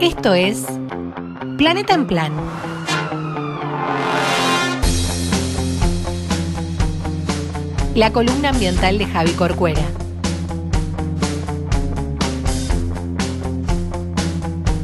Esto 0.00 0.32
es 0.32 0.64
Planeta 1.58 1.92
en 1.92 2.06
Plan. 2.06 2.32
La 7.94 8.10
columna 8.10 8.48
ambiental 8.48 8.96
de 8.96 9.04
Javi 9.04 9.32
Corcuera. 9.32 9.82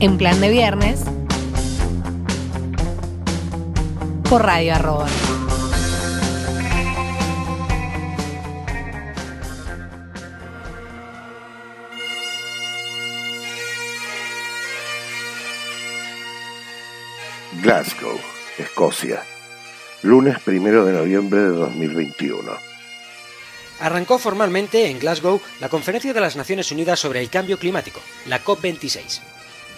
En 0.01 0.19
plan 0.19 0.39
de 0.43 0.51
viernes. 0.51 1.03
Por 4.29 4.43
Radio 4.43 4.75
Arroba. 4.75 5.07
Glasgow, 17.67 18.17
Escocia, 18.59 19.25
lunes 20.03 20.39
primero 20.39 20.85
de 20.85 20.93
noviembre 20.93 21.41
de 21.41 21.49
2021. 21.49 22.57
Arrancó 23.81 24.21
formalmente 24.21 24.89
en 24.89 25.01
Glasgow 25.01 25.41
la 25.59 25.69
Conferencia 25.69 26.15
de 26.15 26.21
las 26.21 26.37
Naciones 26.37 26.71
Unidas 26.71 27.01
sobre 27.01 27.21
el 27.21 27.29
Cambio 27.29 27.59
Climático, 27.59 28.01
la 28.27 28.45
COP26. 28.45 29.19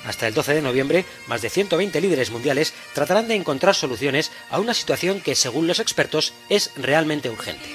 Hasta 0.04 0.26
el 0.26 0.34
12 0.34 0.56
de 0.56 0.60
noviembre, 0.60 1.06
más 1.28 1.40
de 1.40 1.48
120 1.48 1.98
líderes 2.02 2.30
mundiales 2.30 2.74
tratarán 2.92 3.26
de 3.26 3.36
encontrar 3.36 3.74
soluciones 3.74 4.32
a 4.50 4.60
una 4.60 4.74
situación 4.74 5.22
que, 5.22 5.34
según 5.34 5.66
los 5.66 5.80
expertos, 5.80 6.34
es 6.50 6.72
realmente 6.76 7.30
urgente. 7.30 7.70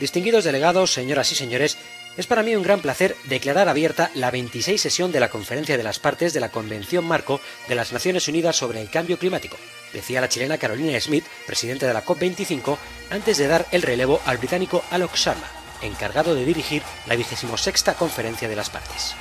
Distinguidos 0.00 0.44
delegados, 0.44 0.90
señoras 0.90 1.30
y 1.32 1.34
señores, 1.34 1.76
es 2.16 2.26
para 2.26 2.42
mí 2.42 2.54
un 2.54 2.62
gran 2.62 2.80
placer 2.80 3.16
declarar 3.24 3.68
abierta 3.68 4.10
la 4.14 4.30
26 4.30 4.80
sesión 4.80 5.10
de 5.10 5.20
la 5.20 5.30
Conferencia 5.30 5.76
de 5.76 5.82
las 5.82 5.98
Partes 5.98 6.32
de 6.32 6.40
la 6.40 6.50
Convención 6.50 7.04
Marco 7.04 7.40
de 7.68 7.74
las 7.74 7.92
Naciones 7.92 8.28
Unidas 8.28 8.56
sobre 8.56 8.80
el 8.80 8.90
Cambio 8.90 9.18
Climático, 9.18 9.56
decía 9.92 10.20
la 10.20 10.28
chilena 10.28 10.58
Carolina 10.58 10.98
Smith, 11.00 11.24
presidente 11.46 11.86
de 11.86 11.94
la 11.94 12.04
COP25, 12.04 12.76
antes 13.10 13.38
de 13.38 13.48
dar 13.48 13.66
el 13.72 13.82
relevo 13.82 14.20
al 14.26 14.38
británico 14.38 14.84
Alok 14.90 15.16
Sharma, 15.16 15.48
encargado 15.82 16.34
de 16.34 16.44
dirigir 16.44 16.82
la 17.06 17.16
26 17.16 17.50
Conferencia 17.98 18.48
de 18.48 18.56
las 18.56 18.70
Partes. 18.70 19.14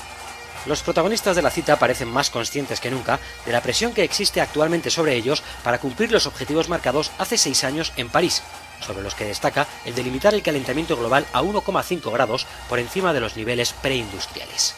Los 0.66 0.82
protagonistas 0.82 1.36
de 1.36 1.42
la 1.42 1.50
cita 1.50 1.78
parecen 1.78 2.08
más 2.08 2.30
conscientes 2.30 2.80
que 2.80 2.92
nunca 2.92 3.20
de 3.46 3.52
la 3.52 3.62
presión 3.62 3.94
que 3.94 4.04
existe 4.04 4.40
actualmente 4.40 4.90
sobre 4.90 5.16
ellos 5.16 5.44
para 5.62 5.80
cumplir 5.80 6.12
los 6.12 6.26
objetivos 6.26 6.70
marcados 6.70 7.12
hace 7.18 7.38
seis 7.38 7.66
años 7.66 7.92
en 7.98 8.10
París, 8.10 8.44
sobre 8.84 9.04
los 9.04 9.16
que 9.16 9.26
destaca 9.26 9.68
el 9.86 9.96
delimitar 9.96 10.34
el 10.34 10.44
calentamiento 10.44 10.98
global 10.98 11.26
a 11.34 11.42
1,5 11.42 12.12
grados 12.12 12.46
por 12.70 12.80
encima 12.80 13.14
de 13.14 13.20
los 13.20 13.36
niveles 13.36 13.74
preindustriales. 13.74 14.76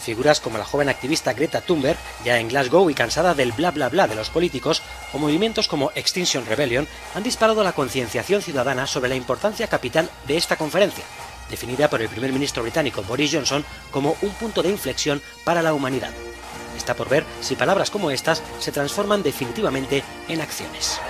Figuras 0.00 0.40
como 0.40 0.58
la 0.58 0.64
joven 0.64 0.88
activista 0.88 1.32
Greta 1.32 1.60
Thunberg, 1.60 1.98
ya 2.24 2.38
en 2.38 2.48
Glasgow 2.48 2.88
y 2.88 2.94
cansada 2.94 3.34
del 3.34 3.52
bla 3.52 3.72
bla 3.72 3.88
bla 3.88 4.06
de 4.06 4.14
los 4.14 4.30
políticos, 4.30 4.80
o 5.12 5.18
movimientos 5.18 5.68
como 5.68 5.90
Extinction 5.94 6.46
Rebellion 6.46 6.88
han 7.14 7.22
disparado 7.22 7.62
la 7.62 7.72
concienciación 7.72 8.40
ciudadana 8.40 8.86
sobre 8.86 9.10
la 9.10 9.16
importancia 9.16 9.66
capital 9.66 10.08
de 10.26 10.36
esta 10.36 10.56
conferencia, 10.56 11.04
definida 11.50 11.90
por 11.90 12.00
el 12.00 12.08
primer 12.08 12.32
ministro 12.32 12.62
británico 12.62 13.02
Boris 13.02 13.32
Johnson 13.32 13.64
como 13.90 14.16
un 14.22 14.30
punto 14.30 14.62
de 14.62 14.70
inflexión 14.70 15.20
para 15.44 15.62
la 15.62 15.74
humanidad. 15.74 16.12
Está 16.76 16.94
por 16.94 17.08
ver 17.08 17.24
si 17.40 17.56
palabras 17.56 17.90
como 17.90 18.10
estas 18.10 18.42
se 18.60 18.72
transforman 18.72 19.22
definitivamente 19.22 20.02
en 20.28 20.40
acciones. 20.40 21.00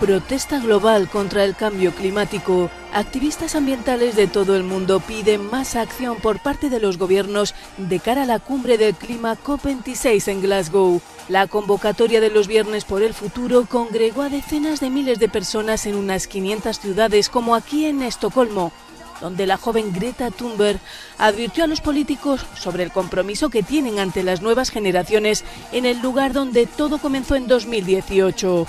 Protesta 0.00 0.58
global 0.58 1.08
contra 1.08 1.44
el 1.44 1.54
cambio 1.54 1.94
climático. 1.94 2.68
Activistas 2.92 3.54
ambientales 3.54 4.16
de 4.16 4.26
todo 4.26 4.56
el 4.56 4.64
mundo 4.64 4.98
piden 4.98 5.48
más 5.48 5.76
acción 5.76 6.16
por 6.16 6.40
parte 6.40 6.68
de 6.68 6.80
los 6.80 6.98
gobiernos 6.98 7.54
de 7.78 8.00
cara 8.00 8.24
a 8.24 8.26
la 8.26 8.40
cumbre 8.40 8.76
del 8.76 8.94
clima 8.94 9.36
COP26 9.36 10.28
en 10.28 10.42
Glasgow. 10.42 11.00
La 11.28 11.46
convocatoria 11.46 12.20
de 12.20 12.30
los 12.30 12.48
Viernes 12.48 12.84
por 12.84 13.02
el 13.02 13.14
Futuro 13.14 13.66
congregó 13.66 14.22
a 14.22 14.28
decenas 14.28 14.80
de 14.80 14.90
miles 14.90 15.20
de 15.20 15.28
personas 15.28 15.86
en 15.86 15.94
unas 15.94 16.26
500 16.26 16.80
ciudades 16.80 17.28
como 17.28 17.54
aquí 17.54 17.86
en 17.86 18.02
Estocolmo, 18.02 18.72
donde 19.20 19.46
la 19.46 19.56
joven 19.56 19.92
Greta 19.92 20.32
Thunberg 20.32 20.80
advirtió 21.18 21.64
a 21.64 21.68
los 21.68 21.80
políticos 21.80 22.44
sobre 22.56 22.82
el 22.82 22.90
compromiso 22.90 23.48
que 23.48 23.62
tienen 23.62 24.00
ante 24.00 24.24
las 24.24 24.42
nuevas 24.42 24.70
generaciones 24.70 25.44
en 25.70 25.86
el 25.86 26.02
lugar 26.02 26.32
donde 26.32 26.66
todo 26.66 26.98
comenzó 26.98 27.36
en 27.36 27.46
2018. 27.46 28.66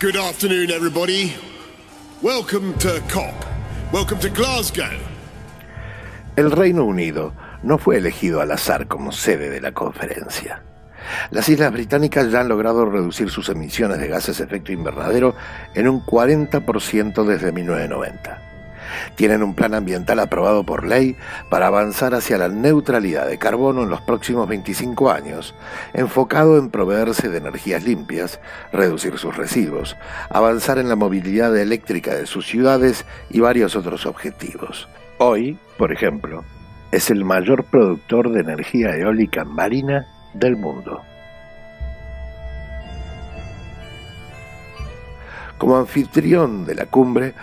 Good 0.00 0.14
afternoon, 0.14 0.70
everybody. 0.70 1.34
Welcome 2.22 2.72
to 2.74 3.02
COP. 3.12 3.34
Welcome 3.92 4.20
to 4.20 4.28
Glasgow. 4.30 4.96
El 6.36 6.52
Reino 6.52 6.84
Unido 6.84 7.34
no 7.64 7.78
fue 7.78 7.96
elegido 7.96 8.40
al 8.40 8.52
azar 8.52 8.86
como 8.86 9.10
sede 9.10 9.50
de 9.50 9.60
la 9.60 9.72
conferencia. 9.72 10.62
Las 11.32 11.48
islas 11.48 11.72
británicas 11.72 12.30
ya 12.30 12.42
han 12.42 12.48
logrado 12.48 12.88
reducir 12.88 13.28
sus 13.28 13.48
emisiones 13.48 13.98
de 13.98 14.06
gases 14.06 14.38
de 14.38 14.44
efecto 14.44 14.70
invernadero 14.70 15.34
en 15.74 15.88
un 15.88 16.00
40% 16.06 17.24
desde 17.24 17.50
1990. 17.50 18.47
Tienen 19.14 19.42
un 19.42 19.54
plan 19.54 19.74
ambiental 19.74 20.18
aprobado 20.20 20.64
por 20.64 20.86
ley 20.86 21.16
para 21.48 21.66
avanzar 21.66 22.14
hacia 22.14 22.38
la 22.38 22.48
neutralidad 22.48 23.26
de 23.26 23.38
carbono 23.38 23.82
en 23.82 23.90
los 23.90 24.00
próximos 24.00 24.48
25 24.48 25.10
años, 25.10 25.54
enfocado 25.94 26.58
en 26.58 26.70
proveerse 26.70 27.28
de 27.28 27.38
energías 27.38 27.84
limpias, 27.84 28.40
reducir 28.72 29.18
sus 29.18 29.36
residuos, 29.36 29.96
avanzar 30.30 30.78
en 30.78 30.88
la 30.88 30.96
movilidad 30.96 31.56
eléctrica 31.56 32.14
de 32.14 32.26
sus 32.26 32.46
ciudades 32.46 33.04
y 33.30 33.40
varios 33.40 33.76
otros 33.76 34.06
objetivos. 34.06 34.88
Hoy, 35.18 35.58
por 35.76 35.92
ejemplo, 35.92 36.44
es 36.90 37.10
el 37.10 37.24
mayor 37.24 37.64
productor 37.64 38.30
de 38.30 38.40
energía 38.40 38.96
eólica 38.96 39.44
marina 39.44 40.06
del 40.32 40.56
mundo. 40.56 41.02
Como 45.58 45.76
anfitrión 45.76 46.64
de 46.64 46.76
la 46.76 46.86
cumbre, 46.86 47.34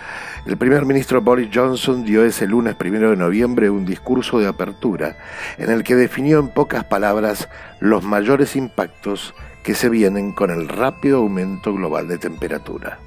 el 0.45 0.57
primer 0.57 0.85
ministro 0.85 1.21
Boris 1.21 1.49
Johnson 1.51 2.03
dio 2.03 2.23
ese 2.23 2.45
lunes 2.45 2.75
primero 2.75 3.09
de 3.09 3.17
noviembre 3.17 3.69
un 3.69 3.85
discurso 3.85 4.39
de 4.39 4.47
apertura 4.47 5.17
en 5.57 5.71
el 5.71 5.83
que 5.83 5.95
definió 5.95 6.39
en 6.39 6.49
pocas 6.49 6.83
palabras 6.83 7.49
los 7.79 8.03
mayores 8.03 8.55
impactos 8.55 9.33
que 9.63 9.73
se 9.73 9.89
vienen 9.89 10.33
con 10.33 10.51
el 10.51 10.67
rápido 10.67 11.17
aumento 11.17 11.73
global 11.73 12.07
de 12.07 12.19
temperatura. 12.19 12.99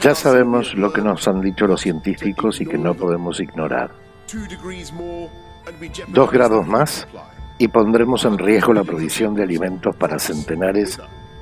Ya 0.00 0.14
sabemos 0.14 0.74
lo 0.74 0.92
que 0.92 1.02
nos 1.02 1.26
han 1.26 1.40
dicho 1.40 1.66
los 1.66 1.80
científicos 1.80 2.60
y 2.60 2.66
que 2.66 2.78
no 2.78 2.94
podemos 2.94 3.40
ignorar. 3.40 3.90
Dos 6.06 6.30
grados 6.30 6.66
más 6.66 7.08
y 7.58 7.66
pondremos 7.66 8.24
en 8.24 8.38
riesgo 8.38 8.72
la 8.72 8.84
provisión 8.84 9.34
de 9.34 9.42
alimentos 9.42 9.96
para 9.96 10.20
centenares 10.20 11.00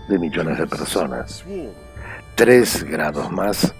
de 0.09 0.19
millones 0.19 0.59
de 0.59 0.66
personas. 0.66 1.44
Tres 2.41 2.84
grados 2.84 3.31
más 3.31 3.75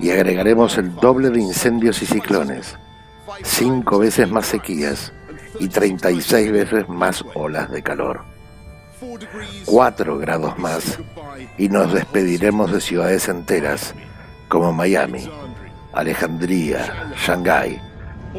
y 0.00 0.10
agregaremos 0.10 0.78
el 0.78 0.94
doble 0.94 1.28
de 1.28 1.38
incendios 1.38 2.00
y 2.00 2.06
ciclones, 2.06 2.78
cinco 3.42 3.98
veces 3.98 4.30
más 4.30 4.46
sequías 4.46 5.12
y 5.60 5.68
36 5.68 6.50
veces 6.50 6.88
más 6.88 7.22
olas 7.34 7.70
de 7.70 7.82
calor. 7.82 8.22
Cuatro 9.66 10.16
grados 10.16 10.58
más 10.58 10.98
y 11.58 11.68
nos 11.68 11.92
despediremos 11.92 12.72
de 12.72 12.80
ciudades 12.80 13.28
enteras 13.28 13.94
como 14.48 14.72
Miami, 14.72 15.30
Alejandría, 15.92 17.12
Shanghái, 17.18 17.78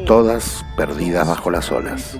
todas 0.08 0.64
perdidas 0.76 1.28
bajo 1.28 1.52
las 1.52 1.70
olas. 1.70 2.18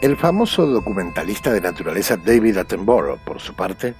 El 0.00 0.16
famoso 0.16 0.64
documentalista 0.66 1.52
de 1.52 1.60
naturaleza 1.60 2.16
David 2.16 2.56
Attenborough, 2.56 3.18
por 3.18 3.38
su 3.38 3.54
parte, 3.54 3.94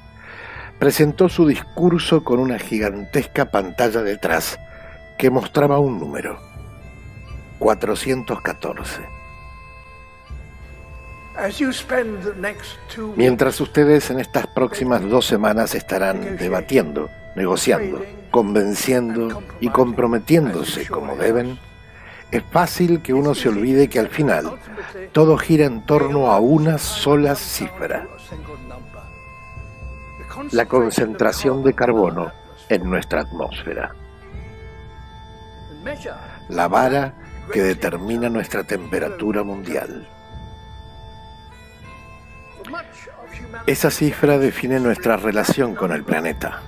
presentó 0.78 1.28
su 1.28 1.46
discurso 1.46 2.24
con 2.24 2.38
una 2.38 2.58
gigantesca 2.58 3.50
pantalla 3.50 4.02
detrás 4.02 4.58
que 5.18 5.28
mostraba 5.28 5.78
un 5.78 6.00
número, 6.00 6.40
414. 7.58 9.02
Mientras 13.16 13.60
ustedes 13.60 14.10
en 14.10 14.20
estas 14.20 14.46
próximas 14.46 15.02
dos 15.06 15.26
semanas 15.26 15.74
estarán 15.74 16.38
debatiendo, 16.38 17.10
negociando, 17.36 18.02
convenciendo 18.30 19.42
y 19.60 19.68
comprometiéndose 19.68 20.86
como 20.86 21.16
deben, 21.16 21.58
es 22.30 22.44
fácil 22.44 23.02
que 23.02 23.12
uno 23.12 23.34
se 23.34 23.48
olvide 23.48 23.88
que 23.88 23.98
al 23.98 24.08
final 24.08 24.58
todo 25.12 25.36
gira 25.36 25.66
en 25.66 25.84
torno 25.84 26.30
a 26.30 26.38
una 26.38 26.78
sola 26.78 27.34
cifra, 27.34 28.06
la 30.52 30.66
concentración 30.66 31.64
de 31.64 31.74
carbono 31.74 32.32
en 32.68 32.88
nuestra 32.88 33.22
atmósfera, 33.22 33.94
la 36.48 36.68
vara 36.68 37.14
que 37.52 37.62
determina 37.62 38.28
nuestra 38.28 38.62
temperatura 38.64 39.42
mundial. 39.42 40.08
Esa 43.66 43.90
cifra 43.90 44.38
define 44.38 44.78
nuestra 44.78 45.16
relación 45.16 45.74
con 45.74 45.92
el 45.92 46.04
planeta. 46.04 46.62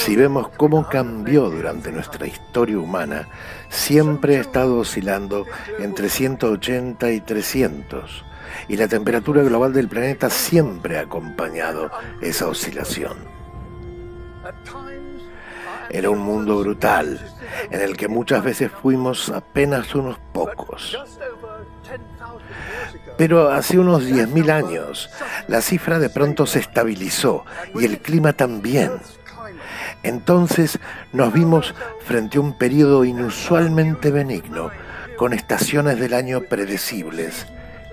Si 0.00 0.16
vemos 0.16 0.48
cómo 0.56 0.88
cambió 0.88 1.50
durante 1.50 1.92
nuestra 1.92 2.26
historia 2.26 2.78
humana, 2.78 3.28
siempre 3.68 4.38
ha 4.38 4.40
estado 4.40 4.78
oscilando 4.78 5.44
entre 5.78 6.08
180 6.08 7.10
y 7.10 7.20
300, 7.20 8.24
y 8.68 8.78
la 8.78 8.88
temperatura 8.88 9.42
global 9.42 9.74
del 9.74 9.88
planeta 9.88 10.30
siempre 10.30 10.98
ha 10.98 11.02
acompañado 11.02 11.90
esa 12.22 12.48
oscilación. 12.48 13.18
Era 15.90 16.08
un 16.08 16.20
mundo 16.20 16.58
brutal, 16.60 17.20
en 17.70 17.82
el 17.82 17.94
que 17.98 18.08
muchas 18.08 18.42
veces 18.42 18.70
fuimos 18.70 19.28
apenas 19.28 19.94
unos 19.94 20.18
pocos. 20.32 20.96
Pero 23.18 23.50
hace 23.50 23.78
unos 23.78 24.04
10.000 24.04 24.50
años, 24.50 25.10
la 25.46 25.60
cifra 25.60 25.98
de 25.98 26.08
pronto 26.08 26.46
se 26.46 26.60
estabilizó 26.60 27.44
y 27.74 27.84
el 27.84 27.98
clima 27.98 28.32
también. 28.32 28.92
Entonces 30.02 30.78
nos 31.12 31.32
vimos 31.32 31.74
frente 32.04 32.38
a 32.38 32.40
un 32.40 32.56
periodo 32.56 33.04
inusualmente 33.04 34.10
benigno, 34.10 34.70
con 35.16 35.32
estaciones 35.32 35.98
del 35.98 36.14
año 36.14 36.42
predecibles 36.42 37.46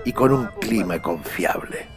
y 0.04 0.12
con 0.12 0.32
un 0.32 0.46
clima 0.60 1.02
confiable. 1.02 1.88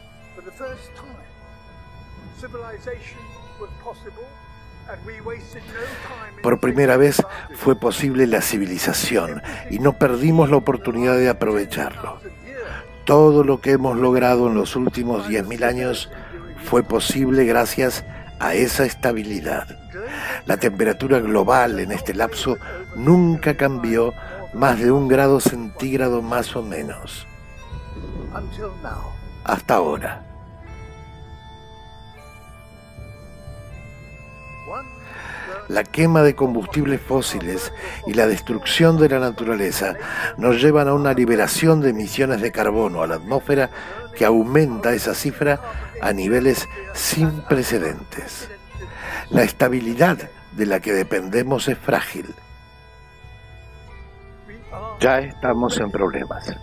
Por 6.43 6.59
primera 6.59 6.97
vez 6.97 7.23
fue 7.55 7.79
posible 7.79 8.27
la 8.27 8.41
civilización 8.41 9.41
y 9.69 9.79
no 9.79 9.97
perdimos 9.97 10.49
la 10.49 10.57
oportunidad 10.57 11.17
de 11.17 11.29
aprovecharlo. 11.29 12.19
Todo 13.05 13.43
lo 13.43 13.61
que 13.61 13.71
hemos 13.71 13.97
logrado 13.97 14.47
en 14.47 14.55
los 14.55 14.75
últimos 14.75 15.27
10.000 15.27 15.63
años 15.63 16.09
fue 16.63 16.83
posible 16.83 17.45
gracias 17.45 18.03
a 18.03 18.20
esa 18.49 18.85
estabilidad. 18.85 19.67
La 20.45 20.57
temperatura 20.57 21.19
global 21.19 21.79
en 21.79 21.91
este 21.91 22.13
lapso 22.13 22.57
nunca 22.95 23.55
cambió 23.55 24.13
más 24.53 24.79
de 24.79 24.91
un 24.91 25.07
grado 25.07 25.39
centígrado 25.39 26.21
más 26.21 26.55
o 26.55 26.63
menos. 26.63 27.27
Hasta 29.43 29.75
ahora. 29.75 30.31
la 35.71 35.83
quema 35.85 36.21
de 36.21 36.35
combustibles 36.35 36.99
fósiles 36.99 37.71
y 38.05 38.13
la 38.13 38.27
destrucción 38.27 38.97
de 38.97 39.07
la 39.07 39.19
naturaleza 39.19 39.95
nos 40.37 40.61
llevan 40.61 40.89
a 40.89 40.93
una 40.93 41.13
liberación 41.13 41.79
de 41.79 41.91
emisiones 41.91 42.41
de 42.41 42.51
carbono 42.51 43.01
a 43.01 43.07
la 43.07 43.15
atmósfera 43.15 43.69
que 44.13 44.25
aumenta 44.25 44.93
esa 44.93 45.15
cifra 45.15 45.61
a 46.01 46.13
niveles 46.13 46.67
sin 46.93 47.41
precedentes. 47.43 48.49
La 49.29 49.43
estabilidad 49.43 50.29
de 50.51 50.65
la 50.65 50.79
que 50.79 50.93
dependemos 50.93 51.67
es 51.67 51.77
frágil. 51.77 52.33
Ya 54.99 55.19
estamos 55.19 55.77
en 55.77 55.91
problemas. 55.91 56.55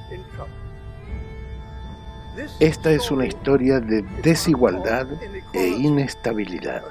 Esta 2.60 2.90
es 2.90 3.10
una 3.10 3.26
historia 3.26 3.80
de 3.80 4.02
desigualdad 4.22 5.06
e 5.52 5.66
inestabilidad. 5.66 6.82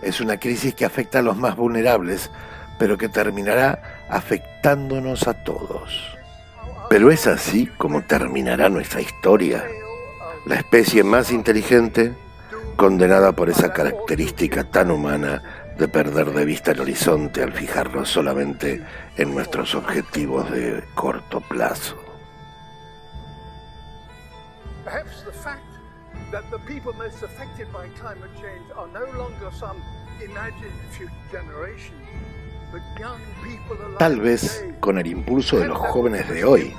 Es 0.00 0.20
una 0.20 0.38
crisis 0.38 0.74
que 0.74 0.84
afecta 0.84 1.18
a 1.18 1.22
los 1.22 1.36
más 1.36 1.56
vulnerables, 1.56 2.30
pero 2.78 2.96
que 2.96 3.08
terminará 3.08 4.06
afectándonos 4.08 5.26
a 5.26 5.34
todos. 5.34 6.16
Pero 6.88 7.10
es 7.10 7.26
así 7.26 7.66
como 7.66 8.02
terminará 8.02 8.68
nuestra 8.68 9.00
historia. 9.00 9.64
La 10.48 10.56
especie 10.56 11.04
más 11.04 11.30
inteligente, 11.30 12.14
condenada 12.76 13.32
por 13.32 13.50
esa 13.50 13.70
característica 13.70 14.64
tan 14.64 14.90
humana 14.90 15.42
de 15.76 15.88
perder 15.88 16.32
de 16.32 16.46
vista 16.46 16.72
el 16.72 16.80
horizonte 16.80 17.42
al 17.42 17.52
fijarnos 17.52 18.08
solamente 18.08 18.82
en 19.18 19.34
nuestros 19.34 19.74
objetivos 19.74 20.50
de 20.50 20.82
corto 20.94 21.42
plazo. 21.42 21.96
that 26.30 26.44
the 26.50 26.58
people 26.66 26.92
most 26.92 27.22
affected 27.22 27.66
by 27.72 27.88
climate 28.00 28.30
change 28.36 28.70
are 28.76 28.88
no 28.88 29.06
longer 29.16 29.50
some 29.50 29.80
imagined 30.22 30.76
future 30.92 31.10
generation. 31.30 31.94
Tal 33.98 34.20
vez 34.20 34.64
con 34.80 34.98
el 34.98 35.06
impulso 35.06 35.58
de 35.58 35.68
los 35.68 35.78
jóvenes 35.78 36.28
de 36.28 36.44
hoy 36.44 36.74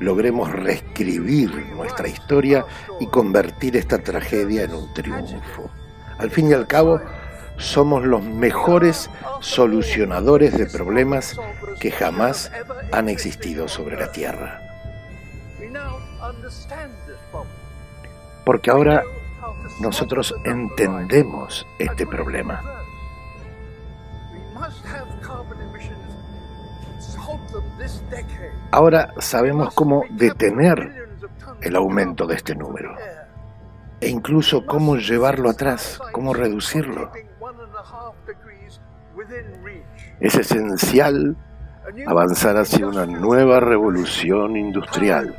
logremos 0.00 0.50
reescribir 0.50 1.50
nuestra 1.74 2.08
historia 2.08 2.64
y 3.00 3.06
convertir 3.06 3.76
esta 3.76 3.98
tragedia 3.98 4.64
en 4.64 4.74
un 4.74 4.92
triunfo. 4.94 5.70
Al 6.18 6.30
fin 6.30 6.50
y 6.50 6.52
al 6.52 6.66
cabo, 6.66 7.00
somos 7.56 8.04
los 8.04 8.22
mejores 8.22 9.10
solucionadores 9.40 10.56
de 10.56 10.66
problemas 10.66 11.38
que 11.80 11.90
jamás 11.90 12.50
han 12.92 13.08
existido 13.08 13.68
sobre 13.68 13.96
la 13.96 14.10
Tierra 14.10 14.64
porque 18.44 18.70
ahora 18.70 19.02
nosotros 19.80 20.34
entendemos 20.44 21.66
este 21.78 22.06
problema. 22.06 22.62
Ahora 28.74 29.14
sabemos 29.20 29.72
cómo 29.72 30.02
detener 30.10 31.06
el 31.60 31.76
aumento 31.76 32.26
de 32.26 32.34
este 32.34 32.56
número 32.56 32.96
e 34.00 34.08
incluso 34.08 34.66
cómo 34.66 34.96
llevarlo 34.96 35.48
atrás, 35.48 36.00
cómo 36.10 36.34
reducirlo. 36.34 37.12
Es 40.18 40.34
esencial 40.34 41.36
avanzar 42.04 42.56
hacia 42.56 42.88
una 42.88 43.06
nueva 43.06 43.60
revolución 43.60 44.56
industrial 44.56 45.36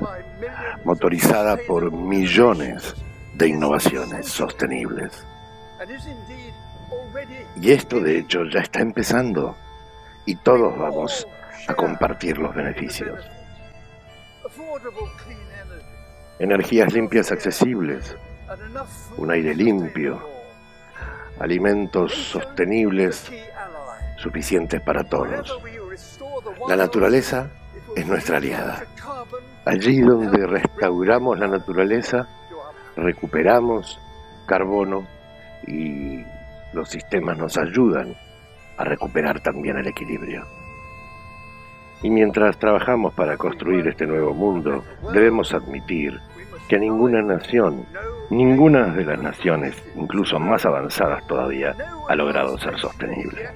motorizada 0.86 1.58
por 1.68 1.92
millones 1.92 2.96
de 3.38 3.50
innovaciones 3.50 4.28
sostenibles. 4.28 5.28
Y 7.60 7.72
esto 7.72 8.00
de 8.00 8.18
hecho 8.18 8.46
ya 8.46 8.62
está 8.62 8.80
empezando 8.80 9.58
y 10.26 10.38
todos 10.38 10.78
vamos 10.78 11.28
a 11.68 11.74
compartir 11.74 12.38
los 12.38 12.54
beneficios. 12.54 13.20
Energías 16.40 16.94
limpias 16.94 17.32
accesibles, 17.32 18.16
un 19.18 19.32
aire 19.32 19.56
limpio, 19.56 20.22
alimentos 21.40 22.14
sostenibles 22.14 23.32
suficientes 24.18 24.82
para 24.82 25.04
todos. 25.04 25.60
La 26.68 26.76
naturaleza 26.76 27.50
es 27.96 28.06
nuestra 28.06 28.38
aliada. 28.38 28.84
Allí 29.66 30.02
donde 30.02 30.46
restauramos 30.46 31.40
la 31.40 31.48
naturaleza, 31.48 32.28
recuperamos 32.96 34.00
carbono 34.48 35.08
y 35.68 36.24
los 36.74 36.90
sistemas 36.90 37.38
nos 37.38 37.58
ayudan 37.58 38.16
a 38.78 38.84
recuperar 38.84 39.40
también 39.42 39.78
el 39.78 39.88
equilibrio. 39.88 40.46
Y 42.02 42.10
mientras 42.10 42.58
trabajamos 42.58 43.14
para 43.14 43.38
construir 43.38 43.88
este 43.88 44.06
nuevo 44.06 44.34
mundo, 44.34 44.84
debemos 45.14 45.54
admitir 45.54 46.20
que 46.68 46.80
ninguna 46.80 47.22
nación, 47.22 47.86
ninguna 48.30 48.88
de 48.88 49.06
las 49.06 49.22
naciones, 49.22 49.76
incluso 49.96 50.40
más 50.40 50.66
avanzadas 50.66 51.26
todavía, 51.28 51.76
ha 52.08 52.16
logrado 52.16 52.58
ser 52.58 52.78
sostenible. 52.78 53.50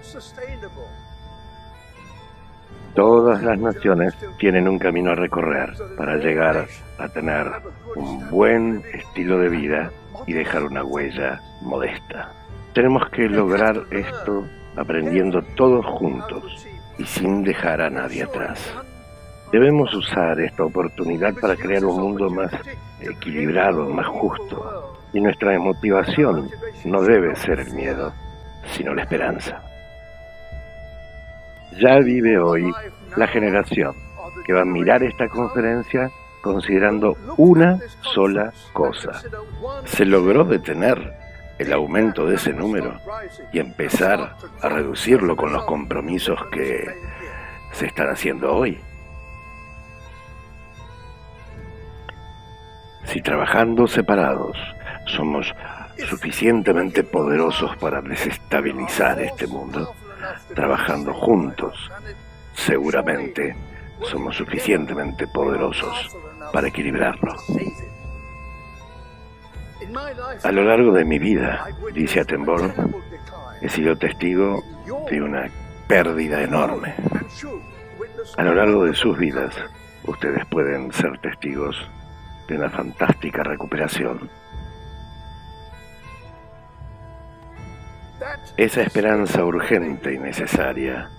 Todas 2.95 3.41
las 3.43 3.59
naciones 3.59 4.13
tienen 4.37 4.67
un 4.67 4.79
camino 4.79 5.11
a 5.11 5.15
recorrer 5.15 5.73
para 5.97 6.17
llegar 6.17 6.67
a 6.97 7.07
tener 7.09 7.47
un 7.95 8.29
buen 8.29 8.83
estilo 8.93 9.39
de 9.39 9.49
vida 9.49 9.91
y 10.27 10.33
dejar 10.33 10.63
una 10.63 10.83
huella 10.83 11.39
modesta. 11.61 12.31
Tenemos 12.73 13.09
que 13.09 13.29
lograr 13.29 13.85
esto 13.91 14.45
aprendiendo 14.75 15.41
todos 15.55 15.85
juntos 15.85 16.67
y 16.99 17.05
sin 17.05 17.43
dejar 17.43 17.81
a 17.81 17.89
nadie 17.89 18.23
atrás. 18.23 18.71
Debemos 19.51 19.91
usar 19.95 20.39
esta 20.39 20.63
oportunidad 20.63 21.33
para 21.41 21.55
crear 21.55 21.83
un 21.83 21.99
mundo 21.99 22.29
más 22.29 22.51
equilibrado, 22.99 23.89
más 23.89 24.05
justo. 24.05 24.99
Y 25.13 25.21
nuestra 25.21 25.57
motivación 25.57 26.51
no 26.85 27.01
debe 27.01 27.35
ser 27.35 27.61
el 27.61 27.73
miedo, 27.73 28.13
sino 28.75 28.93
la 28.93 29.01
esperanza 29.01 29.63
ya 31.79 31.99
vive 31.99 32.37
hoy 32.37 32.71
la 33.15 33.27
generación 33.27 33.95
que 34.45 34.53
va 34.53 34.61
a 34.61 34.65
mirar 34.65 35.03
esta 35.03 35.27
conferencia 35.27 36.09
considerando 36.41 37.15
una 37.37 37.79
sola 38.01 38.53
cosa. 38.73 39.21
Se 39.85 40.05
logró 40.05 40.43
detener 40.43 41.13
el 41.59 41.73
aumento 41.73 42.25
de 42.25 42.35
ese 42.35 42.53
número 42.53 42.99
y 43.51 43.59
empezar 43.59 44.37
a 44.61 44.69
reducirlo 44.69 45.35
con 45.35 45.51
los 45.51 45.65
compromisos 45.65 46.39
que 46.51 46.97
se 47.73 47.87
están 47.87 48.09
haciendo 48.09 48.55
hoy. 48.55 48.79
Si 53.03 53.21
trabajando 53.21 53.87
separados 53.87 54.57
somos 55.05 55.53
suficientemente 56.07 57.03
poderosos 57.03 57.75
para 57.77 58.01
desestabilizar 58.01 59.19
este 59.21 59.47
mundo, 59.47 59.93
trabajando 60.55 61.13
juntos, 61.13 61.91
seguramente 62.53 63.55
somos 64.03 64.37
suficientemente 64.37 65.27
poderosos 65.27 66.15
para 66.53 66.69
equilibrarlo. 66.69 67.35
A 70.43 70.51
lo 70.51 70.63
largo 70.63 70.91
de 70.91 71.05
mi 71.05 71.19
vida, 71.19 71.67
dice 71.93 72.19
Attenborough, 72.19 72.73
he 73.61 73.69
sido 73.69 73.97
testigo 73.97 74.63
de 75.09 75.21
una 75.21 75.49
pérdida 75.87 76.41
enorme. 76.41 76.93
A 78.37 78.43
lo 78.43 78.53
largo 78.53 78.85
de 78.85 78.93
sus 78.93 79.17
vidas, 79.17 79.55
ustedes 80.05 80.45
pueden 80.45 80.91
ser 80.91 81.17
testigos 81.19 81.75
de 82.47 82.57
una 82.57 82.69
fantástica 82.69 83.43
recuperación. 83.43 84.29
Esa 88.57 88.81
esperanza 88.81 89.43
urgente 89.43 90.13
y 90.13 90.19
necesaria, 90.19 91.09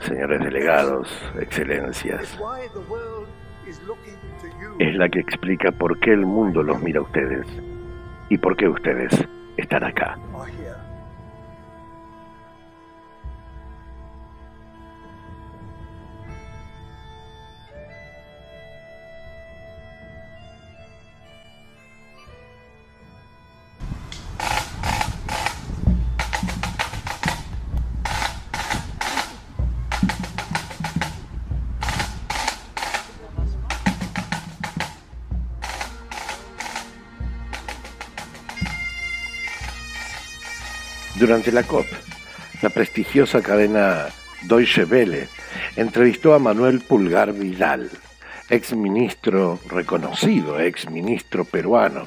señores 0.00 0.40
delegados, 0.40 1.08
excelencias, 1.40 2.36
es 4.78 4.94
la 4.96 5.08
que 5.08 5.20
explica 5.20 5.70
por 5.72 5.98
qué 5.98 6.12
el 6.12 6.26
mundo 6.26 6.62
los 6.62 6.82
mira 6.82 7.00
a 7.00 7.02
ustedes 7.02 7.46
y 8.28 8.38
por 8.38 8.56
qué 8.56 8.68
ustedes 8.68 9.26
están 9.56 9.84
acá. 9.84 10.18
Durante 41.26 41.50
la 41.50 41.64
COP, 41.64 41.86
la 42.62 42.70
prestigiosa 42.70 43.42
cadena 43.42 44.06
Deutsche 44.42 44.84
Welle 44.84 45.26
entrevistó 45.74 46.34
a 46.34 46.38
Manuel 46.38 46.78
Pulgar 46.78 47.32
Vidal, 47.32 47.90
ex 48.48 48.72
ministro 48.74 49.58
reconocido, 49.68 50.60
ex 50.60 50.88
ministro 50.88 51.44
peruano 51.44 52.06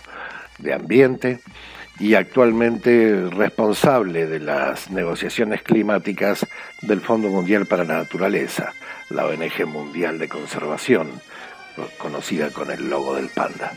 de 0.57 0.73
Ambiente 0.73 1.41
y 1.99 2.13
actualmente 2.13 3.29
responsable 3.29 4.25
de 4.25 4.39
las 4.39 4.89
negociaciones 4.89 5.63
climáticas 5.63 6.47
del 6.81 7.01
Fondo 7.01 7.27
Mundial 7.27 7.65
para 7.65 7.83
la 7.83 7.97
Naturaleza, 7.97 8.71
la 9.09 9.25
ONG 9.25 9.65
Mundial 9.67 10.17
de 10.17 10.29
Conservación, 10.29 11.09
conocida 11.97 12.51
con 12.51 12.71
el 12.71 12.89
logo 12.89 13.15
del 13.15 13.27
panda. 13.27 13.73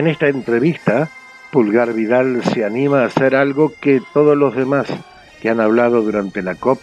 En 0.00 0.06
esta 0.06 0.28
entrevista, 0.28 1.10
Pulgar 1.50 1.92
Vidal 1.92 2.42
se 2.42 2.64
anima 2.64 3.02
a 3.02 3.04
hacer 3.04 3.36
algo 3.36 3.74
que 3.82 4.00
todos 4.14 4.34
los 4.34 4.56
demás 4.56 4.88
que 5.42 5.50
han 5.50 5.60
hablado 5.60 6.00
durante 6.00 6.40
la 6.40 6.54
COP 6.54 6.80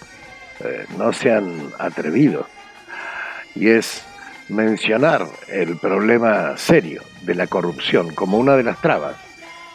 eh, 0.60 0.86
no 1.00 1.12
se 1.14 1.32
han 1.32 1.72
atrevido, 1.80 2.46
y 3.56 3.70
es 3.70 4.06
mencionar 4.50 5.26
el 5.48 5.78
problema 5.78 6.56
serio 6.58 7.02
de 7.24 7.34
la 7.34 7.48
corrupción 7.48 8.14
como 8.14 8.38
una 8.38 8.56
de 8.56 8.62
las 8.62 8.80
trabas 8.82 9.16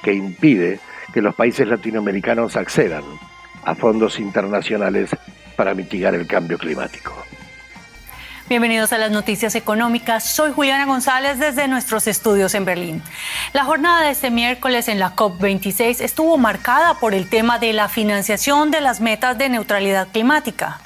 que 0.04 0.14
impide 0.14 0.78
que 1.12 1.20
los 1.20 1.34
países 1.34 1.66
latinoamericanos 1.66 2.54
accedan 2.54 3.02
a 3.64 3.74
fondos 3.74 4.20
internacionales 4.20 5.10
para 5.56 5.74
mitigar 5.74 6.14
el 6.14 6.28
cambio 6.28 6.58
climático. 6.58 7.12
Bienvenidos 8.48 8.92
a 8.92 8.98
las 8.98 9.12
noticias 9.12 9.54
económicas. 9.54 10.24
Soy 10.24 10.52
Juliana 10.52 10.84
González 10.84 11.38
desde 11.38 11.68
nuestros 11.68 12.08
estudios 12.08 12.54
en 12.54 12.64
Berlín. 12.64 13.02
La 13.52 13.64
jornada 13.64 14.02
de 14.02 14.10
este 14.10 14.30
miércoles 14.30 14.88
en 14.88 14.98
la 14.98 15.14
COP26 15.14 16.00
estuvo 16.00 16.36
marcada 16.38 16.94
por 16.94 17.14
el 17.14 17.28
tema 17.28 17.60
de 17.60 17.72
la 17.72 17.88
financiación 17.88 18.72
de 18.72 18.80
las 18.80 19.00
metas 19.00 19.38
de 19.38 19.48
neutralidad 19.48 20.08
climática. 20.08 20.80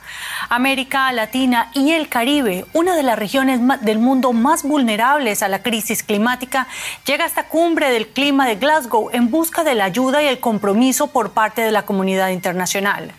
América 0.49 1.13
Latina 1.13 1.71
y 1.75 1.93
el 1.93 2.09
Caribe, 2.09 2.67
una 2.73 2.97
de 2.97 3.03
las 3.03 3.19
regiones 3.19 3.61
del 3.81 3.99
mundo 3.99 4.33
más 4.33 4.63
vulnerables 4.63 5.43
a 5.43 5.49
la 5.49 5.63
crisis 5.63 6.03
climática, 6.03 6.67
llega 7.05 7.25
a 7.25 7.27
esta 7.27 7.49
cumbre 7.49 7.91
del 7.91 8.09
clima 8.09 8.47
de 8.47 8.57
Glasgow 8.57 9.11
en 9.13 9.31
busca 9.31 9.65
de 9.65 9.75
la 9.75 9.85
ayuda 9.85 10.23
y 10.23 10.27
el 10.27 10.41
compromiso 10.41 11.09
por 11.09 11.31
parte 11.31 11.63
de 11.63 11.73
la 11.73 11.83
comunidad 11.83 12.29
internacional. 12.31 13.13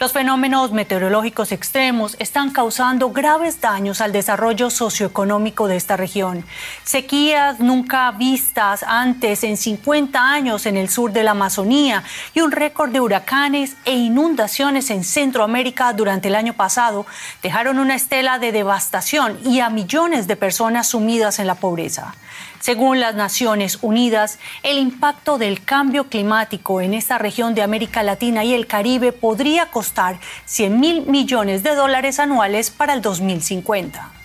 Los 0.00 0.12
fenómenos 0.12 0.72
meteorológicos 0.72 1.52
extremos 1.52 2.16
están 2.20 2.50
causando 2.50 3.10
graves 3.10 3.60
daños 3.60 4.00
al 4.00 4.12
desarrollo 4.12 4.70
socioeconómico 4.70 5.66
de 5.66 5.76
esta 5.76 5.96
región. 5.96 6.44
Sequías 6.84 7.58
nunca 7.58 8.10
vistas 8.12 8.84
antes 8.84 9.42
en 9.42 9.56
50 9.56 10.20
años 10.20 10.66
en 10.66 10.76
el 10.76 10.88
sur 10.88 11.12
de 11.12 11.24
la 11.24 11.32
Amazonía 11.32 12.04
y 12.32 12.40
un 12.40 12.52
récord 12.52 12.90
de 12.90 13.00
huracanes 13.00 13.76
e 13.84 13.94
inundaciones 13.94 14.90
en 14.90 15.02
Centroamérica 15.02 15.92
durante 15.92 16.28
el 16.28 16.36
año 16.36 16.54
pasado 16.58 17.06
dejaron 17.42 17.78
una 17.78 17.94
estela 17.94 18.38
de 18.38 18.52
devastación 18.52 19.38
y 19.46 19.60
a 19.60 19.70
millones 19.70 20.26
de 20.26 20.36
personas 20.36 20.88
sumidas 20.88 21.38
en 21.38 21.46
la 21.46 21.54
pobreza. 21.54 22.14
Según 22.60 23.00
las 23.00 23.14
Naciones 23.14 23.78
Unidas, 23.80 24.38
el 24.62 24.76
impacto 24.76 25.38
del 25.38 25.64
cambio 25.64 26.08
climático 26.08 26.82
en 26.82 26.92
esta 26.92 27.16
región 27.16 27.54
de 27.54 27.62
América 27.62 28.02
Latina 28.02 28.44
y 28.44 28.52
el 28.52 28.66
Caribe 28.66 29.12
podría 29.12 29.70
costar 29.70 30.18
100 30.44 30.78
mil 30.78 31.06
millones 31.06 31.62
de 31.62 31.74
dólares 31.74 32.18
anuales 32.18 32.70
para 32.70 32.92
el 32.92 33.00
2050. 33.00 34.17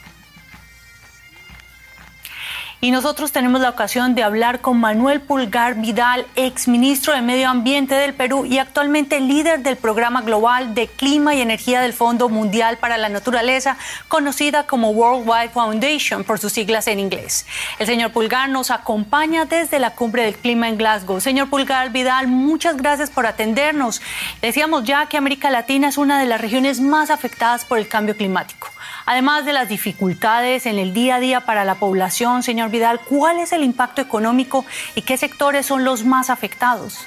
Y 2.84 2.92
nosotros 2.92 3.32
tenemos 3.32 3.62
la 3.62 3.70
ocasión 3.70 4.14
de 4.14 4.24
hablar 4.24 4.60
con 4.60 4.78
Manuel 4.78 5.22
Pulgar 5.22 5.76
Vidal, 5.76 6.26
ex 6.36 6.68
ministro 6.68 7.14
de 7.14 7.22
Medio 7.22 7.48
Ambiente 7.48 7.96
del 7.96 8.14
Perú 8.14 8.44
y 8.44 8.58
actualmente 8.58 9.22
líder 9.22 9.64
del 9.64 9.78
programa 9.78 10.22
global 10.22 10.76
de 10.76 10.88
clima 10.88 11.34
y 11.34 11.40
energía 11.40 11.80
del 11.80 11.94
Fondo 11.94 12.28
Mundial 12.28 12.80
para 12.80 12.98
la 12.98 13.08
Naturaleza, 13.08 13.78
conocida 14.10 14.68
como 14.68 14.90
World 14.90 15.26
Wide 15.26 15.52
Foundation 15.52 16.26
por 16.26 16.40
sus 16.40 16.52
siglas 16.52 16.88
en 16.88 17.00
inglés. 17.00 17.46
El 17.80 17.88
señor 17.88 18.12
Pulgar 18.12 18.50
nos 18.50 18.70
acompaña 18.70 19.46
desde 19.46 19.80
la 19.80 19.92
cumbre 19.92 20.26
del 20.26 20.36
clima 20.36 20.68
en 20.68 20.78
Glasgow. 20.78 21.22
Señor 21.22 21.50
Pulgar 21.50 21.90
Vidal, 21.94 22.28
muchas 22.28 22.76
gracias 22.76 23.10
por 23.10 23.26
atendernos. 23.26 24.02
Decíamos 24.42 24.84
ya 24.84 25.06
que 25.06 25.16
América 25.16 25.50
Latina 25.50 25.88
es 25.88 25.98
una 25.98 26.20
de 26.20 26.26
las 26.26 26.42
regiones 26.42 26.82
más 26.82 27.12
afectadas 27.12 27.64
por 27.64 27.78
el 27.78 27.88
cambio 27.88 28.18
climático. 28.18 28.68
Además 29.06 29.46
de 29.46 29.54
las 29.54 29.68
dificultades 29.68 30.66
en 30.66 30.80
el 30.80 30.94
día 30.94 31.16
a 31.16 31.20
día 31.20 31.42
para 31.42 31.66
la 31.66 31.76
población, 31.76 32.42
señor 32.44 32.70
Vidal, 32.70 33.00
¿cuál 33.08 33.40
es 33.40 33.52
el 33.52 33.64
impacto 33.64 34.02
económico 34.02 34.66
y 34.96 35.02
qué 35.02 35.18
sectores 35.18 35.66
son 35.66 35.84
los 35.84 36.06
más 36.06 36.30
afectados? 36.30 37.06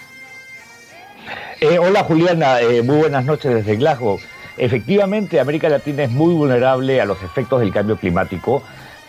Eh, 1.61 1.79
hola 1.79 2.05
Juliana, 2.05 2.61
eh, 2.61 2.83
muy 2.83 2.97
buenas 2.97 3.25
noches 3.25 3.55
desde 3.55 3.77
Glasgow. 3.77 4.21
Efectivamente, 4.59 5.41
América 5.41 5.69
Latina 5.69 6.05
es 6.05 6.11
muy 6.11 6.35
vulnerable 6.35 7.01
a 7.01 7.07
los 7.07 7.23
efectos 7.23 7.61
del 7.61 7.73
cambio 7.73 7.97
climático 7.97 8.63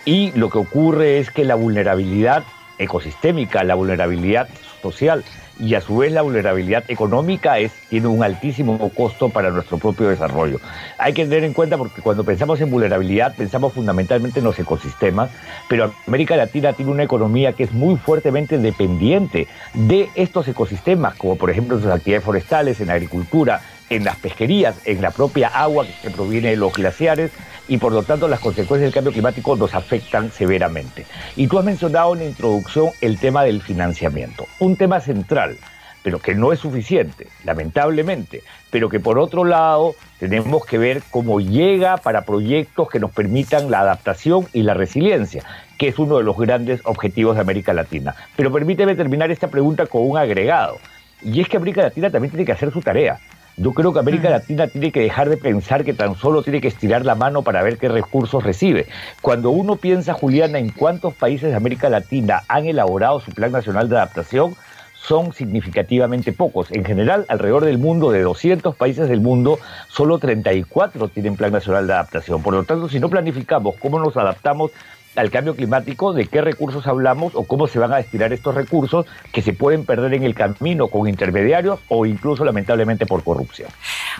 y 0.06 0.32
lo 0.32 0.50
que 0.50 0.58
ocurre 0.58 1.20
es 1.20 1.29
que 1.32 1.44
la 1.44 1.56
vulnerabilidad 1.56 2.44
ecosistémica, 2.77 3.63
la 3.63 3.75
vulnerabilidad 3.75 4.48
social 4.82 5.24
y 5.60 5.76
a 5.76 5.82
su 5.82 5.98
vez 5.98 6.12
la 6.12 6.22
vulnerabilidad 6.22 6.84
económica 6.88 7.60
es, 7.60 7.72
tiene 7.90 8.08
un 8.08 8.24
altísimo 8.24 8.78
costo 8.90 9.30
para 9.30 9.50
nuestro 9.50 9.78
propio 9.78 10.10
desarrollo. 10.10 10.60
Hay 10.98 11.14
que 11.14 11.24
tener 11.24 11.44
en 11.44 11.54
cuenta 11.54 11.78
porque 11.78 12.02
cuando 12.02 12.24
pensamos 12.24 12.62
en 12.62 12.70
vulnerabilidad 12.70 13.36
pensamos 13.36 13.74
fundamentalmente 13.74 14.40
en 14.40 14.46
los 14.46 14.58
ecosistemas, 14.60 15.30
pero 15.68 15.94
América 16.08 16.36
Latina 16.36 16.74
tiene 16.74 16.92
una 16.92 17.04
economía 17.04 17.54
que 17.54 17.64
es 17.64 17.72
muy 17.72 17.96
fuertemente 17.98 18.58
dependiente 18.58 19.48
de 19.74 20.10
estos 20.16 20.48
ecosistemas, 20.48 21.16
como 21.16 21.36
por 21.36 21.50
ejemplo 21.50 21.80
sus 21.80 21.92
actividades 21.92 22.26
forestales, 22.26 22.80
en 22.82 22.90
agricultura, 22.90 23.62
en 23.89 24.03
las 24.03 24.17
pesquerías, 24.17 24.75
en 24.86 25.01
la 25.01 25.12
propia 25.12 25.48
agua 25.48 25.86
que 26.01 26.10
proviene 26.10 26.50
de 26.50 26.58
los 26.58 26.74
glaciares 26.74 27.32
y 27.67 27.77
por 27.77 27.91
lo 27.91 28.03
tanto 28.03 28.27
las 28.27 28.39
consecuencias 28.39 28.88
del 28.88 28.94
cambio 28.94 29.13
climático 29.13 29.56
nos 29.56 29.74
afectan 29.74 30.32
severamente. 30.32 31.06
Y 31.36 31.48
tú 31.48 31.60
has 31.60 31.65
mencionado 31.65 32.13
en 32.13 32.20
la 32.20 32.25
introducción 32.25 32.89
el 33.01 33.20
tema 33.20 33.44
del 33.44 33.62
financiamiento, 33.62 34.48
un 34.60 34.75
tema 34.75 35.00
central, 35.00 35.58
pero 36.03 36.20
que 36.20 36.36
no 36.36 36.53
es 36.53 36.60
suficiente, 36.60 37.27
lamentablemente, 37.44 38.44
pero 38.70 38.88
que 38.88 39.00
por 39.00 39.20
otro 39.20 39.44
lado 39.44 39.96
tenemos 40.20 40.65
que 40.65 40.77
ver 40.77 41.01
cómo 41.12 41.41
llega 41.41 41.98
para 41.98 42.24
proyectos 42.24 42.89
que 42.89 43.00
nos 43.00 43.12
permitan 43.12 43.70
la 43.70 43.82
adaptación 43.82 44.48
y 44.53 44.63
la 44.63 44.74
resiliencia, 44.74 45.44
que 45.77 45.89
es 45.89 46.00
uno 46.00 46.17
de 46.17 46.24
los 46.24 46.38
grandes 46.38 46.82
objetivos 46.86 47.36
de 47.36 47.41
América 47.41 47.74
Latina. 47.74 48.15
Pero 48.36 48.51
permíteme 48.51 48.96
terminar 48.96 49.32
esta 49.32 49.50
pregunta 49.50 49.86
con 49.86 50.10
un 50.10 50.17
agregado, 50.17 50.77
y 51.22 51.41
es 51.41 51.50
que 51.50 51.58
América 51.58 51.82
Latina 51.82 52.10
también 52.10 52.32
tiene 52.32 52.46
que 52.46 52.51
hacer 52.53 52.72
su 52.72 52.82
tarea 52.82 53.20
Yo 53.60 53.74
creo 53.74 53.92
que 53.92 53.98
América 53.98 54.30
Latina 54.30 54.68
tiene 54.68 54.92
que 54.92 55.00
dejar 55.00 55.30
de 55.30 55.38
pensar 55.38 55.84
que 55.84 55.96
tan 55.96 56.16
solo 56.16 56.44
tiene 56.44 56.62
que 56.62 56.68
estirar 56.68 57.04
la 57.04 57.16
mano 57.16 57.42
para 57.42 57.64
ver 57.64 57.80
qué 57.80 57.90
recursos 57.90 58.44
recibe. 58.44 58.86
Cuando 59.20 59.50
uno 59.50 59.78
piensa, 59.78 60.14
Juliana, 60.14 60.60
en 60.60 60.70
cuántos 60.70 61.16
países 61.16 61.50
de 61.50 61.56
América 61.56 61.90
Latina 61.90 62.44
han 62.48 62.68
elaborado 62.68 63.20
su 63.20 63.32
Plan 63.32 63.52
Nacional 63.52 63.90
de 63.90 63.96
Adaptación, 63.96 64.56
son 64.94 65.34
significativamente 65.34 66.34
pocos. 66.34 66.72
En 66.72 66.86
general, 66.86 67.26
alrededor 67.30 67.66
del 67.66 67.80
mundo, 67.80 68.12
de 68.12 68.22
200 68.22 68.76
países 68.76 69.10
del 69.10 69.22
mundo, 69.22 69.58
solo 69.88 70.20
34 70.20 71.08
tienen 71.08 71.36
Plan 71.36 71.52
Nacional 71.52 71.88
de 71.88 71.94
Adaptación. 71.94 72.44
Por 72.44 72.54
lo 72.54 72.64
tanto, 72.64 72.88
si 72.90 73.00
no 73.00 73.10
planificamos 73.10 73.76
cómo 73.78 73.98
nos 74.00 74.18
adaptamos 74.18 74.70
al 75.17 75.31
cambio 75.31 75.55
climático, 75.55 76.13
de 76.13 76.27
qué 76.27 76.41
recursos 76.41 76.88
hablamos 76.88 77.33
o 77.36 77.43
cómo 77.43 77.67
se 77.67 77.79
van 77.79 77.91
a 77.93 77.97
destinar 77.97 78.33
estos 78.33 78.55
recursos 78.55 79.05
que 79.31 79.41
se 79.41 79.53
pueden 79.53 79.86
perder 79.86 80.13
en 80.13 80.24
el 80.24 80.36
camino 80.36 80.88
con 80.88 81.07
intermediarios 81.07 81.79
o 81.88 82.05
incluso 82.05 82.45
lamentablemente 82.45 83.05
por 83.05 83.24
corrupción. 83.24 83.69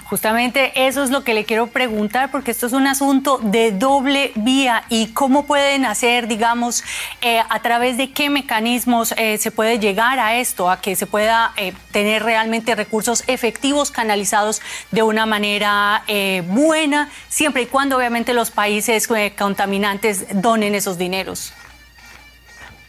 Justamente 0.06 0.88
eso 0.88 1.04
es 1.04 1.10
lo 1.10 1.24
que 1.24 1.34
le 1.34 1.46
quiero 1.46 1.68
preguntar 1.68 2.32
porque 2.32 2.52
esto 2.52 2.68
es 2.68 2.74
un 2.74 2.88
asunto 2.88 3.40
de 3.42 3.72
doble 3.72 4.32
vía 4.36 4.84
y 4.90 5.08
cómo 5.08 5.46
pueden 5.46 5.86
hacer, 5.86 6.28
digamos, 6.28 6.84
eh, 7.22 7.42
a 7.48 7.60
través 7.62 7.98
de 7.98 8.12
qué 8.12 8.30
mecanismos 8.30 9.14
eh, 9.18 9.38
se 9.38 9.52
puede 9.52 9.80
llegar 9.80 10.20
a 10.20 10.36
esto, 10.36 10.70
a 10.70 10.82
que 10.82 10.96
se 10.96 11.06
pueda 11.06 11.52
eh, 11.58 11.74
tener 11.92 12.24
realmente 12.24 12.74
recursos 12.76 13.24
efectivos 13.28 13.92
canalizados 13.92 14.62
de 14.92 15.04
una 15.04 15.26
manera 15.26 16.04
buena, 16.48 17.10
siempre 17.30 17.64
y 17.64 17.66
cuando 17.66 17.98
obviamente 17.98 18.34
los 18.34 18.52
países 18.52 19.08
contaminantes 19.38 20.26
donen 20.42 20.76
esos 20.76 20.87
dineros? 20.96 21.54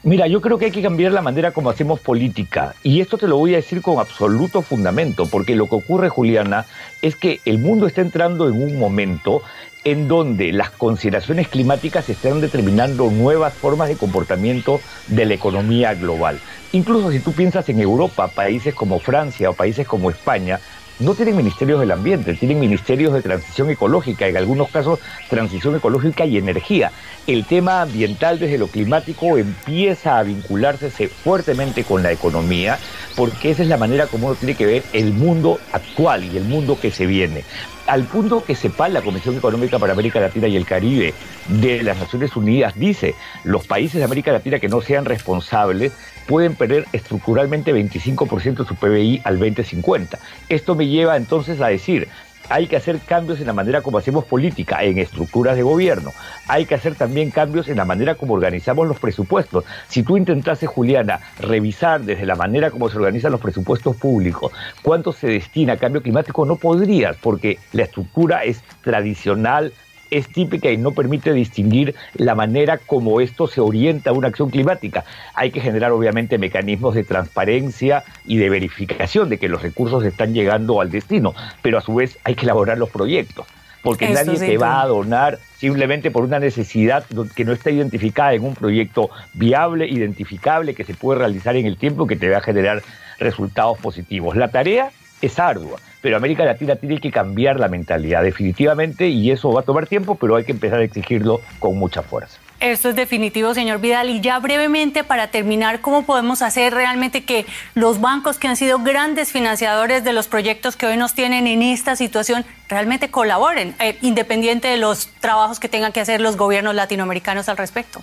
Mira, 0.05 0.29
yo 0.29 0.41
creo 0.41 0.59
que 0.59 0.67
hay 0.67 0.71
que 0.71 0.81
cambiar 0.81 1.13
la 1.13 1.23
manera 1.23 1.51
como 1.51 1.71
hacemos 1.71 1.99
política. 1.99 2.77
Y 2.85 3.01
esto 3.01 3.19
te 3.19 3.27
lo 3.27 3.37
voy 3.37 3.55
a 3.55 3.57
decir 3.57 3.83
con 3.83 3.99
absoluto 3.99 4.63
fundamento, 4.63 5.27
porque 5.27 5.57
lo 5.57 5.67
que 5.67 5.75
ocurre, 5.75 6.09
Juliana, 6.09 6.67
es 7.03 7.17
que 7.17 7.41
el 7.45 7.59
mundo 7.59 7.89
está 7.89 8.01
entrando 8.01 8.47
en 8.47 8.63
un 8.63 8.79
momento 8.79 9.43
en 9.83 10.07
donde 10.07 10.53
las 10.53 10.71
consideraciones 10.71 11.49
climáticas 11.49 12.09
están 12.09 12.41
determinando 12.41 13.11
nuevas 13.11 13.55
formas 13.55 13.89
de 13.89 13.97
comportamiento 13.97 14.81
de 15.09 15.27
la 15.27 15.35
economía 15.35 15.95
global. 15.95 16.39
Incluso 16.73 17.11
si 17.11 17.21
tú 17.21 17.33
piensas 17.33 17.69
en 17.69 17.81
Europa, 17.81 18.29
países 18.29 18.75
como 18.75 19.01
Francia 19.01 19.51
o 19.51 19.55
países 19.55 19.87
como 19.87 20.11
España, 20.11 20.61
no 21.01 21.15
tienen 21.15 21.37
ministerios 21.37 21.81
del 21.81 21.91
ambiente, 21.91 22.35
tienen 22.35 22.59
ministerios 22.59 23.13
de 23.13 23.23
transición 23.23 23.71
ecológica, 23.71 24.27
en 24.27 24.37
algunos 24.37 24.71
casos 24.71 24.99
transición 25.29 25.77
ecológica 25.77 26.25
y 26.25 26.39
energía. 26.39 26.93
El 27.27 27.45
tema 27.45 27.83
ambiental 27.83 28.39
desde 28.39 28.59
lo 28.59 28.69
climático 28.69 29.39
empieza 29.39 30.19
a 30.19 30.23
vincularse 30.23 30.91
fuertemente 31.09 31.85
con 31.85 32.03
la 32.03 32.13
economía, 32.13 32.79
porque 33.17 33.51
esa 33.51 33.63
es 33.63 33.69
la 33.69 33.77
manera 33.77 34.07
como 34.07 34.29
uno 34.29 34.37
tiene 34.37 34.55
que 34.55 34.67
ver 34.67 34.83
el 34.93 35.13
mundo 35.13 35.59
actual 35.73 36.25
y 36.25 36.37
el 36.37 36.45
mundo 36.45 36.79
que 36.81 36.91
se 36.91 37.07
viene 37.07 37.45
al 37.89 38.05
punto 38.05 38.45
que 38.45 38.55
sepa 38.55 38.89
la 38.89 39.01
Comisión 39.01 39.37
Económica 39.37 39.79
para 39.79 39.95
América 39.95 40.21
Latina 40.21 40.47
y 40.47 40.57
el 40.57 40.67
Caribe 40.67 41.15
de 41.49 41.83
las 41.83 41.97
Naciones 41.97 42.37
Unidas 42.37 42.75
dice, 42.77 43.15
los 43.45 43.67
países 43.67 43.95
de 43.95 44.05
América 44.05 44.31
Latina 44.31 44.59
que 44.59 44.69
no 44.69 44.83
sean 44.83 45.07
responsables 45.07 45.93
pueden 46.29 46.55
perder 46.55 46.85
estructuralmente 46.93 47.75
25% 47.75 48.59
de 48.59 48.65
su 48.67 48.77
PBI 48.77 49.23
al 49.25 49.39
2050. 49.39 50.19
Esto 50.51 50.75
me 50.75 50.87
lleva 50.87 51.17
entonces 51.17 51.59
a 51.63 51.69
decir, 51.69 52.07
hay 52.51 52.67
que 52.67 52.77
hacer 52.77 53.01
cambios 53.01 53.41
en 53.41 53.47
la 53.47 53.55
manera 53.55 53.81
como 53.81 53.97
hacemos 53.97 54.27
política, 54.27 54.83
en 54.85 54.99
estructuras 54.99 55.57
de 55.57 55.63
gobierno. 55.63 56.13
Hay 56.47 56.67
que 56.67 56.75
hacer 56.75 56.95
también 56.95 57.31
cambios 57.31 57.69
en 57.69 57.79
la 57.79 57.87
manera 57.87 58.15
como 58.15 58.35
organizamos 58.35 58.87
los 58.87 58.99
presupuestos. 58.99 59.65
Si 59.89 60.03
tú 60.03 60.19
intentases, 60.19 60.69
Juliana, 60.69 61.21
revisar 61.41 62.03
desde 62.03 62.27
la 62.27 62.37
manera 62.37 62.71
como 62.71 62.91
se 62.91 62.99
organizan 62.99 63.33
los 63.33 63.41
presupuestos 63.41 63.97
públicos 63.97 64.53
cuánto 64.83 65.13
se 65.13 65.29
destina 65.29 65.75
a 65.75 65.77
cambio 65.79 66.03
climático, 66.03 66.45
no 66.45 66.57
podrías, 66.57 67.17
porque 67.17 67.59
la 67.73 67.85
estructura 67.85 68.45
es 68.45 68.63
tradicional, 68.83 69.73
es 70.11 70.29
típica 70.29 70.71
y 70.71 70.77
no 70.77 70.93
permite 70.93 71.33
distinguir 71.33 71.95
la 72.15 72.35
manera 72.35 72.79
como 72.79 73.21
esto 73.21 73.47
se 73.47 73.61
orienta 73.61 74.11
a 74.11 74.13
una 74.13 74.29
acción 74.29 74.51
climática. 74.51 75.05
Hay 75.35 75.51
que 75.51 75.61
generar 75.61 75.93
obviamente 75.93 76.39
mecanismos 76.39 76.95
de 76.95 77.05
transparencia 77.05 78.05
y 78.27 78.37
de 78.37 78.51
verificación 78.51 79.29
de 79.29 79.39
que 79.39 79.49
los 79.49 79.63
recursos 79.63 80.05
están 80.05 80.35
llegando 80.35 80.81
al 80.81 80.91
destino, 80.91 81.35
pero 81.63 81.79
a 81.79 81.81
su 81.81 81.95
vez 81.95 82.19
hay 82.25 82.35
que 82.35 82.47
elaborar 82.47 82.79
los 82.79 82.91
proyectos, 82.91 83.47
porque 83.83 84.09
nadie 84.09 84.39
te 84.39 84.59
va 84.59 84.83
a 84.83 84.87
donar 84.87 85.39
simplemente 85.57 86.11
por 86.11 86.25
una 86.25 86.39
necesidad 86.39 87.05
que 87.35 87.45
no 87.45 87.53
está 87.53 87.71
identificada 87.71 88.33
en 88.35 88.45
un 88.45 88.55
proyecto 88.55 89.11
viable, 89.35 89.89
identificable, 89.89 90.75
que 90.75 90.85
se 90.85 90.95
puede 90.95 91.19
realizar 91.19 91.57
en 91.57 91.67
el 91.67 91.77
tiempo 91.77 92.07
que 92.07 92.17
te 92.17 92.29
va 92.29 92.39
a 92.39 92.43
generar 92.43 92.83
resultados 93.19 93.79
positivos. 93.79 94.37
La 94.37 94.49
tarea 94.49 94.91
es 95.23 95.39
ardua 95.39 95.79
pero 96.01 96.17
América 96.17 96.45
Latina 96.45 96.77
tiene 96.77 97.01
que 97.01 97.11
cambiar 97.11 97.59
la 97.59 97.69
mentalidad 97.69 98.23
definitivamente 98.23 99.09
y 99.09 99.31
eso 99.31 99.53
va 99.53 99.61
a 99.61 99.65
tomar 99.65 99.87
tiempo, 99.87 100.15
pero 100.15 100.37
hay 100.37 100.45
que 100.45 100.53
empezar 100.53 100.81
a 100.81 100.85
exigirlo 100.85 101.41
con 101.59 101.77
mucha 101.77 102.03
fuerza. 102.03 102.39
Esto 102.61 102.89
es 102.89 102.97
definitivo, 102.97 103.55
señor 103.55 103.81
Vidal. 103.81 104.11
Y 104.11 104.21
ya 104.21 104.39
brevemente, 104.41 105.05
para 105.05 105.29
terminar, 105.29 105.81
¿cómo 105.81 106.05
podemos 106.05 106.43
hacer 106.43 106.75
realmente 106.75 107.25
que 107.25 107.47
los 107.75 108.01
bancos 108.01 108.39
que 108.39 108.49
han 108.49 108.57
sido 108.57 108.81
grandes 108.81 109.31
financiadores 109.31 110.03
de 110.03 110.13
los 110.13 110.27
proyectos 110.27 110.75
que 110.75 110.87
hoy 110.87 110.97
nos 110.97 111.15
tienen 111.15 111.47
en 111.47 111.63
esta 111.63 111.95
situación 111.95 112.45
realmente 112.69 113.11
colaboren, 113.11 113.75
eh, 113.79 113.97
independiente 114.03 114.67
de 114.69 114.77
los 114.77 115.09
trabajos 115.21 115.61
que 115.61 115.69
tengan 115.69 115.93
que 115.93 116.01
hacer 116.01 116.21
los 116.21 116.37
gobiernos 116.37 116.75
latinoamericanos 116.75 117.49
al 117.49 117.57
respecto? 117.57 118.03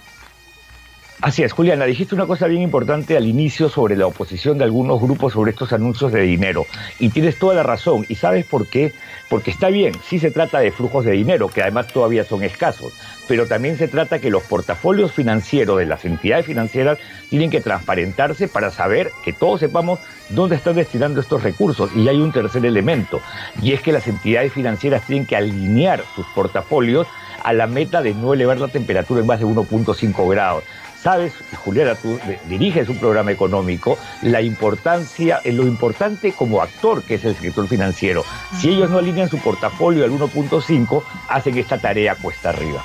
Así 1.21 1.43
es, 1.43 1.53
Juliana, 1.53 1.85
dijiste 1.85 2.13
una 2.13 2.25
cosa 2.25 2.45
bien 2.45 2.61
importante 2.61 3.15
al 3.15 3.25
inicio 3.25 3.69
sobre 3.69 3.95
la 3.95 4.05
oposición 4.05 4.57
de 4.57 4.65
algunos 4.65 5.01
grupos 5.01 5.31
sobre 5.31 5.51
estos 5.51 5.71
anuncios 5.71 6.11
de 6.11 6.21
dinero. 6.21 6.67
Y 6.99 7.09
tienes 7.09 7.39
toda 7.39 7.55
la 7.55 7.63
razón. 7.63 8.05
¿Y 8.09 8.15
sabes 8.15 8.45
por 8.45 8.67
qué? 8.67 8.91
Porque 9.29 9.49
está 9.49 9.69
bien, 9.69 9.93
sí 10.07 10.19
se 10.19 10.29
trata 10.29 10.59
de 10.59 10.73
flujos 10.73 11.05
de 11.05 11.13
dinero, 11.13 11.47
que 11.47 11.61
además 11.61 11.87
todavía 11.87 12.25
son 12.25 12.43
escasos, 12.43 12.93
pero 13.29 13.47
también 13.47 13.77
se 13.77 13.87
trata 13.87 14.19
que 14.19 14.29
los 14.29 14.43
portafolios 14.43 15.13
financieros 15.13 15.79
de 15.79 15.85
las 15.85 16.03
entidades 16.03 16.45
financieras 16.47 16.99
tienen 17.29 17.49
que 17.49 17.61
transparentarse 17.61 18.49
para 18.49 18.69
saber 18.69 19.11
que 19.23 19.31
todos 19.31 19.61
sepamos 19.61 19.99
dónde 20.29 20.57
están 20.57 20.75
destinando 20.75 21.21
estos 21.21 21.43
recursos. 21.43 21.91
Y 21.95 22.07
hay 22.09 22.17
un 22.17 22.33
tercer 22.33 22.65
elemento, 22.65 23.21
y 23.61 23.71
es 23.71 23.81
que 23.81 23.93
las 23.93 24.07
entidades 24.07 24.51
financieras 24.51 25.07
tienen 25.07 25.25
que 25.25 25.37
alinear 25.37 26.03
sus 26.13 26.25
portafolios 26.27 27.07
a 27.41 27.53
la 27.53 27.67
meta 27.67 28.01
de 28.01 28.13
no 28.13 28.33
elevar 28.33 28.59
la 28.59 28.67
temperatura 28.67 29.21
en 29.21 29.27
más 29.27 29.39
de 29.39 29.45
1.5 29.45 30.29
grados 30.29 30.63
sabes, 31.05 31.35
Juliana, 31.63 31.93
tú 31.93 32.19
diriges 32.49 32.89
un 32.89 32.97
programa 32.97 33.31
económico, 33.31 33.99
la 34.23 34.41
importancia, 34.41 35.39
lo 35.45 35.67
importante 35.67 36.33
como 36.33 36.63
actor 36.63 37.03
que 37.03 37.13
es 37.13 37.25
el 37.25 37.35
sector 37.35 37.67
financiero. 37.67 38.23
Si 38.53 38.69
ellos 38.71 38.89
no 38.89 38.97
alinean 38.97 39.29
su 39.29 39.37
portafolio 39.37 40.03
al 40.03 40.09
1.5, 40.09 41.03
hacen 41.29 41.59
esta 41.59 41.77
tarea 41.77 42.15
cuesta 42.15 42.49
arriba. 42.49 42.83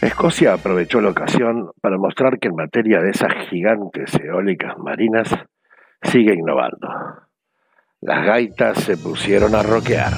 Escocia 0.00 0.54
aprovechó 0.54 1.02
la 1.02 1.10
ocasión 1.10 1.72
para 1.82 1.98
mostrar 1.98 2.38
que 2.38 2.48
en 2.48 2.54
materia 2.54 3.02
de 3.02 3.10
esas 3.10 3.34
gigantes 3.50 4.18
eólicas 4.18 4.78
marinas 4.78 5.28
sigue 6.02 6.32
innovando. 6.32 7.27
Las 8.00 8.24
gaitas 8.24 8.84
se 8.84 8.96
pusieron 8.96 9.56
a 9.56 9.62
roquear. 9.64 10.12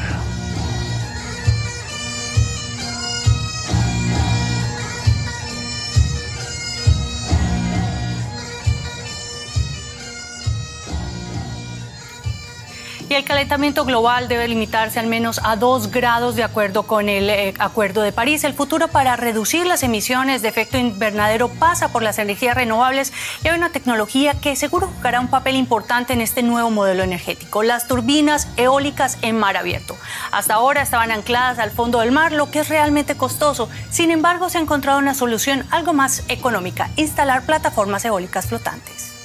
Y 13.10 13.14
el 13.14 13.24
calentamiento 13.24 13.84
global 13.84 14.28
debe 14.28 14.46
limitarse 14.46 15.00
al 15.00 15.08
menos 15.08 15.40
a 15.42 15.56
dos 15.56 15.90
grados 15.90 16.36
de 16.36 16.44
acuerdo 16.44 16.84
con 16.84 17.08
el 17.08 17.28
eh, 17.28 17.54
Acuerdo 17.58 18.02
de 18.02 18.12
París. 18.12 18.44
El 18.44 18.54
futuro 18.54 18.86
para 18.86 19.16
reducir 19.16 19.66
las 19.66 19.82
emisiones 19.82 20.42
de 20.42 20.48
efecto 20.48 20.78
invernadero 20.78 21.48
pasa 21.48 21.88
por 21.88 22.04
las 22.04 22.20
energías 22.20 22.54
renovables 22.54 23.12
y 23.42 23.48
hay 23.48 23.58
una 23.58 23.72
tecnología 23.72 24.34
que 24.40 24.54
seguro 24.54 24.86
jugará 24.86 25.18
un 25.18 25.26
papel 25.26 25.56
importante 25.56 26.12
en 26.12 26.20
este 26.20 26.44
nuevo 26.44 26.70
modelo 26.70 27.02
energético, 27.02 27.64
las 27.64 27.88
turbinas 27.88 28.46
eólicas 28.56 29.18
en 29.22 29.36
mar 29.36 29.56
abierto. 29.56 29.96
Hasta 30.30 30.54
ahora 30.54 30.82
estaban 30.82 31.10
ancladas 31.10 31.58
al 31.58 31.72
fondo 31.72 31.98
del 31.98 32.12
mar, 32.12 32.30
lo 32.30 32.52
que 32.52 32.60
es 32.60 32.68
realmente 32.68 33.16
costoso. 33.16 33.68
Sin 33.90 34.12
embargo, 34.12 34.48
se 34.48 34.58
ha 34.58 34.60
encontrado 34.60 35.00
una 35.00 35.14
solución 35.14 35.66
algo 35.72 35.92
más 35.92 36.22
económica, 36.28 36.90
instalar 36.94 37.44
plataformas 37.44 38.04
eólicas 38.04 38.46
flotantes. 38.46 39.19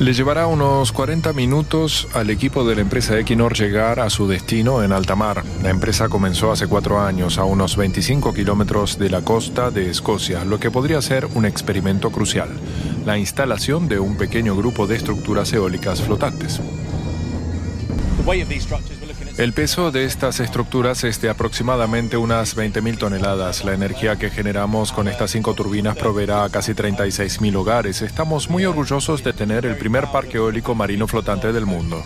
Le 0.00 0.14
llevará 0.14 0.46
unos 0.46 0.92
40 0.92 1.34
minutos 1.34 2.08
al 2.14 2.30
equipo 2.30 2.64
de 2.64 2.74
la 2.74 2.80
empresa 2.80 3.18
Equinor 3.18 3.54
llegar 3.54 4.00
a 4.00 4.08
su 4.08 4.26
destino 4.26 4.82
en 4.82 4.92
alta 4.92 5.14
mar. 5.14 5.44
La 5.62 5.68
empresa 5.68 6.08
comenzó 6.08 6.50
hace 6.50 6.66
cuatro 6.66 7.02
años 7.02 7.36
a 7.36 7.44
unos 7.44 7.76
25 7.76 8.32
kilómetros 8.32 8.98
de 8.98 9.10
la 9.10 9.20
costa 9.20 9.70
de 9.70 9.90
Escocia, 9.90 10.42
lo 10.46 10.58
que 10.58 10.70
podría 10.70 11.02
ser 11.02 11.26
un 11.34 11.44
experimento 11.44 12.10
crucial, 12.10 12.48
la 13.04 13.18
instalación 13.18 13.88
de 13.88 13.98
un 13.98 14.16
pequeño 14.16 14.56
grupo 14.56 14.86
de 14.86 14.96
estructuras 14.96 15.52
eólicas 15.52 16.00
flotantes. 16.00 16.62
El 19.40 19.54
peso 19.54 19.90
de 19.90 20.04
estas 20.04 20.38
estructuras 20.38 21.02
es 21.02 21.22
de 21.22 21.30
aproximadamente 21.30 22.18
unas 22.18 22.54
20.000 22.54 22.98
toneladas. 22.98 23.64
La 23.64 23.72
energía 23.72 24.16
que 24.16 24.28
generamos 24.28 24.92
con 24.92 25.08
estas 25.08 25.30
cinco 25.30 25.54
turbinas 25.54 25.96
proveerá 25.96 26.44
a 26.44 26.50
casi 26.50 26.72
36.000 26.74 27.56
hogares. 27.56 28.02
Estamos 28.02 28.50
muy 28.50 28.66
orgullosos 28.66 29.24
de 29.24 29.32
tener 29.32 29.64
el 29.64 29.78
primer 29.78 30.08
parque 30.08 30.36
eólico 30.36 30.74
marino 30.74 31.08
flotante 31.08 31.54
del 31.54 31.64
mundo. 31.64 32.04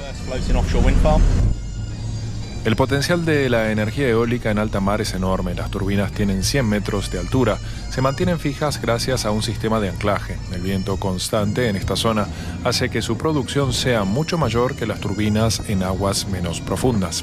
El 2.65 2.77
potencial 2.77 3.27
de 3.27 3.51
la 3.51 3.71
energía 3.71 4.09
eólica 4.09 4.51
en 4.51 4.59
alta 4.59 4.81
mar 4.81 5.03
es 5.03 5.13
enorme. 5.13 5.55
Las 5.55 5.71
turbinas 5.71 6.13
tienen 6.13 6.43
100 6.43 6.67
metros 6.67 7.11
de 7.11 7.19
altura. 7.19 7.59
Se 7.91 8.01
mantienen 8.01 8.39
fijas 8.39 8.81
gracias 8.81 9.27
a 9.27 9.33
un 9.33 9.43
sistema 9.43 9.81
de 9.81 9.91
anclaje. 9.91 10.39
El 10.51 10.63
viento 10.63 10.97
constante 10.97 11.69
en 11.69 11.77
esta 11.77 11.95
zona 11.95 12.27
hace 12.65 12.89
que 12.89 13.03
su 13.03 13.19
producción 13.19 13.75
sea 13.75 14.05
mucho 14.05 14.39
mayor 14.39 14.77
que 14.77 14.87
las 14.87 14.99
turbinas 14.99 15.61
en 15.69 15.83
aguas 15.83 16.27
menos 16.27 16.63
profundas. 16.63 17.23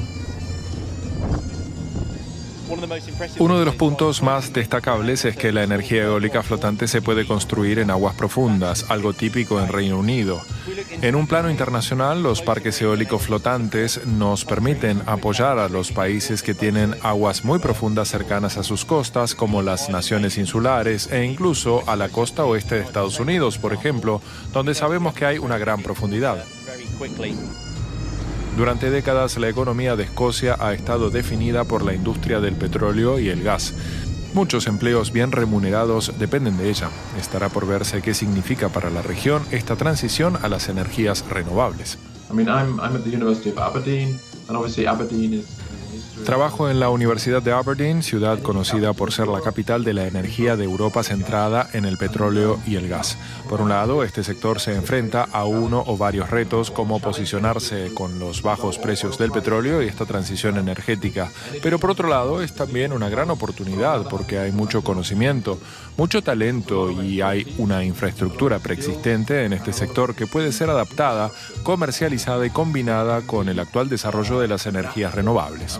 Uno 3.40 3.60
de 3.60 3.66
los 3.66 3.76
puntos 3.76 4.22
más 4.22 4.54
destacables 4.54 5.26
es 5.26 5.36
que 5.36 5.52
la 5.52 5.64
energía 5.64 6.04
eólica 6.04 6.42
flotante 6.42 6.88
se 6.88 7.02
puede 7.02 7.26
construir 7.26 7.80
en 7.80 7.90
aguas 7.90 8.16
profundas, 8.16 8.86
algo 8.90 9.14
típico 9.14 9.60
en 9.60 9.68
Reino 9.68 10.00
Unido. 10.00 10.42
En 11.02 11.16
un 11.16 11.28
plano 11.28 11.50
internacional, 11.50 12.24
los 12.24 12.42
parques 12.42 12.82
eólicos 12.82 13.24
flotantes 13.24 14.06
nos 14.06 14.46
permiten 14.46 15.02
apoyar 15.06 15.60
a 15.60 15.70
los 15.70 15.92
países 15.92 16.44
que 16.44 16.54
tienen 16.54 16.96
aguas 17.02 17.44
muy 17.44 17.60
profundas 17.60 18.10
cercanas 18.10 18.58
a 18.58 18.64
sus 18.64 18.86
costas, 18.86 19.36
como 19.36 19.62
las 19.62 19.90
naciones 19.90 20.38
insulares 20.38 21.12
e 21.12 21.26
incluso 21.26 21.84
a 21.88 21.96
la 21.96 22.10
costa 22.10 22.46
oeste 22.46 22.76
de 22.76 22.82
Estados 22.82 23.20
Unidos, 23.20 23.58
por 23.58 23.74
ejemplo, 23.74 24.22
donde 24.54 24.76
sabemos 24.76 25.14
que 25.14 25.26
hay 25.26 25.38
una 25.38 25.58
gran 25.58 25.82
profundidad. 25.82 26.44
Durante 28.58 28.90
décadas 28.90 29.38
la 29.38 29.50
economía 29.50 29.96
de 29.96 30.04
Escocia 30.04 30.58
ha 30.60 30.74
estado 30.74 31.10
definida 31.10 31.64
por 31.64 31.84
la 31.84 31.94
industria 31.94 32.42
del 32.42 32.56
petróleo 32.56 33.18
y 33.20 33.30
el 33.30 33.44
gas. 33.44 33.74
Muchos 34.34 34.68
empleos 34.68 35.12
bien 35.12 35.32
remunerados 35.32 36.14
dependen 36.20 36.58
de 36.58 36.70
ella. 36.70 36.90
Estará 37.20 37.50
por 37.50 37.66
verse 37.66 38.02
qué 38.02 38.14
significa 38.14 38.70
para 38.70 38.90
la 38.90 39.02
región 39.02 39.42
esta 39.52 39.76
transición 39.76 40.38
a 40.42 40.50
las 40.50 40.70
energías 40.70 41.26
renovables. 41.30 41.98
Trabajo 46.26 46.70
en 46.70 46.80
la 46.80 46.90
Universidad 46.90 47.42
de 47.42 47.52
Aberdeen, 47.52 48.04
ciudad 48.04 48.42
conocida 48.42 48.94
por 48.94 49.12
ser 49.12 49.28
la 49.28 49.42
capital 49.42 49.84
de 49.84 49.94
la 49.94 50.06
energía 50.06 50.56
de 50.56 50.64
Europa 50.64 51.04
centrada 51.04 51.68
en 51.74 51.84
el 51.84 51.98
petróleo 51.98 52.60
y 52.66 52.76
el 52.76 52.88
gas. 52.88 53.18
Por 53.50 53.60
un 53.60 53.70
lado, 53.70 54.04
este 54.04 54.24
sector 54.24 54.60
se 54.60 54.76
enfrenta 54.76 55.24
a 55.24 55.46
uno 55.46 55.84
o 55.86 55.98
varios 55.98 56.30
retos 56.30 56.70
como 56.70 57.00
posicionarse 57.00 57.94
con 57.96 58.20
los 58.20 58.44
bajos 58.44 58.78
precios 58.78 59.18
del 59.18 59.32
petróleo 59.32 59.82
y 59.82 59.88
esta 59.88 60.06
transición 60.06 60.58
energética. 60.58 61.32
Pero 61.62 61.80
por 61.80 61.90
otro 61.90 62.08
lado, 62.08 62.42
es 62.42 62.54
también 62.54 62.94
una 62.94 63.10
gran 63.10 63.30
oportunidad 63.30 64.08
porque 64.08 64.40
hay 64.40 64.52
mucho 64.52 64.84
conocimiento, 64.84 65.60
mucho 65.98 66.22
talento 66.22 66.92
y 66.92 67.22
hay 67.22 67.56
una 67.58 67.84
infraestructura 67.84 68.60
preexistente 68.60 69.44
en 69.44 69.54
este 69.54 69.74
sector 69.74 70.16
que 70.16 70.28
puede 70.28 70.52
ser 70.52 70.70
adaptada, 70.70 71.32
comercializada 71.64 72.46
y 72.46 72.52
combinada 72.52 73.22
con 73.22 73.50
el 73.50 73.60
actual 73.60 73.90
desarrollo 73.90 74.40
de 74.40 74.48
las 74.48 74.66
energías 74.66 75.16
renovables. 75.16 75.80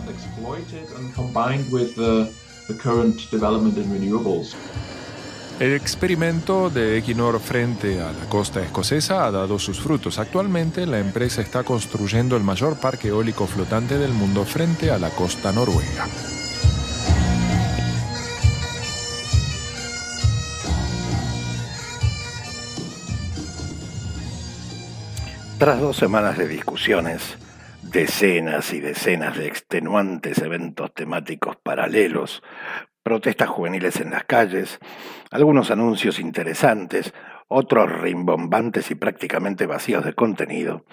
El 5.60 5.74
experimento 5.74 6.72
de 6.72 6.98
Equinor 6.98 7.40
frente 7.40 8.02
a 8.02 8.12
la 8.12 8.28
costa 8.28 8.64
escocesa 8.64 9.26
ha 9.26 9.32
dado 9.32 9.60
sus 9.60 9.80
frutos. 9.80 10.18
Actualmente 10.18 10.88
la 10.88 10.98
empresa 10.98 11.42
está 11.42 11.64
construyendo 11.64 12.36
el 12.36 12.44
mayor 12.44 12.80
parque 12.80 13.10
eólico 13.10 13.46
flotante 13.46 14.00
del 14.00 14.12
mundo 14.12 14.44
frente 14.44 14.90
a 14.90 14.98
la 14.98 15.12
costa 15.12 15.52
noruega. 15.52 16.08
Tras 25.60 25.80
dos 25.80 25.96
semanas 25.96 26.40
de 26.40 26.48
discusiones, 26.48 27.38
decenas 27.92 28.72
y 28.74 28.80
decenas 28.80 29.38
de 29.38 29.48
extenuantes 29.48 30.38
eventos 30.38 30.94
temáticos 30.94 31.58
paralelos, 31.58 32.42
protestas 33.04 33.50
juveniles 33.50 34.00
en 34.00 34.12
las 34.12 34.24
calles, 34.24 34.80
algunos 35.30 35.72
anuncios 35.72 36.18
interesantes, 36.20 37.14
otros 37.50 37.92
rimbombantes 37.92 38.92
y 38.92 38.96
prácticamente 38.96 39.66
vacíos 39.66 40.06
de 40.06 40.14
contenido, 40.14 40.86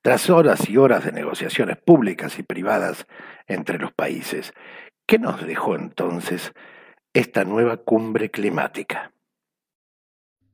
tras 0.00 0.30
horas 0.30 0.68
y 0.70 0.76
horas 0.76 1.04
de 1.04 1.10
negociaciones 1.10 1.76
públicas 1.76 2.38
y 2.38 2.44
privadas 2.44 3.06
entre 3.48 3.78
los 3.78 3.92
países, 3.92 4.54
¿qué 5.06 5.18
nos 5.18 5.44
dejó 5.44 5.74
entonces 5.74 6.52
esta 7.14 7.42
nueva 7.42 7.78
cumbre 7.78 8.30
climática? 8.30 9.10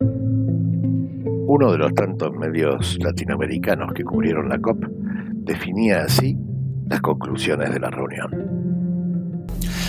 Uno 0.01 1.73
de 1.73 1.79
los 1.79 1.93
tantos 1.93 2.33
medios 2.33 2.99
latinoamericanos 3.01 3.93
que 3.93 4.03
cubrieron 4.03 4.49
la 4.49 4.59
COP 4.59 4.87
definía 5.45 6.03
así 6.05 6.37
las 6.87 7.01
conclusiones 7.01 7.73
de 7.73 7.81
la 7.81 7.91
reunión. 7.91 8.74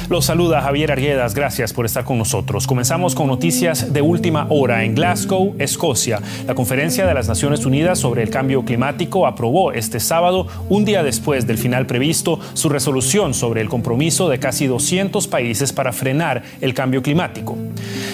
Los 0.07 0.25
saluda 0.25 0.61
Javier 0.61 0.91
Arguedas, 0.91 1.33
gracias 1.33 1.73
por 1.73 1.87
estar 1.87 2.03
con 2.03 2.19
nosotros. 2.19 2.67
Comenzamos 2.67 3.15
con 3.15 3.25
noticias 3.25 3.91
de 3.91 4.03
última 4.03 4.45
hora. 4.49 4.83
En 4.83 4.93
Glasgow, 4.93 5.55
Escocia, 5.57 6.19
la 6.45 6.53
Conferencia 6.53 7.07
de 7.07 7.13
las 7.15 7.27
Naciones 7.27 7.65
Unidas 7.65 7.97
sobre 7.97 8.21
el 8.21 8.29
Cambio 8.29 8.63
Climático 8.63 9.25
aprobó 9.25 9.71
este 9.71 9.99
sábado, 9.99 10.45
un 10.69 10.85
día 10.85 11.01
después 11.01 11.47
del 11.47 11.57
final 11.57 11.87
previsto, 11.87 12.39
su 12.53 12.69
resolución 12.69 13.33
sobre 13.33 13.61
el 13.61 13.69
compromiso 13.69 14.29
de 14.29 14.37
casi 14.37 14.67
200 14.67 15.27
países 15.27 15.73
para 15.73 15.91
frenar 15.91 16.43
el 16.61 16.75
cambio 16.75 17.01
climático. 17.01 17.57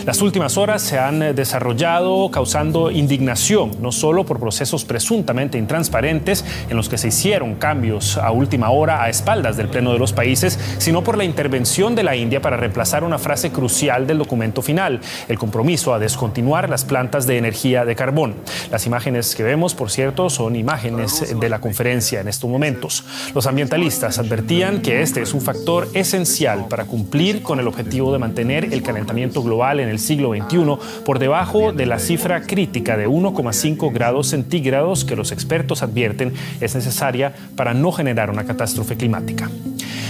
Las 0.05 0.21
últimas 0.21 0.57
horas 0.57 0.81
se 0.81 0.97
han 0.97 1.35
desarrollado 1.35 2.31
causando 2.31 2.89
indignación, 2.89 3.71
no 3.81 3.91
solo 3.91 4.25
por 4.25 4.39
procesos 4.39 4.85
presuntamente 4.85 5.57
intransparentes 5.57 6.45
en 6.69 6.77
los 6.77 6.87
que 6.87 6.97
se 6.97 7.09
hicieron 7.09 7.55
cambios 7.55 8.17
a 8.17 8.31
última 8.31 8.69
hora 8.69 9.03
a 9.03 9.09
espaldas 9.09 9.57
del 9.57 9.67
Pleno 9.67 9.91
de 9.91 9.99
los 9.99 10.13
países, 10.13 10.57
sino 10.77 11.03
por 11.03 11.17
la 11.17 11.25
intervención 11.25 11.80
de 11.81 12.03
la 12.03 12.15
India 12.15 12.43
para 12.43 12.57
reemplazar 12.57 13.03
una 13.03 13.17
frase 13.17 13.51
crucial 13.51 14.05
del 14.05 14.19
documento 14.19 14.61
final, 14.61 15.01
el 15.27 15.39
compromiso 15.39 15.95
a 15.95 15.99
descontinuar 15.99 16.69
las 16.69 16.85
plantas 16.85 17.25
de 17.25 17.39
energía 17.39 17.85
de 17.85 17.95
carbón. 17.95 18.35
Las 18.69 18.85
imágenes 18.85 19.35
que 19.35 19.41
vemos, 19.41 19.73
por 19.73 19.89
cierto, 19.89 20.29
son 20.29 20.55
imágenes 20.55 21.35
de 21.39 21.49
la 21.49 21.59
conferencia 21.59 22.21
en 22.21 22.27
estos 22.27 22.47
momentos. 22.47 23.03
Los 23.33 23.47
ambientalistas 23.47 24.19
advertían 24.19 24.83
que 24.83 25.01
este 25.01 25.23
es 25.23 25.33
un 25.33 25.41
factor 25.41 25.87
esencial 25.95 26.67
para 26.67 26.85
cumplir 26.85 27.41
con 27.41 27.59
el 27.59 27.67
objetivo 27.67 28.13
de 28.13 28.19
mantener 28.19 28.65
el 28.65 28.83
calentamiento 28.83 29.41
global 29.41 29.79
en 29.79 29.89
el 29.89 29.97
siglo 29.97 30.35
XXI 30.35 30.77
por 31.03 31.17
debajo 31.17 31.73
de 31.73 31.87
la 31.87 31.97
cifra 31.97 32.43
crítica 32.43 32.95
de 32.95 33.07
1,5 33.07 33.91
grados 33.91 34.27
centígrados 34.27 35.03
que 35.03 35.15
los 35.15 35.31
expertos 35.31 35.81
advierten 35.81 36.31
es 36.59 36.75
necesaria 36.75 37.33
para 37.55 37.73
no 37.73 37.91
generar 37.91 38.29
una 38.29 38.45
catástrofe 38.45 38.97
climática. 38.97 39.49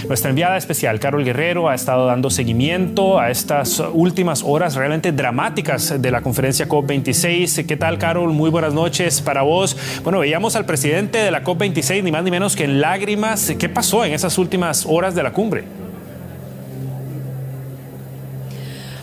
Nuestra 0.08 0.30
enviada 0.30 0.58
especial, 0.58 1.00
Carol 1.00 1.24
Guerrero, 1.24 1.70
ha 1.70 1.76
estado 1.76 2.06
dando 2.06 2.30
seguimiento 2.30 3.20
a 3.20 3.30
estas 3.30 3.80
últimas 3.94 4.44
horas 4.44 4.76
realmente 4.76 5.12
dramáticas 5.12 6.02
de 6.02 6.12
la 6.12 6.22
conferencia 6.22 6.68
COP26. 6.68 7.66
¿Qué 7.66 7.78
tal, 7.78 7.98
Carol? 7.98 8.34
Muy 8.34 8.50
buenas 8.50 8.74
noches 8.74 9.22
para 9.22 9.44
vos. 9.44 9.78
Bueno, 10.04 10.20
veíamos 10.20 10.56
al 10.56 10.66
presidente 10.66 11.20
de 11.20 11.32
la 11.32 11.44
COP26, 11.44 12.04
ni 12.04 12.12
más 12.12 12.24
ni 12.24 12.32
menos 12.32 12.56
que 12.56 12.64
en 12.64 12.82
lágrimas. 12.82 13.54
¿Qué 13.58 13.70
pasó 13.70 14.04
en 14.04 14.14
esas 14.14 14.38
últimas 14.38 14.86
horas 14.88 15.16
de 15.16 15.24
la 15.24 15.32
cumbre? 15.32 15.81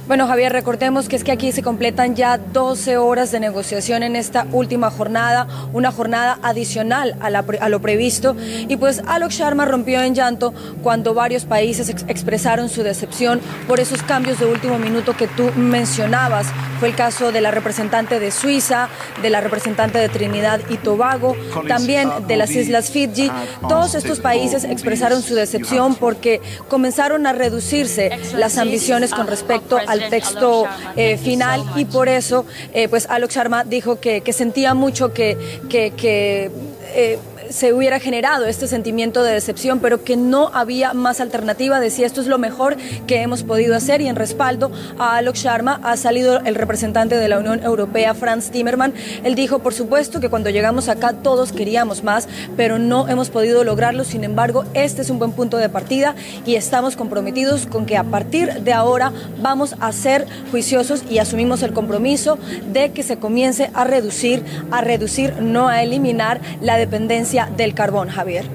Bueno, 0.09 0.27
Javier, 0.27 0.51
recordemos 0.53 1.07
que 1.07 1.17
es 1.17 1.23
que 1.23 1.33
aquí 1.33 1.53
se 1.53 1.63
completan 1.63 2.17
ya 2.17 2.39
12 2.39 2.97
horas 2.97 3.31
de 3.31 3.41
negociación 3.41 4.03
en 4.03 4.17
esta 4.17 4.47
última 4.53 4.91
jornada, 4.91 5.47
una 5.75 5.93
jornada 5.93 6.39
adicional 6.43 7.15
a, 7.21 7.69
lo 7.69 7.83
previsto. 7.83 8.35
Y 8.69 8.79
pues 8.79 9.03
Alok 9.07 9.31
Sharma 9.33 9.67
rompió 9.67 10.01
en 10.01 10.15
llanto 10.15 10.55
cuando 10.83 11.13
varios 11.13 11.45
países 11.45 11.91
expresaron 11.91 12.71
su 12.71 12.83
decepción 12.83 13.43
por 13.67 13.81
esos 13.81 14.03
cambios 14.03 14.39
de 14.39 14.47
último 14.47 14.79
minuto 14.79 15.15
que 15.15 15.29
tú 15.29 15.51
mencionabas. 15.55 16.47
Fue 16.81 16.89
el 16.89 16.95
caso 16.95 17.31
de 17.31 17.43
la 17.43 17.51
representante 17.51 18.19
de 18.19 18.31
Suiza, 18.31 18.89
de 19.21 19.29
la 19.29 19.43
representante 19.43 19.99
de 19.99 20.09
Trinidad 20.09 20.61
y 20.71 20.79
Tobago, 20.79 21.37
también 21.67 22.09
de 22.27 22.37
las 22.39 22.53
Islas 22.53 22.91
Fiji. 22.91 23.31
Todos 23.69 23.95
estos 23.95 24.21
países 24.21 24.65
expresaron 24.65 25.21
su 25.21 25.35
decepción 25.35 25.97
porque 25.97 26.41
comenzaron 26.69 27.27
a 27.27 27.35
reducirse 27.35 28.11
las 28.35 28.57
ambiciones 28.57 29.13
con 29.13 29.27
respecto 29.27 29.77
al 29.87 29.98
texto 30.01 30.67
eh, 30.97 31.17
final 31.19 31.65
y 31.77 31.85
por 31.85 32.09
eso 32.09 32.45
eh, 32.73 32.89
pues 32.89 33.07
Alok 33.09 33.31
Sharma 33.31 33.65
dijo 33.65 34.01
que, 34.01 34.23
sentía 34.33 34.75
mucho 34.75 35.13
que, 35.13 35.37
que, 35.69 35.91
que 35.91 36.51
eh, 36.95 37.19
se 37.51 37.73
hubiera 37.73 38.01
generado 38.01 38.47
este 38.47 38.67
sentimiento 38.67 39.23
de 39.23 39.33
decepción, 39.33 39.81
pero 39.81 40.05
que 40.05 40.17
no 40.17 40.51
había 40.53 40.93
más 40.95 41.21
alternativa. 41.21 41.81
Decía, 41.81 42.07
esto 42.07 42.21
es 42.21 42.27
lo 42.27 42.39
mejor 42.39 42.77
que 43.07 43.23
hemos 43.23 43.43
podido 43.43 43.77
hacer 43.77 44.01
y 44.01 44.09
en 44.09 44.17
respaldo 44.17 44.71
a 44.99 45.17
Alok 45.17 45.37
Sharma 45.37 45.81
ha 45.83 45.97
salido 45.97 46.41
el 46.41 46.55
representante 46.55 47.17
de 47.17 47.29
la 47.29 47.39
Unión 47.39 47.63
Europea, 47.63 48.15
Franz 48.15 48.51
Timmerman. 48.51 48.95
Él 49.25 49.35
dijo, 49.35 49.61
por 49.61 49.75
supuesto, 49.75 50.21
que 50.21 50.29
cuando 50.29 50.51
llegamos 50.51 50.89
acá 50.89 51.13
todos 51.13 51.53
queríamos 51.53 52.03
más, 52.03 52.29
pero 52.57 52.79
no 52.79 53.09
hemos 53.09 53.31
podido 53.31 53.65
lograrlo. 53.65 54.05
Sin 54.05 54.25
embargo, 54.25 54.65
este 54.75 55.03
es 55.03 55.11
un 55.11 55.19
buen 55.19 55.33
punto 55.33 55.57
de 55.57 55.69
partida 55.69 56.15
y 56.47 56.55
estamos 56.55 56.97
comprometidos 56.97 57.67
con 57.67 57.87
que 57.87 57.97
a 57.97 58.05
partir 58.05 58.63
de 58.63 58.73
ahora 58.73 59.13
vamos 59.41 59.75
a 59.81 59.93
ser 59.93 60.27
juiciosos 60.51 61.03
y 61.09 61.19
asumimos 61.19 61.63
el 61.63 61.73
compromiso 61.73 62.39
de 62.73 62.91
que 62.93 63.03
se 63.03 63.19
comience 63.19 63.71
a 63.75 63.85
reducir, 63.85 64.43
a 64.71 64.81
reducir, 64.81 65.35
no 65.41 65.69
a 65.69 65.83
eliminar 65.83 66.41
la 66.61 66.77
dependencia 66.77 67.38
del 67.47 67.75
carbón, 67.75 68.09
Javier. 68.09 68.47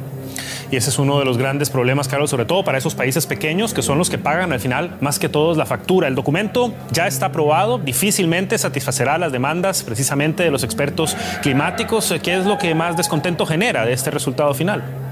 Y 0.72 0.76
ese 0.76 0.90
es 0.90 0.98
uno 0.98 1.20
de 1.20 1.26
los 1.26 1.38
grandes 1.38 1.70
problemas, 1.70 2.08
Carlos, 2.08 2.32
sobre 2.32 2.46
todo 2.46 2.64
para 2.64 2.80
esos 2.80 2.96
países 2.96 3.28
pequeños 3.28 3.76
que 3.76 3.84
son 3.84 4.00
los 4.00 4.10
que 4.10 4.18
pagan 4.18 4.52
al 4.54 4.60
final 4.60 4.98
más 5.02 5.20
que 5.20 5.30
todos 5.30 5.56
la 5.56 5.68
factura. 5.68 6.08
El 6.08 6.16
documento 6.16 6.74
ya 6.92 7.06
está 7.06 7.28
aprobado, 7.28 7.78
difícilmente 7.78 8.58
satisfacerá 8.58 9.20
las 9.20 9.32
demandas 9.32 9.84
precisamente 9.84 10.42
de 10.42 10.50
los 10.50 10.64
expertos 10.64 11.16
climáticos. 11.44 12.16
¿Qué 12.24 12.36
es 12.36 12.46
lo 12.46 12.58
que 12.58 12.74
más 12.74 12.98
descontento 12.98 13.46
genera 13.46 13.86
de 13.86 13.94
este 13.94 14.10
resultado 14.10 14.54
final? 14.56 15.03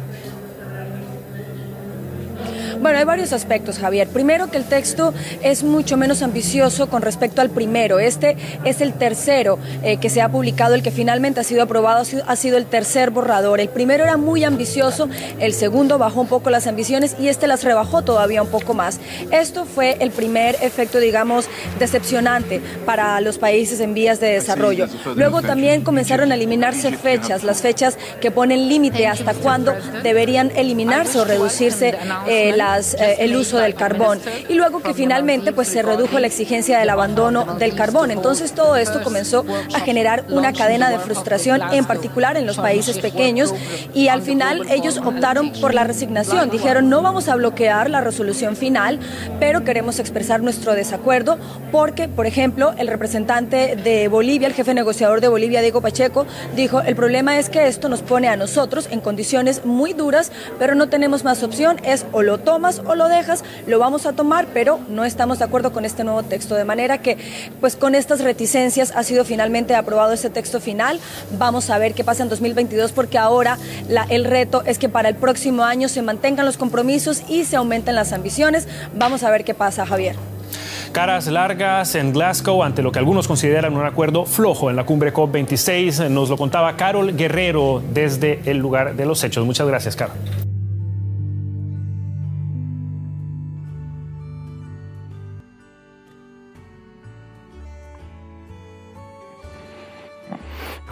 Bueno, 2.82 2.98
hay 2.98 3.06
varios 3.06 3.32
aspectos, 3.32 3.78
Javier. 3.78 4.08
Primero, 4.08 4.50
que 4.50 4.58
el 4.58 4.63
texto 4.63 5.13
es 5.44 5.63
mucho 5.63 5.98
menos 5.98 6.24
ambicioso 6.24 6.89
con 6.89 7.04
respecto 7.04 7.39
al 7.41 7.52
primero. 7.52 8.00
Este 8.00 8.38
es 8.65 8.82
el 8.82 8.94
tercero 8.94 9.60
eh, 9.84 9.98
que 9.98 10.10
se 10.10 10.20
ha 10.20 10.30
publicado, 10.30 10.74
el 10.74 10.82
que 10.82 10.89
finalmente 10.89 11.39
ha 11.39 11.44
sido 11.44 11.62
aprobado, 11.62 12.04
ha 12.26 12.36
sido 12.36 12.58
el 12.58 12.65
tercer 12.65 13.12
borrador. 13.12 13.60
El 13.60 13.70
primero 13.70 14.04
era 14.04 14.17
muy 14.17 14.44
ambicioso, 14.44 15.10
el 15.39 15.54
segundo 15.54 16.00
bajó 16.00 16.22
un 16.22 16.28
poco 16.28 16.50
las 16.50 16.65
ambiciones 16.65 17.15
y 17.20 17.28
este 17.28 17.46
las 17.46 17.63
rebajó 17.63 18.02
todavía 18.02 18.41
un 18.41 18.50
poco 18.50 18.74
más. 18.74 19.00
Esto 19.30 19.65
fue 19.65 19.98
el 20.00 20.10
primer 20.10 20.56
efecto, 20.63 20.98
digamos, 20.98 21.50
decepcionante 21.78 22.62
para 22.88 23.22
los 23.22 23.38
países 23.38 23.80
en 23.80 23.94
vías 23.94 24.20
de 24.20 24.30
desarrollo. 24.30 24.88
Luego 25.15 25.44
también 25.44 25.84
comenzaron 25.84 26.32
a 26.32 26.36
eliminarse 26.36 26.91
fechas, 26.94 27.44
las 27.44 27.62
fechas 27.62 28.00
que 28.20 28.32
ponen 28.32 28.67
límite 28.67 29.06
hasta 29.06 29.36
cuándo 29.36 29.76
deberían 30.02 30.52
eliminarse 30.56 31.20
o 31.20 31.26
reducirse 31.26 31.96
eh, 32.28 32.54
la 32.58 32.70
eh, 32.79 33.17
el 33.19 33.36
uso 33.36 33.57
del 33.57 33.75
carbón. 33.75 34.19
Y 34.47 34.53
luego 34.53 34.81
que 34.81 34.93
finalmente 34.93 35.51
pues, 35.51 35.67
se 35.67 35.81
redujo 35.81 36.19
la 36.19 36.27
exigencia 36.27 36.79
del 36.79 36.89
abandono 36.89 37.55
del 37.57 37.75
carbón. 37.75 38.12
Entonces 38.12 38.53
todo 38.53 38.75
esto 38.75 39.03
comenzó 39.03 39.45
a 39.73 39.79
generar 39.79 40.25
una 40.29 40.53
cadena 40.53 40.89
de 40.89 40.99
frustración, 40.99 41.62
en 41.71 41.86
particular 41.86 42.38
en 42.38 42.45
los 42.45 42.57
países 42.57 42.99
pequeños, 42.99 43.53
y 43.93 44.07
al 44.07 44.21
final 44.21 44.67
ellos 44.69 44.97
optaron 44.97 45.51
por 45.53 45.73
la 45.73 45.84
resignación. 45.84 46.49
Dijeron, 46.49 46.89
no 46.89 47.01
vamos 47.01 47.27
a 47.27 47.36
bloquear 47.36 47.89
la 47.89 48.01
resolución 48.01 48.55
final, 48.55 48.99
pero 49.39 49.63
queremos 49.63 49.99
expresar 49.99 50.41
nuestro 50.41 50.73
desacuerdo 50.73 51.38
porque, 51.71 52.07
por 52.07 52.25
ejemplo, 52.25 52.73
el 52.77 52.88
representante 52.88 53.75
de 53.75 54.07
Bolivia, 54.07 54.47
el 54.47 54.53
jefe 54.53 54.73
negociador 54.73 55.21
de 55.21 55.27
Bolivia, 55.27 55.62
Diego 55.62 55.81
Pacheco, 55.81 56.25
dijo, 56.55 56.81
el 56.81 56.95
problema 56.95 57.39
es 57.39 57.49
que 57.49 57.67
esto 57.67 57.89
nos 57.89 58.01
pone 58.01 58.27
a 58.27 58.36
nosotros 58.36 58.88
en 58.91 58.99
condiciones 58.99 59.65
muy 59.65 59.93
duras, 59.93 60.31
pero 60.60 60.75
no 60.75 60.89
tenemos 60.89 61.23
más 61.23 61.43
opción, 61.43 61.79
es 61.84 62.05
o 62.12 62.21
lo 62.21 62.39
tomas 62.62 62.82
o 62.86 62.93
lo 62.93 63.10
dejas, 63.10 63.43
lo 63.65 63.80
vamos 63.80 64.06
a 64.06 64.13
tomar, 64.13 64.45
pero 64.54 64.80
no 64.88 65.04
estamos 65.04 65.39
de 65.39 65.45
acuerdo 65.45 65.71
con 65.71 65.84
este 65.84 66.04
nuevo 66.04 66.21
texto. 66.21 66.54
De 66.54 66.63
manera 66.63 67.00
que, 67.00 67.17
pues 67.60 67.76
con 67.76 67.95
estas 67.95 68.21
reticencias 68.21 68.93
ha 68.95 69.02
sido 69.02 69.26
finalmente 69.26 69.74
aprobado 69.74 70.13
este 70.13 70.30
texto 70.30 70.60
final. 70.60 71.00
Vamos 71.39 71.71
a 71.71 71.80
ver 71.80 71.95
qué 71.95 72.04
pasa 72.04 72.21
en 72.21 72.30
2022 72.30 72.91
porque 72.91 73.17
ahora 73.17 73.58
el 74.10 74.26
reto 74.26 74.62
es 74.67 74.78
que 74.78 74.89
para 74.89 75.10
el 75.10 75.15
próximo 75.15 75.63
año 75.63 75.89
se 75.89 76.04
mantengan 76.04 76.45
los 76.45 76.58
compromisos 76.58 77.24
y 77.28 77.45
se 77.45 77.56
aumenten 77.56 77.95
las 77.95 78.13
ambiciones. 78.13 78.67
Vamos 78.93 79.24
a 79.24 79.32
ver 79.32 79.43
qué 79.43 79.56
pasa, 79.56 79.84
Javier. 79.88 80.15
Caras 80.91 81.26
largas 81.28 81.95
en 81.95 82.13
Glasgow 82.13 82.62
ante 82.62 82.84
lo 82.84 82.91
que 82.91 83.00
algunos 83.00 83.28
consideran 83.28 83.76
un 83.76 83.86
acuerdo 83.86 84.26
flojo 84.26 84.69
en 84.69 84.76
la 84.76 84.84
cumbre 84.84 85.12
COP26. 85.12 86.10
Nos 86.10 86.30
lo 86.30 86.38
contaba 86.38 86.76
Carol 86.76 87.15
Guerrero 87.15 87.82
desde 87.91 88.41
el 88.45 88.58
lugar 88.58 88.95
de 88.95 89.06
los 89.08 89.24
hechos. 89.24 89.45
Muchas 89.45 89.67
gracias, 89.67 89.95
Carol. 89.95 90.51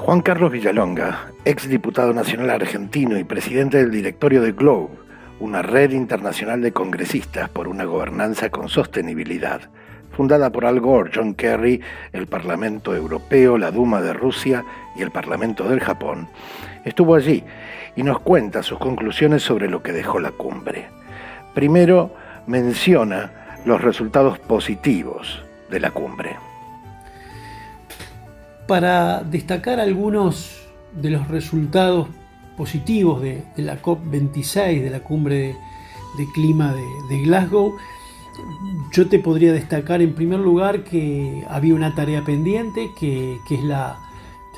Juan 0.09 0.23
Carlos 0.23 0.51
Villalonga, 0.51 1.27
ex 1.45 1.69
diputado 1.69 2.13
nacional 2.13 2.49
argentino 2.49 3.19
y 3.19 3.23
presidente 3.23 3.77
del 3.77 3.91
directorio 3.91 4.41
de 4.41 4.53
Globe, 4.53 4.95
una 5.39 5.61
red 5.61 5.91
internacional 5.91 6.63
de 6.63 6.71
congresistas 6.71 7.47
por 7.47 7.67
una 7.67 7.83
gobernanza 7.83 8.49
con 8.49 8.69
sostenibilidad, 8.69 9.61
fundada 10.09 10.51
por 10.51 10.65
Al 10.65 10.79
Gore, 10.79 11.11
John 11.13 11.35
Kerry, 11.35 11.79
el 12.11 12.25
Parlamento 12.25 12.95
Europeo, 12.95 13.59
la 13.59 13.69
Duma 13.69 14.01
de 14.01 14.13
Rusia 14.13 14.65
y 14.95 15.03
el 15.03 15.11
Parlamento 15.11 15.69
del 15.69 15.79
Japón, 15.79 16.27
estuvo 16.85 17.13
allí 17.13 17.43
y 17.95 18.01
nos 18.01 18.19
cuenta 18.19 18.63
sus 18.63 18.79
conclusiones 18.79 19.43
sobre 19.43 19.69
lo 19.69 19.83
que 19.83 19.91
dejó 19.91 20.19
la 20.19 20.31
cumbre. 20.31 20.87
Primero, 21.53 22.15
menciona 22.47 23.59
los 23.63 23.79
resultados 23.79 24.39
positivos 24.39 25.45
de 25.69 25.79
la 25.79 25.91
cumbre 25.91 26.48
para 28.69 29.23
destacar 29.23 29.79
algunos 29.79 30.59
de 30.93 31.09
los 31.09 31.27
resultados 31.27 32.07
positivos 32.55 33.19
de, 33.19 33.43
la 33.57 33.81
COP26, 33.81 34.83
de 34.83 34.89
la 34.91 34.99
cumbre 34.99 35.55
de, 36.17 36.25
clima 36.35 36.75
de, 37.09 37.21
Glasgow, 37.23 37.75
yo 38.93 39.09
te 39.09 39.17
podría 39.17 39.53
destacar 39.53 40.03
en 40.03 40.13
primer 40.13 40.39
lugar 40.39 40.83
que 40.83 41.43
había 41.49 41.73
una 41.73 41.95
tarea 41.95 42.23
pendiente, 42.23 42.91
que, 42.99 43.39
es 43.49 43.63
la, 43.63 43.97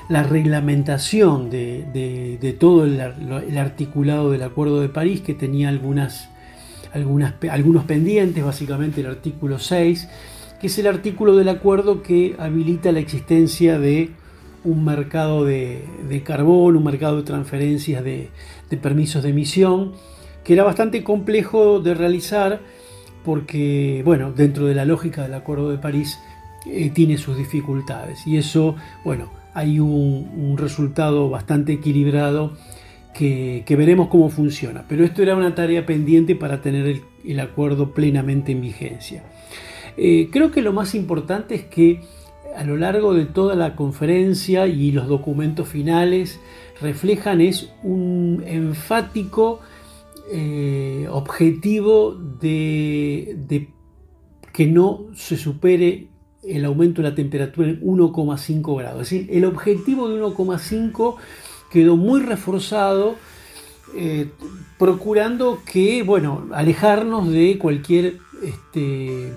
reglamentación 0.10 1.50
de, 1.50 2.58
todo 2.60 2.84
el, 2.84 3.58
articulado 3.58 4.30
del 4.30 4.44
Acuerdo 4.44 4.82
de 4.82 4.90
París, 4.90 5.22
que 5.22 5.34
tenía 5.34 5.70
algunos 5.70 6.28
pendientes, 7.88 8.44
básicamente 8.44 9.00
el 9.00 9.08
artículo 9.08 9.58
6, 9.58 10.10
que 10.62 10.68
es 10.68 10.78
el 10.78 10.86
artículo 10.86 11.36
del 11.36 11.50
acuerdo 11.50 12.04
que 12.04 12.36
habilita 12.38 12.92
la 12.92 13.00
existencia 13.00 13.80
de 13.80 14.12
un 14.64 14.86
mercado 14.86 15.44
de, 15.44 16.22
carbón, 16.24 16.76
un 16.76 16.84
mercado 16.84 17.18
de 17.18 17.24
transferencias 17.24 18.04
de, 18.04 18.30
permisos 18.80 19.24
de 19.24 19.30
emisión, 19.30 19.94
que 20.44 20.54
era 20.54 20.64
bastante 20.64 21.04
complejo 21.04 21.80
de 21.80 21.96
realizar 21.96 22.62
porque, 23.26 24.04
bueno, 24.06 24.34
dentro 24.34 24.68
de 24.68 24.76
la 24.76 24.86
lógica 24.86 25.24
del 25.24 25.34
Acuerdo 25.34 25.72
de 25.72 25.80
París 25.80 26.20
eh, 26.68 26.92
tiene 26.92 27.18
sus 27.18 27.38
dificultades. 27.38 28.28
Y 28.28 28.38
eso, 28.38 28.76
bueno, 29.04 29.32
hay 29.56 29.80
un, 29.80 30.58
resultado 30.60 31.28
bastante 31.32 31.74
equilibrado 31.74 32.54
que, 33.16 33.66
veremos 33.68 34.10
cómo 34.10 34.30
funciona. 34.30 34.86
Pero 34.88 35.04
esto 35.06 35.24
era 35.24 35.36
una 35.36 35.56
tarea 35.56 35.88
pendiente 35.88 36.36
para 36.36 36.62
tener 36.62 37.02
el 37.26 37.40
acuerdo 37.40 37.96
plenamente 37.96 38.52
en 38.52 38.62
vigencia. 38.62 39.24
Eh, 39.98 40.30
creo 40.32 40.52
que 40.52 40.62
lo 40.62 40.74
más 40.74 40.96
importante 40.96 41.56
es 41.56 41.64
que 41.66 42.02
a 42.56 42.64
lo 42.64 42.78
largo 42.78 43.14
de 43.14 43.26
toda 43.26 43.56
la 43.56 43.76
conferencia 43.76 44.68
y 44.68 44.92
los 44.92 45.08
documentos 45.08 45.68
finales 45.68 46.40
reflejan 46.82 47.42
es 47.42 47.70
un 47.84 48.44
enfático 48.46 49.60
eh, 50.34 51.08
objetivo 51.10 52.14
de, 52.14 53.68
que 54.54 54.68
no 54.68 55.08
se 55.14 55.38
supere 55.38 56.08
el 56.44 56.66
aumento 56.66 57.02
de 57.02 57.10
la 57.10 57.16
temperatura 57.16 57.70
en 57.70 57.82
1,5 57.82 58.78
grados. 58.78 59.02
Es 59.04 59.10
decir, 59.10 59.28
el 59.36 59.46
objetivo 59.46 60.10
de 60.10 60.22
1,5 60.22 61.16
quedó 61.70 61.98
muy 61.98 62.22
reforzado, 62.22 63.16
eh, 63.96 64.30
procurando 64.80 65.60
que, 65.66 66.02
bueno, 66.04 66.48
alejarnos 66.52 67.30
de 67.30 67.58
cualquier 67.58 68.18
este, 68.42 69.34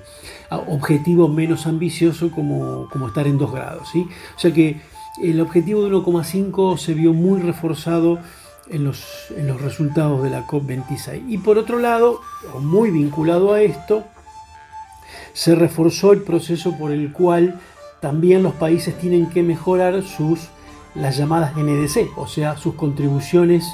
objetivo 0.50 1.28
menos 1.28 1.66
ambicioso 1.66 2.30
como, 2.30 2.88
estar 3.06 3.26
en 3.26 3.38
2 3.38 3.52
grados. 3.52 3.88
¿sí? 3.92 4.06
O 4.36 4.38
sea 4.38 4.52
que 4.52 4.80
el 5.22 5.40
objetivo 5.40 5.84
de 5.84 5.90
1,5 5.90 6.78
se 6.78 6.94
vio 6.94 7.12
muy 7.12 7.40
reforzado 7.40 8.18
en 8.68 8.84
los, 8.84 9.04
en 9.36 9.46
los 9.46 9.60
resultados 9.60 10.22
de 10.22 10.30
la 10.30 10.46
COP26. 10.46 11.24
Y 11.28 11.38
por 11.38 11.58
otro 11.58 11.78
lado, 11.78 12.20
muy 12.60 12.90
vinculado 12.90 13.52
a 13.52 13.62
esto, 13.62 14.04
se 15.32 15.54
reforzó 15.54 16.12
el 16.12 16.22
proceso 16.22 16.76
por 16.76 16.90
el 16.90 17.12
cual 17.12 17.60
también 18.00 18.42
los 18.42 18.54
países 18.54 18.98
tienen 18.98 19.28
que 19.30 19.42
mejorar 19.42 20.02
sus 20.02 20.40
las 20.94 21.16
llamadas 21.16 21.56
NDC, 21.56 22.16
o 22.16 22.28
sea, 22.28 22.56
sus 22.56 22.74
contribuciones 22.74 23.64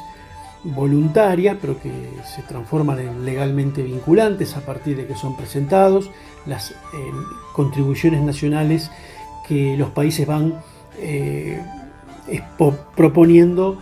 voluntarias, 0.65 1.57
pero 1.61 1.81
que 1.81 1.91
se 2.35 2.43
transforman 2.43 2.99
en 2.99 3.25
legalmente 3.25 3.83
vinculantes 3.83 4.57
a 4.57 4.61
partir 4.61 4.97
de 4.97 5.07
que 5.07 5.15
son 5.15 5.37
presentados, 5.37 6.11
las 6.47 6.73
eh, 6.73 6.75
contribuciones 7.53 8.23
nacionales 8.23 8.91
que 9.47 9.77
los 9.77 9.91
países 9.91 10.27
van 10.27 10.61
eh, 10.99 11.63
proponiendo 12.95 13.79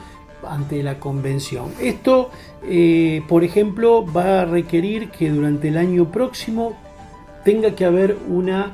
ante 0.49 0.83
la 0.83 0.99
convención. 0.99 1.73
Esto, 1.81 2.31
eh, 2.63 3.23
por 3.29 3.45
ejemplo, 3.45 4.05
va 4.07 4.43
a 4.43 4.45
requerir 4.45 5.11
que 5.11 5.31
durante 5.31 5.69
el 5.69 5.77
año 5.77 6.11
próximo 6.11 6.75
tenga 7.45 7.75
que 7.75 7.85
haber 7.85 8.17
una, 8.29 8.73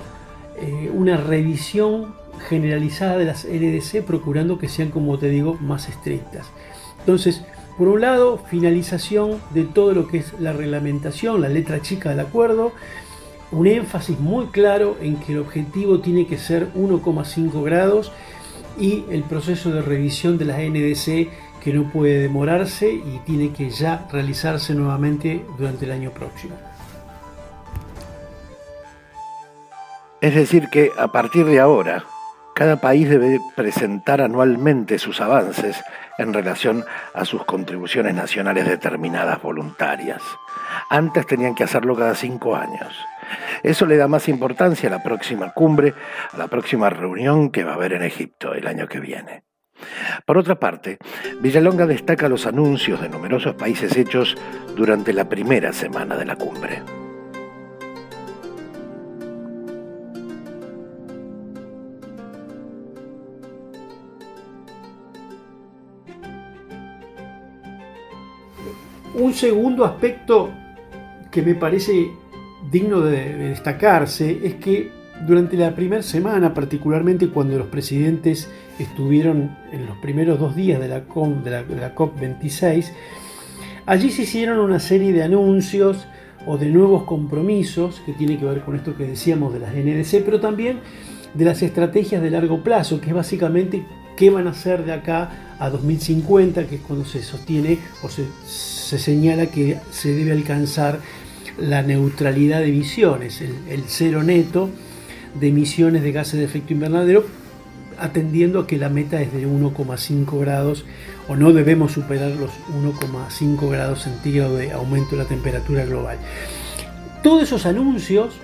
una 0.93 1.17
revisión 1.17 2.15
generalizada 2.49 3.19
de 3.19 3.25
las 3.25 3.45
NDC, 3.45 4.05
procurando 4.05 4.59
que 4.59 4.69
sean, 4.69 4.91
como 4.91 5.19
te 5.19 5.29
digo, 5.29 5.55
más 5.61 5.89
estrictas. 5.89 6.47
Entonces, 7.01 7.43
por 7.77 7.89
un 7.89 8.01
lado, 8.01 8.39
finalización 8.39 9.41
de 9.51 9.65
todo 9.65 9.93
lo 9.93 10.07
que 10.07 10.19
es 10.19 10.39
la 10.39 10.53
reglamentación, 10.53 11.41
la 11.41 11.49
letra 11.49 11.81
chica 11.81 12.11
del 12.11 12.21
acuerdo, 12.21 12.73
un 13.51 13.67
énfasis 13.67 14.19
muy 14.19 14.47
claro 14.47 14.97
en 15.01 15.17
que 15.17 15.33
el 15.33 15.39
objetivo 15.39 16.01
tiene 16.01 16.27
que 16.27 16.39
ser 16.39 16.73
1,5 16.75 17.63
grados 17.65 18.13
y 18.79 19.05
el 19.11 19.23
proceso 19.23 19.71
de 19.71 19.83
revisión 19.83 20.39
de 20.39 20.45
las 20.45 20.59
NDC 20.59 21.29
que 21.63 21.73
no 21.73 21.91
puede 21.91 22.21
demorarse 22.21 22.93
y 22.93 23.21
tiene 23.25 23.53
que 23.53 23.71
ya 23.71 24.07
realizarse 24.13 24.75
nuevamente 24.75 25.45
durante 25.57 25.85
el 25.87 25.93
año 25.93 26.11
próximo. 26.11 26.55
Es 30.21 30.35
decir, 30.35 30.69
que 30.71 30.91
a 30.99 31.09
partir 31.09 31.47
de 31.47 31.61
ahora, 31.61 32.05
cada 32.55 32.81
país 32.81 33.09
debe 33.09 33.41
presentar 33.57 34.21
anualmente 34.21 34.99
sus 34.99 35.21
avances 35.21 35.83
en 36.19 36.33
relación 36.33 36.85
a 37.13 37.25
sus 37.25 37.45
contribuciones 37.45 38.15
nacionales 38.15 38.67
determinadas 38.67 39.43
voluntarias. 39.43 40.23
Antes 40.89 41.27
tenían 41.27 41.55
que 41.55 41.65
hacerlo 41.65 41.97
cada 41.97 42.15
cinco 42.15 42.57
años. 42.57 42.97
Eso 43.63 43.87
le 43.87 43.97
da 43.97 44.07
más 44.07 44.29
importancia 44.29 44.89
a 44.89 44.93
la 44.93 45.03
próxima 45.03 45.53
cumbre, 45.53 45.95
a 46.33 46.37
la 46.37 46.49
próxima 46.49 46.91
reunión 46.91 47.51
que 47.51 47.65
va 47.65 47.73
a 47.73 47.75
haber 47.75 47.95
en 47.95 48.03
Egipto 48.03 48.55
el 48.55 48.67
año 48.67 48.87
que 48.87 49.01
viene. 49.01 49.45
Por 50.25 50.39
otra 50.39 50.61
parte, 50.61 50.99
Villalonga 51.41 51.87
destaca 51.87 52.29
los 52.29 52.47
anuncios 52.47 53.01
de 53.01 53.09
numerosos 53.09 53.55
países 53.55 53.97
hechos 53.97 54.37
durante 54.77 55.13
la 55.13 55.29
primera 55.29 55.73
semana 55.73 56.17
de 56.17 56.25
la 56.25 56.37
cumbre. 56.37 57.04
Un 69.15 69.33
segundo 69.33 69.85
aspecto 69.85 70.51
que 71.31 71.41
me 71.43 71.55
parece 71.55 72.11
digno 72.71 73.01
de, 73.01 73.35
destacarse 73.49 74.41
es 74.43 74.55
que 74.55 74.91
durante 75.25 75.57
la 75.57 75.75
primera 75.75 76.03
semana, 76.03 76.53
particularmente 76.53 77.29
cuando 77.29 77.57
los 77.57 77.69
presidentes 77.69 78.49
estuvieron 78.79 79.57
en 79.71 79.87
los 79.87 79.97
primeros 79.99 80.41
dos 80.41 80.57
días 80.57 80.81
de 80.81 80.89
la, 80.89 81.07
COP26, 81.07 82.91
allí 83.87 84.11
se 84.11 84.23
hicieron 84.23 84.59
una 84.59 84.81
serie 84.81 85.13
de 85.13 85.23
anuncios 85.23 86.07
o 86.45 86.59
de 86.59 86.67
nuevos 86.67 87.05
compromisos 87.05 88.03
que 88.05 88.13
tiene 88.15 88.37
que 88.37 88.47
ver 88.47 88.63
con 88.63 88.75
esto 88.75 88.97
que 88.97 89.07
decíamos 89.07 89.53
de 89.53 89.61
las 89.61 89.75
NDC, 89.75 90.25
pero 90.25 90.41
también 90.41 90.81
de 91.35 91.45
las 91.45 91.63
estrategias 91.63 92.21
de 92.21 92.31
largo 92.31 92.65
plazo, 92.65 93.01
que 93.01 93.11
es 93.11 93.15
básicamente 93.15 93.87
qué 94.17 94.31
van 94.31 94.49
a 94.49 94.51
hacer 94.51 94.85
de 94.85 94.93
acá 94.93 95.57
a 95.59 95.71
2050, 95.71 96.67
que 96.67 96.77
es 96.77 96.81
cuando 96.81 97.05
se 97.05 97.23
sostiene 97.23 97.79
o 98.03 98.09
se, 98.09 98.25
se 98.85 98.99
señala 98.99 99.47
que 99.47 99.79
se 99.91 100.15
debe 100.15 100.33
alcanzar 100.33 101.01
la 101.59 101.83
neutralidad 101.83 102.61
de 102.61 102.69
emisiones, 102.69 103.41
el, 103.41 103.85
cero 103.87 104.23
neto 104.23 104.69
de 105.41 105.49
emisiones 105.49 106.03
de 106.03 106.13
gases 106.13 106.39
de 106.39 106.45
efecto 106.45 106.73
invernadero, 106.73 107.25
atendiendo 107.99 108.61
a 108.61 108.67
que 108.67 108.77
la 108.77 108.89
meta 108.89 109.21
es 109.23 109.33
de 109.33 109.47
1,5 109.47 110.39
grados 110.39 110.85
o 111.29 111.37
no 111.37 111.53
debemos 111.53 111.93
superar 111.93 112.33
los 112.33 112.51
1,5 112.83 113.71
grados 113.71 114.03
centígrados 114.03 114.59
de 114.59 114.73
aumento 114.73 115.13
de 115.13 115.23
la 115.23 115.29
temperatura 115.29 115.85
global. 115.87 116.19
Todos 117.23 117.45
esos 117.45 117.67
anuncios 117.67 118.35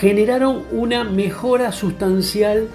generaron 0.00 0.64
una 0.70 1.04
mejora 1.04 1.72
sustancial 1.72 2.68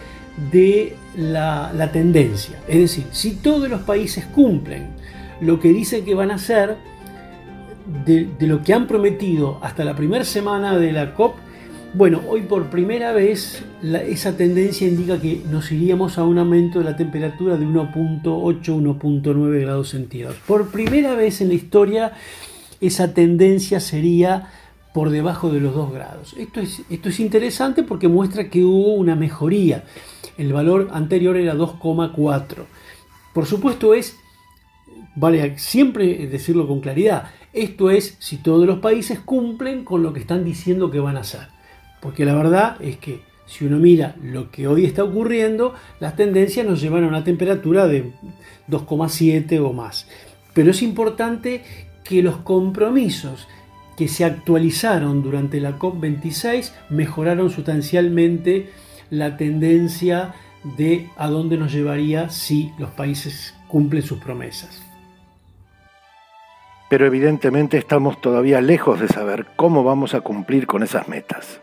de 0.51 0.95
la, 1.15 1.71
la, 1.75 1.91
tendencia. 1.91 2.59
Es 2.67 2.79
decir, 2.79 3.05
si 3.11 3.31
todos 3.35 3.69
los 3.69 3.81
países 3.81 4.25
cumplen 4.25 5.02
lo 5.43 5.59
que 5.59 5.69
dicen 5.69 6.05
que 6.05 6.15
van 6.15 6.31
a 6.31 6.35
hacer, 6.35 6.77
de, 8.05 8.27
lo 8.39 8.63
que 8.63 8.73
han 8.73 8.87
prometido 8.87 9.59
hasta 9.61 9.83
la 9.83 9.95
primera 9.95 10.23
semana 10.23 10.77
de 10.77 10.91
la 10.91 11.13
COP, 11.13 11.35
bueno, 11.95 12.21
hoy 12.27 12.41
por 12.41 12.71
primera 12.71 13.11
vez 13.11 13.63
esa 13.83 14.35
tendencia 14.35 14.87
indica 14.87 15.21
que 15.21 15.43
nos 15.51 15.71
iríamos 15.71 16.17
a 16.17 16.23
un 16.23 16.39
aumento 16.39 16.79
de 16.79 16.85
la 16.85 16.95
temperatura 16.95 17.55
de 17.55 17.67
1.8, 17.67 18.23
1.9 18.23 19.61
grados 19.61 19.89
centígrados. 19.89 20.37
Por 20.47 20.69
primera 20.71 21.13
vez 21.13 21.41
en 21.41 21.49
la 21.49 21.53
historia 21.53 22.13
esa 22.81 23.13
tendencia 23.13 23.79
sería 23.79 24.49
por 24.93 25.11
debajo 25.11 25.51
de 25.51 25.59
los 25.59 25.75
2 25.75 25.93
grados. 25.93 26.35
Esto 26.37 26.61
es, 26.61 26.81
esto 26.89 27.09
es 27.09 27.19
interesante 27.19 27.83
porque 27.83 28.07
muestra 28.07 28.49
que 28.49 28.63
hubo 28.63 28.93
una 28.93 29.15
mejoría. 29.15 29.83
El 30.37 30.51
valor 30.51 30.89
anterior 30.93 31.37
era 31.37 31.53
2,4. 31.53 32.65
Por 33.33 33.45
supuesto 33.45 33.93
es, 33.93 34.17
vale 35.15 35.57
siempre 35.57 36.27
decirlo 36.27 36.67
con 36.67 36.79
claridad, 36.79 37.31
esto 37.53 37.91
es 37.91 38.15
si 38.19 38.37
todos 38.37 38.65
los 38.65 38.79
países 38.79 39.19
cumplen 39.19 39.83
con 39.83 40.03
lo 40.03 40.13
que 40.13 40.19
están 40.19 40.43
diciendo 40.43 40.89
que 40.89 40.99
van 40.99 41.17
a 41.17 41.21
hacer. 41.21 41.47
Porque 42.01 42.25
la 42.25 42.35
verdad 42.35 42.77
es 42.81 42.97
que 42.97 43.21
si 43.45 43.65
uno 43.65 43.77
mira 43.77 44.15
lo 44.21 44.49
que 44.49 44.67
hoy 44.67 44.85
está 44.85 45.03
ocurriendo, 45.03 45.73
las 45.99 46.15
tendencias 46.15 46.65
nos 46.65 46.81
llevan 46.81 47.03
a 47.03 47.07
una 47.07 47.23
temperatura 47.23 47.87
de 47.87 48.11
2,7 48.69 49.59
o 49.63 49.73
más. 49.73 50.07
Pero 50.53 50.71
es 50.71 50.81
importante 50.81 51.63
que 52.03 52.23
los 52.23 52.37
compromisos 52.37 53.47
que 53.95 54.07
se 54.07 54.25
actualizaron 54.25 55.21
durante 55.21 55.59
la 55.59 55.77
COP26 55.77 56.71
mejoraron 56.89 57.51
sustancialmente 57.51 58.71
la 59.11 59.37
tendencia 59.37 60.33
de 60.77 61.09
a 61.17 61.27
dónde 61.27 61.57
nos 61.57 61.71
llevaría 61.71 62.29
si 62.29 62.71
los 62.79 62.89
países 62.91 63.53
cumplen 63.67 64.01
sus 64.01 64.17
promesas 64.17 64.82
pero 66.93 67.07
evidentemente 67.07 67.79
estamos 67.79 68.21
todavía 68.21 68.61
lejos 68.61 68.99
de 68.99 69.07
saber 69.07 69.47
cómo 69.55 69.83
vamos 69.83 70.13
a 70.13 70.21
cumplir 70.21 70.67
con 70.67 70.83
esas 70.83 71.07
metas. 71.07 71.59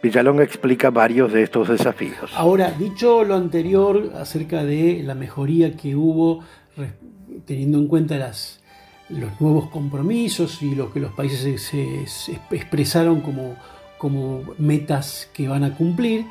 Villalonga 0.00 0.44
explica 0.44 0.90
varios 0.90 1.32
de 1.32 1.42
estos 1.42 1.66
desafíos. 1.66 2.30
Ahora, 2.36 2.70
dicho 2.70 3.24
lo 3.24 3.34
anterior 3.34 4.12
acerca 4.14 4.62
de 4.62 5.02
la 5.02 5.16
mejoría 5.16 5.76
que 5.76 5.96
hubo 5.96 6.44
teniendo 7.44 7.78
en 7.78 7.88
cuenta 7.88 8.16
los 9.08 9.40
nuevos 9.40 9.68
compromisos 9.68 10.62
y 10.62 10.76
lo 10.76 10.92
que 10.92 11.00
los 11.00 11.10
países 11.10 11.60
se, 11.60 12.36
expresaron 12.54 13.20
como, 13.20 13.56
como, 13.98 14.44
metas 14.58 15.28
que 15.34 15.48
van 15.48 15.64
a 15.64 15.74
cumplir, 15.74 16.24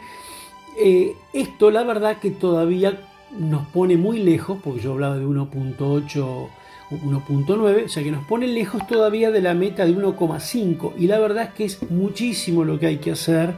eh, 0.82 1.18
esto 1.34 1.70
la 1.70 1.84
verdad 1.84 2.20
que 2.20 2.32
todavía 2.32 2.98
nos 3.38 3.68
pone 3.68 3.98
muy 3.98 4.20
lejos, 4.20 4.58
porque 4.64 4.80
yo 4.80 4.94
hablaba 4.94 5.18
de 5.18 5.26
1.8 5.26 6.61
1.9, 6.92 7.86
o 7.86 7.90
sea 7.90 8.04
que 8.04 8.12
nos 8.12 8.26
pone 8.26 8.48
lejos 8.48 8.86
todavía 8.88 9.32
de 9.32 9.42
la 9.42 9.54
meta 9.54 9.86
de 9.86 9.96
1,5 9.96 10.94
y 10.98 11.08
la 11.08 11.20
verdad 11.20 11.46
es 11.46 11.54
que 11.54 11.66
es 11.66 11.92
muchísimo 11.92 12.64
lo 12.64 12.80
que 12.80 12.88
hay 12.88 12.98
que 12.98 13.12
hacer 13.12 13.56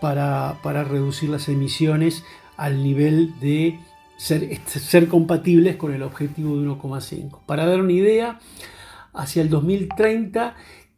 para, 0.00 0.54
reducir 0.84 1.28
las 1.30 1.48
emisiones 1.48 2.24
al 2.56 2.82
nivel 2.82 3.38
de 3.40 3.78
ser, 4.16 4.48
ser 4.66 5.08
compatibles 5.08 5.76
con 5.76 5.92
el 5.92 6.02
objetivo 6.02 6.56
de 6.56 6.68
1,5. 6.68 7.40
Para 7.46 7.66
dar 7.66 7.80
una 7.80 7.92
idea, 7.92 8.38
hacia 9.12 9.42
el 9.42 9.50
2030 9.50 10.54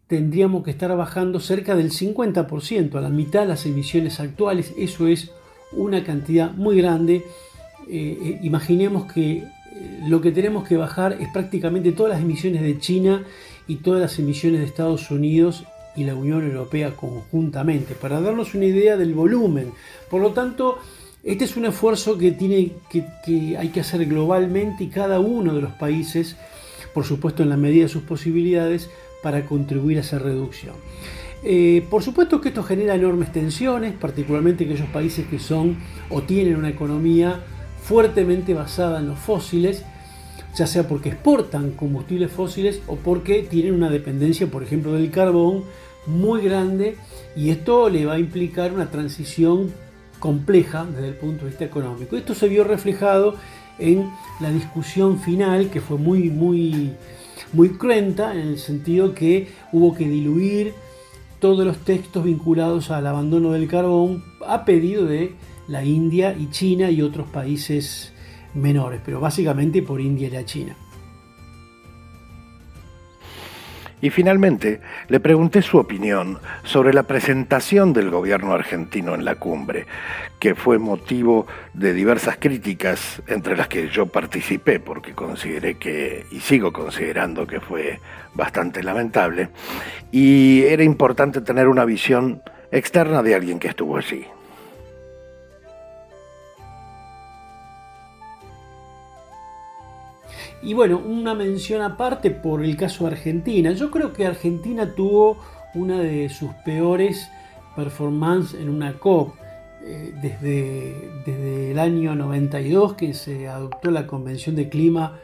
tendríamos 0.06 0.64
que 0.64 0.72
estar 0.72 0.94
bajando 0.96 1.38
cerca 1.38 1.76
del 1.76 1.92
50%, 1.92 2.96
a 2.96 3.00
la 3.00 3.10
mitad 3.10 3.42
de 3.42 3.46
las 3.46 3.64
emisiones 3.64 4.18
actuales, 4.18 4.74
eso 4.76 5.06
es 5.06 5.30
una 5.72 6.02
cantidad 6.02 6.52
muy 6.52 6.76
grande. 6.76 7.24
Eh, 7.88 8.18
eh, 8.20 8.40
imaginemos 8.42 9.10
que 9.12 9.44
lo 10.06 10.20
que 10.20 10.32
tenemos 10.32 10.66
que 10.66 10.76
bajar 10.76 11.16
es 11.20 11.28
prácticamente 11.28 11.92
todas 11.92 12.12
las 12.12 12.22
emisiones 12.22 12.62
de 12.62 12.78
China 12.78 13.24
y 13.66 13.76
todas 13.76 14.00
las 14.00 14.18
emisiones 14.18 14.60
de 14.60 14.66
Estados 14.66 15.10
Unidos 15.10 15.64
y 15.96 16.04
la 16.04 16.14
Unión 16.14 16.44
Europea 16.44 16.96
conjuntamente, 16.96 17.94
para 17.94 18.20
darnos 18.20 18.54
una 18.54 18.66
idea 18.66 18.96
del 18.96 19.14
volumen. 19.14 19.72
Por 20.08 20.20
lo 20.20 20.32
tanto, 20.32 20.78
este 21.22 21.44
es 21.44 21.56
un 21.56 21.66
esfuerzo 21.66 22.16
que, 22.16 22.32
tiene, 22.32 22.72
que, 22.90 23.56
hay 23.56 23.68
que 23.68 23.80
hacer 23.80 24.06
globalmente 24.06 24.84
y 24.84 24.88
cada 24.88 25.20
uno 25.20 25.54
de 25.54 25.60
los 25.60 25.72
países, 25.72 26.36
por 26.94 27.04
supuesto 27.04 27.42
en 27.42 27.50
la 27.50 27.56
medida 27.56 27.84
de 27.84 27.88
sus 27.88 28.02
posibilidades, 28.02 28.88
para 29.22 29.44
contribuir 29.44 29.98
a 29.98 30.00
esa 30.00 30.18
reducción. 30.18 30.74
Eh, 31.42 31.84
por 31.90 32.02
supuesto 32.02 32.40
que 32.40 32.48
esto 32.48 32.62
genera 32.62 32.94
enormes 32.94 33.32
tensiones, 33.32 33.94
particularmente 33.94 34.64
aquellos 34.64 34.88
países 34.88 35.26
que 35.26 35.38
son 35.38 35.76
o 36.10 36.22
tienen 36.22 36.56
una 36.56 36.68
economía 36.68 37.40
fuertemente 37.90 38.54
basada 38.54 39.00
en 39.00 39.08
los 39.08 39.18
fósiles, 39.18 39.82
ya 40.54 40.68
sea 40.68 40.86
porque 40.86 41.08
exportan 41.08 41.72
combustibles 41.72 42.30
fósiles 42.30 42.80
o 42.86 42.94
porque 42.94 43.42
tienen 43.42 43.74
una 43.74 43.90
dependencia, 43.90 44.46
por 44.46 44.62
ejemplo, 44.62 44.92
del 44.92 45.10
carbón 45.10 45.64
muy 46.06 46.40
grande 46.40 46.96
y 47.34 47.50
esto 47.50 47.88
le 47.88 48.06
va 48.06 48.12
a 48.12 48.18
implicar 48.20 48.72
una 48.72 48.92
transición 48.92 49.72
compleja 50.20 50.84
desde 50.84 51.08
el 51.08 51.14
punto 51.14 51.42
de 51.44 51.50
vista 51.50 51.64
económico. 51.64 52.16
Esto 52.16 52.32
se 52.32 52.46
vio 52.46 52.62
reflejado 52.62 53.34
en 53.80 54.08
la 54.38 54.52
discusión 54.52 55.18
final, 55.18 55.68
que 55.68 55.80
fue 55.80 55.98
muy, 55.98 56.30
muy, 56.30 56.92
muy 57.52 57.70
cruenta, 57.70 58.34
en 58.34 58.50
el 58.50 58.58
sentido 58.60 59.14
que 59.14 59.48
hubo 59.72 59.96
que 59.96 60.08
diluir 60.08 60.74
todos 61.40 61.66
los 61.66 61.78
textos 61.78 62.22
vinculados 62.22 62.92
al 62.92 63.08
abandono 63.08 63.50
del 63.50 63.66
carbón 63.66 64.22
a 64.46 64.64
pedido 64.64 65.06
de 65.06 65.34
la 65.70 65.84
India 65.84 66.34
y 66.36 66.50
China 66.50 66.90
y 66.90 67.00
otros 67.00 67.28
países 67.28 68.12
menores, 68.54 69.00
pero 69.04 69.20
básicamente 69.20 69.82
por 69.82 70.00
India 70.00 70.26
y 70.26 70.30
la 70.30 70.44
China. 70.44 70.76
Y 74.02 74.10
finalmente 74.10 74.80
le 75.08 75.20
pregunté 75.20 75.62
su 75.62 75.78
opinión 75.78 76.38
sobre 76.64 76.92
la 76.92 77.04
presentación 77.04 77.92
del 77.92 78.10
gobierno 78.10 78.52
argentino 78.52 79.14
en 79.14 79.24
la 79.24 79.36
cumbre, 79.36 79.86
que 80.40 80.54
fue 80.54 80.78
motivo 80.78 81.46
de 81.74 81.92
diversas 81.92 82.38
críticas, 82.38 83.22
entre 83.28 83.56
las 83.56 83.68
que 83.68 83.88
yo 83.88 84.06
participé, 84.06 84.80
porque 84.80 85.12
consideré 85.12 85.76
que, 85.76 86.24
y 86.32 86.40
sigo 86.40 86.72
considerando 86.72 87.46
que 87.46 87.60
fue 87.60 88.00
bastante 88.34 88.82
lamentable, 88.82 89.50
y 90.10 90.62
era 90.62 90.82
importante 90.82 91.42
tener 91.42 91.68
una 91.68 91.84
visión 91.84 92.42
externa 92.72 93.22
de 93.22 93.34
alguien 93.34 93.58
que 93.58 93.68
estuvo 93.68 93.98
allí. 93.98 94.24
Y 100.62 100.74
bueno, 100.74 100.98
una 100.98 101.34
mención 101.34 101.80
aparte 101.80 102.30
por 102.30 102.62
el 102.64 102.76
caso 102.76 103.06
Argentina. 103.06 103.72
Yo 103.72 103.90
creo 103.90 104.12
que 104.12 104.26
Argentina 104.26 104.94
tuvo 104.94 105.38
una 105.74 106.00
de 106.00 106.28
sus 106.28 106.50
peores 106.64 107.28
performances 107.74 108.60
en 108.60 108.68
una 108.68 108.94
COP. 108.94 109.34
Eh, 109.82 110.12
desde, 110.20 110.94
desde, 111.24 111.70
el 111.70 111.78
año 111.78 112.14
92 112.14 112.94
que 112.96 113.14
se 113.14 113.48
adoptó 113.48 113.90
la 113.90 114.06
Convención 114.06 114.54
de 114.54 114.68
Clima 114.68 115.18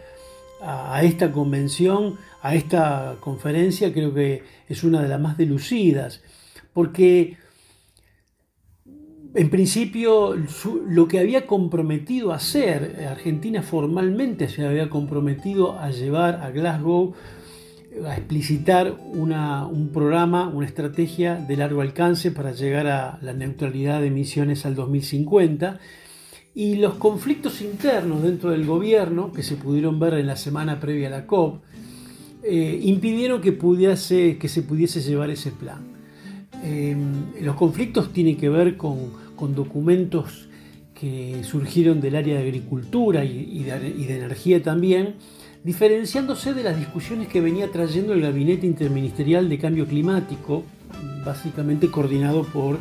a, 0.63 0.97
a, 0.97 1.03
esta 1.03 1.31
convención, 1.31 2.17
a 2.41 2.55
esta 2.55 3.17
conferencia, 3.21 3.93
creo 3.93 4.15
que 4.15 4.45
es 4.67 4.83
una 4.83 5.03
de 5.03 5.09
las 5.09 5.21
más 5.21 5.37
delucidas, 5.37 6.23
porque 6.73 7.37
en 9.35 9.51
principio, 9.51 10.35
lo 10.87 11.09
que 11.09 11.19
había 11.19 11.47
comprometido 11.47 12.33
a 12.33 12.37
hacer, 12.37 13.07
Argentina 13.09 13.63
formalmente 13.63 14.49
se 14.49 14.67
había 14.67 14.89
comprometido 14.89 15.79
a 15.79 15.91
llevar 15.91 16.43
a 16.43 16.51
Glasgow 16.51 17.15
a 18.05 18.17
explicitar 18.17 18.95
un 19.13 19.91
programa, 19.93 20.49
una 20.49 20.67
estrategia 20.67 21.37
de 21.37 21.57
largo 21.57 21.81
alcance 21.81 22.31
para 22.31 22.53
llegar 22.53 22.87
a 22.87 23.19
la 23.23 23.33
neutralidad 23.33 24.01
de 24.01 24.09
emisiones 24.09 24.67
al 24.67 24.75
2050. 24.75 25.81
Y 26.55 26.77
los 26.77 26.95
conflictos 26.95 27.61
internos 27.61 28.23
dentro 28.23 28.51
del 28.51 28.67
gobierno, 28.67 29.33
que 29.33 29.43
se 29.43 29.57
pudieron 29.57 29.99
ver 29.99 30.15
en 30.15 30.27
la 30.27 30.37
semana 30.37 30.81
previa 30.81 31.09
a 31.09 31.11
la 31.11 31.27
COP, 31.27 31.63
eh, 32.43 32.81
impidieron 32.83 33.41
que 33.41 33.53
se 34.49 34.63
pudiese 34.63 35.01
llevar 35.01 35.31
ese 35.31 35.51
plan. 35.51 35.96
Eh, 36.65 36.97
los 37.41 37.57
conflictos 37.57 38.13
tienen 38.13 38.37
que 38.37 38.49
ver 38.49 38.77
con 38.77 39.55
documentos 39.55 40.47
que 40.99 41.45
surgieron 41.45 42.01
del 42.01 42.17
área 42.17 42.37
de 42.37 42.43
agricultura 42.43 43.25
y, 43.25 43.63
de, 43.65 44.17
energía 44.17 44.63
también, 44.63 45.15
diferenciándose 45.63 46.55
de 46.55 46.63
las 46.63 46.79
discusiones 46.79 47.29
que 47.29 47.41
venía 47.41 47.71
trayendo 47.71 48.15
el 48.15 48.23
Gabinete 48.23 48.67
Interministerial 48.67 49.49
de 49.49 49.59
Cambio 49.59 49.87
Climático, 49.87 50.65
básicamente 51.25 51.91
coordinado 51.91 52.45
por 52.45 52.79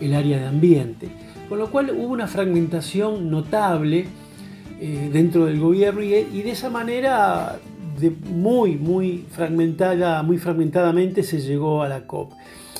el 0.00 0.14
área 0.14 0.38
de 0.38 0.46
ambiente. 0.46 1.08
Con 1.48 1.58
lo 1.58 1.70
cual 1.70 1.90
hubo 1.90 2.12
una 2.12 2.26
fragmentación 2.26 3.30
notable 3.30 4.04
eh, 4.80 5.08
dentro 5.10 5.46
del 5.46 5.58
gobierno 5.58 6.02
y, 6.02 6.10
de 6.10 6.50
esa 6.50 6.68
manera 6.68 7.58
muy, 8.30 8.76
muy 8.76 9.24
fragmentada, 9.30 10.22
muy 10.22 10.36
fragmentadamente 10.36 11.22
se 11.22 11.40
llegó 11.40 11.82
a 11.82 11.88
la 11.88 12.06
COP. 12.06 12.32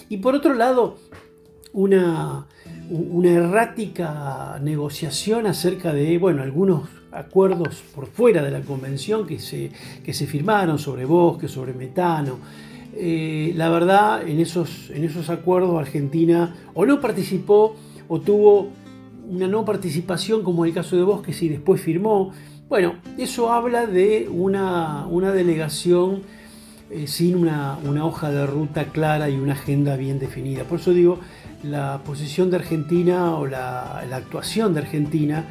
Y 0.09 0.19
por 0.19 0.35
otro 0.35 0.55
lado, 0.55 0.97
una, 1.73 2.47
errática 3.25 4.59
negociación 4.63 5.47
acerca 5.47 5.93
de 5.93 6.19
bueno, 6.19 6.43
algunos 6.43 6.89
acuerdos 7.11 7.83
por 7.95 8.07
fuera 8.07 8.43
de 8.43 8.51
la 8.51 8.61
convención 8.61 9.27
que 9.27 9.39
se, 9.39 9.71
que 10.05 10.13
se 10.13 10.27
firmaron 10.27 10.79
sobre 10.79 11.05
bosque, 11.05 11.49
sobre 11.49 11.73
metano. 11.73 12.39
Eh, 12.95 13.53
la 13.55 13.69
verdad, 13.69 14.27
en 14.27 14.41
esos, 14.41 14.91
en 14.91 15.05
esos 15.05 15.31
acuerdos 15.31 15.79
Argentina 15.79 16.57
o 16.75 16.87
no 16.87 17.01
participó 17.01 17.77
o 18.09 18.21
tuvo 18.21 18.71
una 19.29 19.47
no 19.47 19.65
participación 19.65 20.43
como 20.43 20.65
el 20.65 20.73
caso 20.73 20.97
de 20.97 21.03
Bosques 21.03 21.43
y 21.43 21.49
después 21.49 21.81
firmó. 21.81 22.33
Bueno, 22.69 22.95
eso 23.19 23.53
habla 23.53 23.87
de 23.87 24.29
una, 24.31 25.07
una 25.07 25.33
delegación 25.33 26.23
eh, 26.91 27.07
sin 27.07 27.37
una, 27.37 27.79
hoja 28.05 28.31
de 28.31 28.47
ruta 28.47 28.87
clara 28.87 29.29
y 29.29 29.37
una 29.37 29.53
agenda 29.53 29.97
bien 29.97 30.19
definida. 30.19 30.65
Por 30.65 30.81
eso 30.81 30.93
digo, 30.93 31.21
la 31.63 32.03
posición 32.05 32.51
de 32.51 32.57
Argentina 32.57 33.35
o 33.35 33.47
la, 33.47 33.99
actuación 34.13 34.73
de 34.73 34.81
Argentina, 34.81 35.45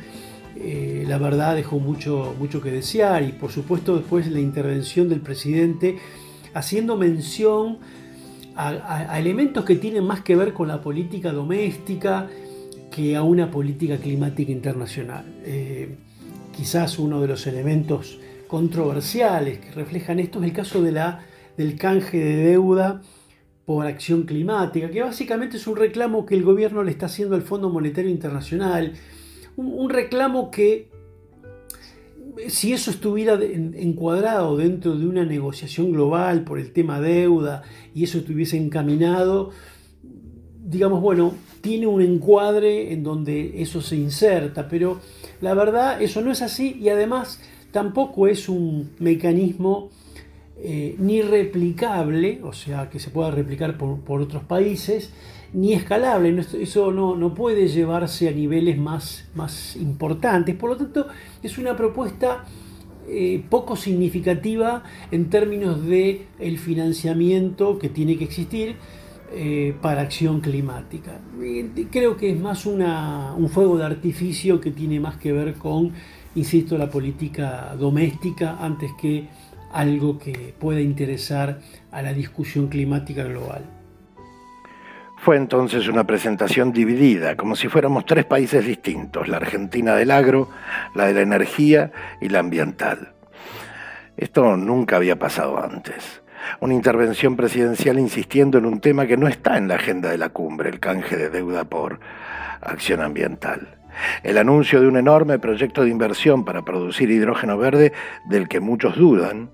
eh, 0.55 1.05
la 1.07 1.19
verdad 1.19 1.55
dejó 1.55 1.79
mucho, 1.79 2.35
mucho 2.39 2.61
que 2.61 2.71
desear 2.71 3.21
y 3.21 3.33
por 3.33 3.51
supuesto 3.51 3.97
después 3.97 4.25
la 4.27 4.39
intervención 4.39 5.09
del 5.09 5.21
presidente 5.21 5.97
haciendo 6.55 6.97
mención 6.97 7.77
a, 8.55 9.19
elementos 9.19 9.63
que 9.63 9.75
tienen 9.75 10.03
más 10.03 10.21
que 10.21 10.35
ver 10.35 10.53
con 10.53 10.67
la 10.67 10.81
política 10.81 11.31
doméstica 11.31 12.27
que 12.89 13.15
a 13.15 13.21
una 13.21 13.51
política 13.51 13.97
climática 13.97 14.51
internacional. 14.51 15.23
Eh, 15.43 15.95
quizás 16.55 16.97
uno 16.97 17.21
de 17.21 17.27
los 17.27 17.45
elementos 17.45 18.17
controversiales 18.47 19.59
que 19.59 19.71
reflejan 19.71 20.19
esto 20.19 20.39
es 20.39 20.45
el 20.45 20.53
caso 20.53 20.81
de 20.81 20.91
la, 20.91 21.25
del 21.57 21.77
canje 21.77 22.17
de 22.17 22.37
deuda 22.37 23.01
por 23.65 23.85
acción 23.85 24.23
climática, 24.23 24.89
que 24.89 25.01
básicamente 25.01 25.57
es 25.57 25.67
un 25.67 25.75
reclamo 25.75 26.25
que 26.25 26.35
el 26.35 26.43
gobierno 26.43 26.83
le 26.83 26.91
está 26.91 27.07
haciendo 27.07 27.35
al 27.35 27.41
Fondo 27.41 27.69
Monetario 27.69 28.09
Internacional, 28.09 28.93
un, 29.57 29.89
reclamo 29.89 30.51
que 30.51 30.89
si 32.47 32.71
eso 32.71 32.91
estuviera 32.91 33.37
encuadrado 33.43 34.55
dentro 34.55 34.95
de 34.95 35.05
una 35.05 35.25
negociación 35.25 35.91
global 35.91 36.43
por 36.43 36.59
el 36.59 36.71
tema 36.71 37.01
deuda 37.01 37.63
y 37.93 38.03
eso 38.05 38.19
estuviese 38.19 38.55
encaminado, 38.55 39.49
digamos, 40.63 41.01
bueno, 41.01 41.33
tiene 41.59 41.87
un 41.87 42.01
encuadre 42.01 42.93
en 42.93 43.03
donde 43.03 43.61
eso 43.61 43.81
se 43.81 43.97
inserta, 43.97 44.69
pero 44.69 45.01
la 45.41 45.53
verdad 45.53 46.01
eso 46.01 46.21
no 46.21 46.31
es 46.31 46.41
así 46.41 46.77
y 46.79 46.87
además 46.89 47.41
tampoco 47.71 48.27
es 48.27 48.49
un 48.49 48.91
mecanismo 48.99 49.89
eh, 50.59 50.95
ni 50.97 51.21
replicable, 51.21 52.39
o 52.43 52.51
sea, 52.51 52.89
que 52.89 52.99
se 52.99 53.11
pueda 53.11 53.29
replicar 53.29 53.77
por, 53.77 54.21
otros 54.21 54.43
países, 54.43 55.11
ni 55.53 55.73
escalable. 55.73 56.43
Eso 56.59 56.91
no, 56.91 57.33
puede 57.35 57.67
llevarse 57.67 58.27
a 58.27 58.31
niveles 58.31 58.77
más, 58.77 59.29
más, 59.35 59.75
importantes. 59.75 60.55
Por 60.55 60.71
lo 60.71 60.77
tanto, 60.77 61.07
es 61.43 61.59
una 61.59 61.75
propuesta 61.75 62.45
eh, 63.07 63.43
poco 63.49 63.75
significativa 63.75 64.83
en 65.11 65.29
términos 65.29 65.85
de 65.85 66.25
el 66.39 66.57
financiamiento 66.57 67.77
que 67.77 67.89
tiene 67.89 68.17
que 68.17 68.23
existir 68.23 68.77
eh, 69.33 69.75
para 69.81 70.01
acción 70.01 70.39
climática. 70.39 71.19
Creo 71.91 72.17
que 72.17 72.31
es 72.31 72.39
más 72.39 72.65
un 72.65 73.49
fuego 73.49 73.77
de 73.77 73.83
artificio 73.83 74.59
que 74.59 74.71
tiene 74.71 74.99
más 74.99 75.17
que 75.17 75.33
ver 75.33 75.53
con, 75.53 75.91
insisto, 76.37 76.77
la 76.77 76.89
política 76.89 77.75
doméstica 77.77 78.57
antes 78.59 78.91
que 78.99 79.27
algo 79.73 80.17
que 80.17 80.53
pueda 80.57 80.79
interesar 80.79 81.59
a 81.91 82.01
la 82.01 82.13
discusión 82.13 82.67
climática 82.67 83.23
global. 83.23 83.65
Fue 85.17 85.35
entonces 85.35 85.87
una 85.87 86.05
presentación 86.05 86.71
dividida, 86.71 87.35
como 87.35 87.55
si 87.55 87.67
fuéramos 87.67 88.05
tres 88.05 88.25
países 88.25 88.65
distintos, 88.65 89.27
la 89.27 89.37
Argentina 89.37 89.95
del 89.95 90.11
agro, 90.11 90.49
la 90.93 91.07
de 91.07 91.13
la 91.15 91.21
energía 91.21 91.91
y 92.21 92.29
la 92.29 92.39
ambiental. 92.39 93.13
Esto 94.15 94.55
nunca 94.57 94.97
había 94.97 95.17
pasado 95.17 95.61
antes. 95.61 96.21
Una 96.61 96.75
intervención 96.75 97.35
presidencial 97.35 97.99
insistiendo 97.99 98.59
en 98.59 98.65
un 98.65 98.79
tema 98.79 99.07
que 99.07 99.17
no 99.17 99.27
está 99.27 99.57
en 99.57 99.67
la 99.67 99.75
agenda 99.75 100.09
de 100.09 100.17
la 100.19 100.29
cumbre, 100.29 100.69
el 100.69 100.79
canje 100.79 101.17
de 101.17 101.29
deuda 101.29 101.65
por 101.65 101.99
acción 102.61 103.01
ambiental 103.01 103.76
el 104.23 104.37
anuncio 104.37 104.81
de 104.81 104.87
un 104.87 104.97
enorme 104.97 105.39
proyecto 105.39 105.83
de 105.83 105.89
inversión 105.89 106.45
para 106.45 106.63
producir 106.63 107.09
hidrógeno 107.09 107.57
verde 107.57 107.93
del 108.25 108.47
que 108.47 108.59
muchos 108.59 108.95
dudan, 108.97 109.49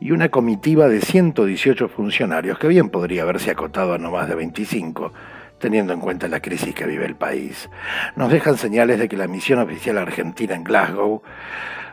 y 0.00 0.12
una 0.12 0.30
comitiva 0.30 0.88
de 0.88 1.00
118 1.00 1.88
funcionarios 1.88 2.58
que 2.58 2.68
bien 2.68 2.88
podría 2.88 3.22
haberse 3.22 3.50
acotado 3.50 3.92
a 3.92 3.98
no 3.98 4.10
más 4.10 4.28
de 4.28 4.34
25, 4.34 5.12
teniendo 5.58 5.92
en 5.92 6.00
cuenta 6.00 6.26
la 6.26 6.40
crisis 6.40 6.74
que 6.74 6.86
vive 6.86 7.04
el 7.04 7.16
país. 7.16 7.68
Nos 8.16 8.32
dejan 8.32 8.56
señales 8.56 8.98
de 8.98 9.08
que 9.08 9.16
la 9.16 9.28
misión 9.28 9.58
oficial 9.58 9.98
argentina 9.98 10.54
en 10.54 10.64
Glasgow 10.64 11.22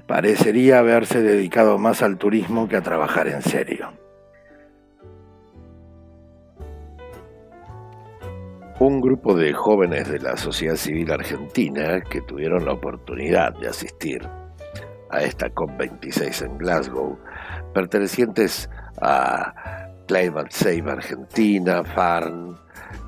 parecería 0.08 0.80
haberse 0.80 1.22
dedicado 1.22 1.78
más 1.78 2.02
al 2.02 2.18
turismo 2.18 2.70
que 2.70 2.78
a 2.78 2.82
trabajar 2.82 3.28
en 3.28 3.42
serio. 3.42 4.07
Un 8.80 9.02
grupo 9.02 9.34
de 9.34 9.54
jóvenes 9.54 10.08
de 10.08 10.20
la 10.20 10.38
sociedad 10.38 10.76
civil 10.76 11.12
argentina 11.12 12.00
que 12.02 12.22
tuvieron 12.22 12.66
la 12.66 12.74
oportunidad 12.74 13.58
de 13.58 13.70
asistir 13.70 14.28
a 15.10 15.22
esta 15.22 15.48
COP26 15.50 16.46
en 16.46 16.58
Glasgow, 16.60 17.18
pertenecientes 17.74 18.70
a 19.02 19.54
Climate 20.08 20.52
Save 20.52 20.92
Argentina, 20.92 21.84
FARN, 21.84 22.56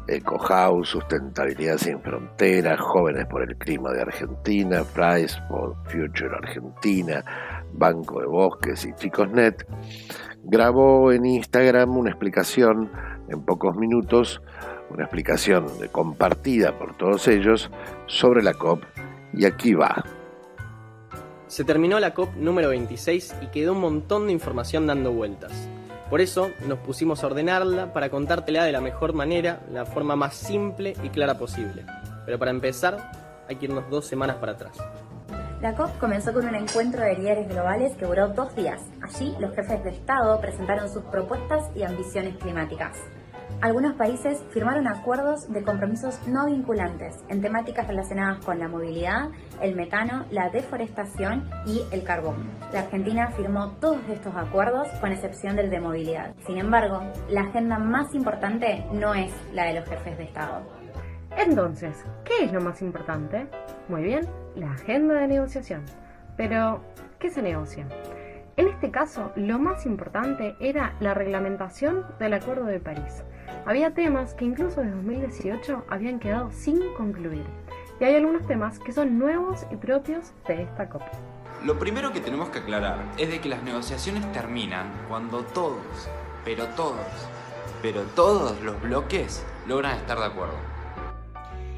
EcoHouse, 0.07 0.89
Sustentabilidad 0.89 1.77
Sin 1.77 2.01
Fronteras, 2.01 2.79
Jóvenes 2.79 3.27
por 3.27 3.43
el 3.43 3.55
Clima 3.57 3.91
de 3.91 4.01
Argentina, 4.01 4.83
Price 4.83 5.39
for 5.47 5.75
Future 5.85 6.35
Argentina, 6.35 7.23
Banco 7.73 8.21
de 8.21 8.25
Bosques 8.25 8.85
y 8.85 8.93
ChicosNet, 8.95 9.67
grabó 10.43 11.11
en 11.11 11.27
Instagram 11.27 11.95
una 11.95 12.09
explicación 12.09 12.91
en 13.29 13.45
pocos 13.45 13.75
minutos, 13.75 14.41
una 14.89 15.03
explicación 15.03 15.67
compartida 15.91 16.77
por 16.77 16.97
todos 16.97 17.27
ellos 17.27 17.69
sobre 18.07 18.43
la 18.43 18.53
COP 18.53 18.83
y 19.33 19.45
aquí 19.45 19.73
va. 19.73 20.03
Se 21.47 21.63
terminó 21.63 21.99
la 21.99 22.13
COP 22.13 22.35
número 22.35 22.69
26 22.69 23.35
y 23.41 23.47
quedó 23.47 23.73
un 23.73 23.81
montón 23.81 24.27
de 24.27 24.33
información 24.33 24.87
dando 24.87 25.11
vueltas. 25.11 25.51
Por 26.09 26.21
eso 26.21 26.51
nos 26.67 26.79
pusimos 26.79 27.23
a 27.23 27.27
ordenarla 27.27 27.93
para 27.93 28.09
contártela 28.09 28.63
de 28.63 28.71
la 28.71 28.81
mejor 28.81 29.13
manera, 29.13 29.61
la 29.71 29.85
forma 29.85 30.15
más 30.15 30.35
simple 30.35 30.95
y 31.03 31.09
clara 31.09 31.37
posible. 31.37 31.85
Pero 32.25 32.39
para 32.39 32.51
empezar, 32.51 33.11
hay 33.47 33.55
que 33.55 33.65
irnos 33.65 33.89
dos 33.89 34.05
semanas 34.05 34.37
para 34.37 34.53
atrás. 34.53 34.77
La 35.61 35.75
COP 35.75 35.97
comenzó 35.99 36.33
con 36.33 36.47
un 36.47 36.55
encuentro 36.55 37.01
de 37.01 37.15
líderes 37.15 37.49
globales 37.49 37.95
que 37.97 38.05
duró 38.05 38.29
dos 38.29 38.55
días. 38.55 38.81
Allí 39.01 39.35
los 39.39 39.53
jefes 39.53 39.83
de 39.83 39.89
Estado 39.89 40.39
presentaron 40.39 40.87
sus 40.87 41.03
propuestas 41.03 41.69
y 41.75 41.83
ambiciones 41.83 42.37
climáticas. 42.37 42.97
Algunos 43.61 43.95
países 43.95 44.41
firmaron 44.51 44.87
acuerdos 44.87 45.51
de 45.51 45.63
compromisos 45.63 46.25
no 46.29 46.45
vinculantes 46.45 47.17
en 47.27 47.41
temáticas 47.41 47.85
relacionadas 47.85 48.45
con 48.45 48.57
la 48.57 48.69
movilidad, 48.69 49.31
el 49.61 49.75
metano, 49.75 50.25
la 50.31 50.49
deforestación 50.49 51.49
y 51.65 51.81
el 51.91 52.03
carbón. 52.03 52.49
La 52.71 52.81
Argentina 52.81 53.31
firmó 53.31 53.71
todos 53.81 53.99
estos 54.07 54.33
acuerdos 54.33 54.87
con 55.01 55.11
excepción 55.11 55.57
del 55.57 55.69
de 55.69 55.81
movilidad. 55.81 56.33
Sin 56.47 56.57
embargo, 56.57 57.01
la 57.29 57.41
agenda 57.41 57.77
más 57.79 58.15
importante 58.15 58.85
no 58.93 59.13
es 59.13 59.33
la 59.51 59.65
de 59.65 59.81
los 59.81 59.89
jefes 59.89 60.17
de 60.17 60.23
Estado. 60.23 60.61
Entonces, 61.35 62.05
¿qué 62.23 62.45
es 62.45 62.53
lo 62.53 62.61
más 62.61 62.81
importante? 62.81 63.47
Muy 63.89 64.03
bien, 64.03 64.25
la 64.55 64.71
agenda 64.71 65.15
de 65.15 65.27
negociación. 65.27 65.83
Pero, 66.37 66.79
¿qué 67.19 67.29
se 67.29 67.41
negocia? 67.41 67.85
En 68.55 68.69
este 68.69 68.89
caso, 68.89 69.33
lo 69.35 69.59
más 69.59 69.85
importante 69.85 70.55
era 70.61 70.95
la 71.01 71.13
reglamentación 71.13 72.05
del 72.19 72.33
Acuerdo 72.33 72.63
de 72.63 72.79
París 72.79 73.23
había 73.65 73.93
temas 73.93 74.33
que 74.33 74.45
incluso 74.45 74.81
en 74.81 74.91
2018 74.91 75.85
habían 75.89 76.19
quedado 76.19 76.51
sin 76.51 76.79
concluir. 76.95 77.45
Y 77.99 78.03
hay 78.03 78.15
algunos 78.15 78.47
temas 78.47 78.79
que 78.79 78.91
son 78.91 79.19
nuevos 79.19 79.65
y 79.71 79.75
propios 79.75 80.31
de 80.47 80.63
esta 80.63 80.89
COP. 80.89 81.03
Lo 81.65 81.77
primero 81.77 82.13
que 82.13 82.21
tenemos 82.21 82.49
que 82.49 82.59
aclarar 82.59 82.99
es 83.17 83.29
de 83.29 83.41
que 83.41 83.49
las 83.49 83.63
negociaciones 83.63 84.31
terminan 84.31 84.91
cuando 85.09 85.43
todos, 85.43 86.09
pero 86.45 86.67
todos, 86.67 87.05
pero 87.81 88.03
todos 88.15 88.61
los 88.61 88.81
bloques 88.81 89.45
logran 89.67 89.97
estar 89.97 90.17
de 90.17 90.25
acuerdo. 90.25 90.55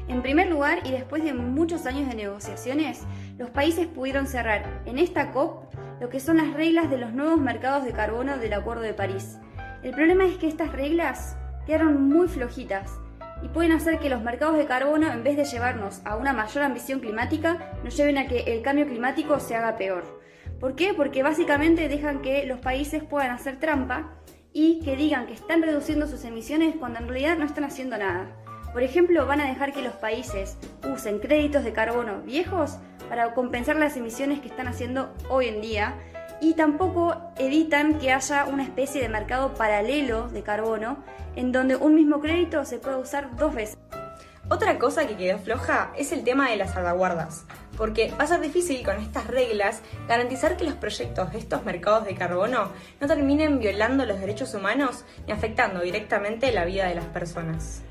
En 0.08 0.22
primer 0.22 0.48
lugar, 0.48 0.80
y 0.84 0.90
después 0.90 1.24
de 1.24 1.32
muchos 1.32 1.86
años 1.86 2.08
de 2.08 2.14
negociaciones, 2.14 3.02
los 3.38 3.50
países 3.50 3.86
pudieron 3.86 4.26
cerrar 4.26 4.82
en 4.86 4.98
esta 4.98 5.32
COP 5.32 5.72
lo 6.00 6.08
que 6.08 6.20
son 6.20 6.36
las 6.36 6.52
reglas 6.54 6.90
de 6.90 6.98
los 6.98 7.12
nuevos 7.12 7.40
mercados 7.40 7.84
de 7.84 7.92
carbono 7.92 8.36
del 8.38 8.52
Acuerdo 8.52 8.82
de 8.82 8.94
París. 8.94 9.38
El 9.82 9.92
problema 9.92 10.24
es 10.24 10.36
que 10.36 10.48
estas 10.48 10.72
reglas 10.72 11.36
quedaron 11.66 12.08
muy 12.08 12.28
flojitas 12.28 12.98
y 13.42 13.48
pueden 13.48 13.72
hacer 13.72 13.98
que 13.98 14.08
los 14.08 14.22
mercados 14.22 14.56
de 14.56 14.66
carbono, 14.66 15.10
en 15.10 15.24
vez 15.24 15.36
de 15.36 15.44
llevarnos 15.44 16.00
a 16.04 16.16
una 16.16 16.32
mayor 16.32 16.64
ambición 16.64 17.00
climática, 17.00 17.72
nos 17.82 17.96
lleven 17.96 18.18
a 18.18 18.28
que 18.28 18.40
el 18.40 18.62
cambio 18.62 18.86
climático 18.86 19.40
se 19.40 19.56
haga 19.56 19.76
peor. 19.76 20.22
¿Por 20.60 20.76
qué? 20.76 20.94
Porque 20.94 21.24
básicamente 21.24 21.88
dejan 21.88 22.22
que 22.22 22.46
los 22.46 22.60
países 22.60 23.02
puedan 23.02 23.32
hacer 23.32 23.58
trampa 23.58 24.12
y 24.52 24.80
que 24.80 24.96
digan 24.96 25.26
que 25.26 25.32
están 25.32 25.62
reduciendo 25.62 26.06
sus 26.06 26.24
emisiones 26.24 26.76
cuando 26.78 27.00
en 27.00 27.08
realidad 27.08 27.36
no 27.36 27.44
están 27.44 27.64
haciendo 27.64 27.98
nada. 27.98 28.28
Por 28.72 28.82
ejemplo, 28.82 29.26
van 29.26 29.40
a 29.40 29.48
dejar 29.48 29.72
que 29.72 29.82
los 29.82 29.94
países 29.94 30.56
usen 30.90 31.18
créditos 31.18 31.64
de 31.64 31.72
carbono 31.72 32.22
viejos 32.22 32.78
para 33.08 33.34
compensar 33.34 33.76
las 33.76 33.96
emisiones 33.96 34.40
que 34.40 34.48
están 34.48 34.68
haciendo 34.68 35.12
hoy 35.28 35.48
en 35.48 35.60
día 35.60 35.94
y 36.42 36.54
tampoco 36.54 37.16
evitan 37.38 38.00
que 38.00 38.12
haya 38.12 38.46
una 38.46 38.64
especie 38.64 39.00
de 39.00 39.08
mercado 39.08 39.54
paralelo 39.54 40.28
de 40.28 40.42
carbono 40.42 40.98
en 41.36 41.52
donde 41.52 41.76
un 41.76 41.94
mismo 41.94 42.20
crédito 42.20 42.64
se 42.64 42.78
puede 42.78 42.96
usar 42.96 43.36
dos 43.36 43.54
veces. 43.54 43.78
Otra 44.48 44.76
cosa 44.76 45.06
que 45.06 45.16
quedó 45.16 45.38
floja 45.38 45.92
es 45.96 46.10
el 46.10 46.24
tema 46.24 46.50
de 46.50 46.56
las 46.56 46.72
salvaguardas, 46.72 47.44
porque 47.76 48.12
va 48.18 48.24
a 48.24 48.26
ser 48.26 48.40
difícil 48.40 48.84
con 48.84 48.96
estas 48.96 49.28
reglas 49.28 49.82
garantizar 50.08 50.56
que 50.56 50.64
los 50.64 50.74
proyectos 50.74 51.30
de 51.30 51.38
estos 51.38 51.64
mercados 51.64 52.04
de 52.06 52.16
carbono 52.16 52.72
no 53.00 53.06
terminen 53.06 53.60
violando 53.60 54.04
los 54.04 54.18
derechos 54.18 54.52
humanos 54.52 55.04
ni 55.28 55.32
afectando 55.32 55.80
directamente 55.80 56.50
la 56.50 56.64
vida 56.64 56.88
de 56.88 56.96
las 56.96 57.06
personas. 57.06 57.82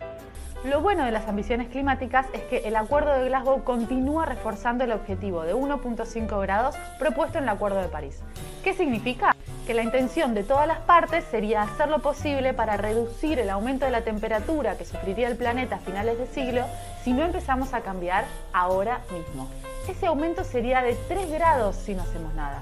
Lo 0.64 0.80
bueno 0.80 1.05
de 1.05 1.12
las 1.12 1.28
ambiciones 1.28 1.70
climáticas 1.70 2.28
es 2.34 2.43
que 2.43 2.59
el 2.68 2.76
Acuerdo 2.76 3.14
de 3.14 3.26
Glasgow 3.30 3.64
continúa 3.64 4.28
reforzando 4.28 4.84
el 4.84 4.91
objetivo 4.91 5.41
de 5.41 5.55
1.5 5.55 6.39
grados 6.39 6.76
propuesto 6.99 7.39
en 7.39 7.45
el 7.45 7.49
Acuerdo 7.49 7.82
de 7.82 7.88
París. 7.88 8.22
¿Qué 8.64 8.76
significa? 8.76 9.36
Que 9.66 9.74
la 9.74 9.82
intención 9.82 10.36
de 10.36 10.43
todas 10.43 10.68
las 10.68 10.78
partes 10.82 11.24
sería 11.32 11.64
hacer 11.64 11.89
lo 11.89 11.99
posible 11.99 12.53
para 12.53 12.78
reducir 12.78 13.39
el 13.39 13.49
aumento 13.49 13.86
de 13.86 13.91
la 13.91 14.03
temperatura 14.03 14.78
que 14.78 14.86
sufriría 14.86 15.30
el 15.30 15.36
planeta 15.36 15.78
a 15.78 15.80
finales 15.80 16.20
de 16.20 16.28
siglo 16.28 16.66
si 17.03 17.12
no 17.12 17.24
empezamos 17.24 17.74
a 17.74 17.82
cambiar 17.82 18.26
ahora 18.53 19.01
mismo. 19.12 19.49
Ese 19.89 20.05
aumento 20.05 20.43
sería 20.43 20.84
de 20.84 20.93
3 21.07 21.32
grados 21.32 21.76
si 21.76 21.95
no 21.95 22.03
hacemos 22.03 22.36
nada. 22.36 22.62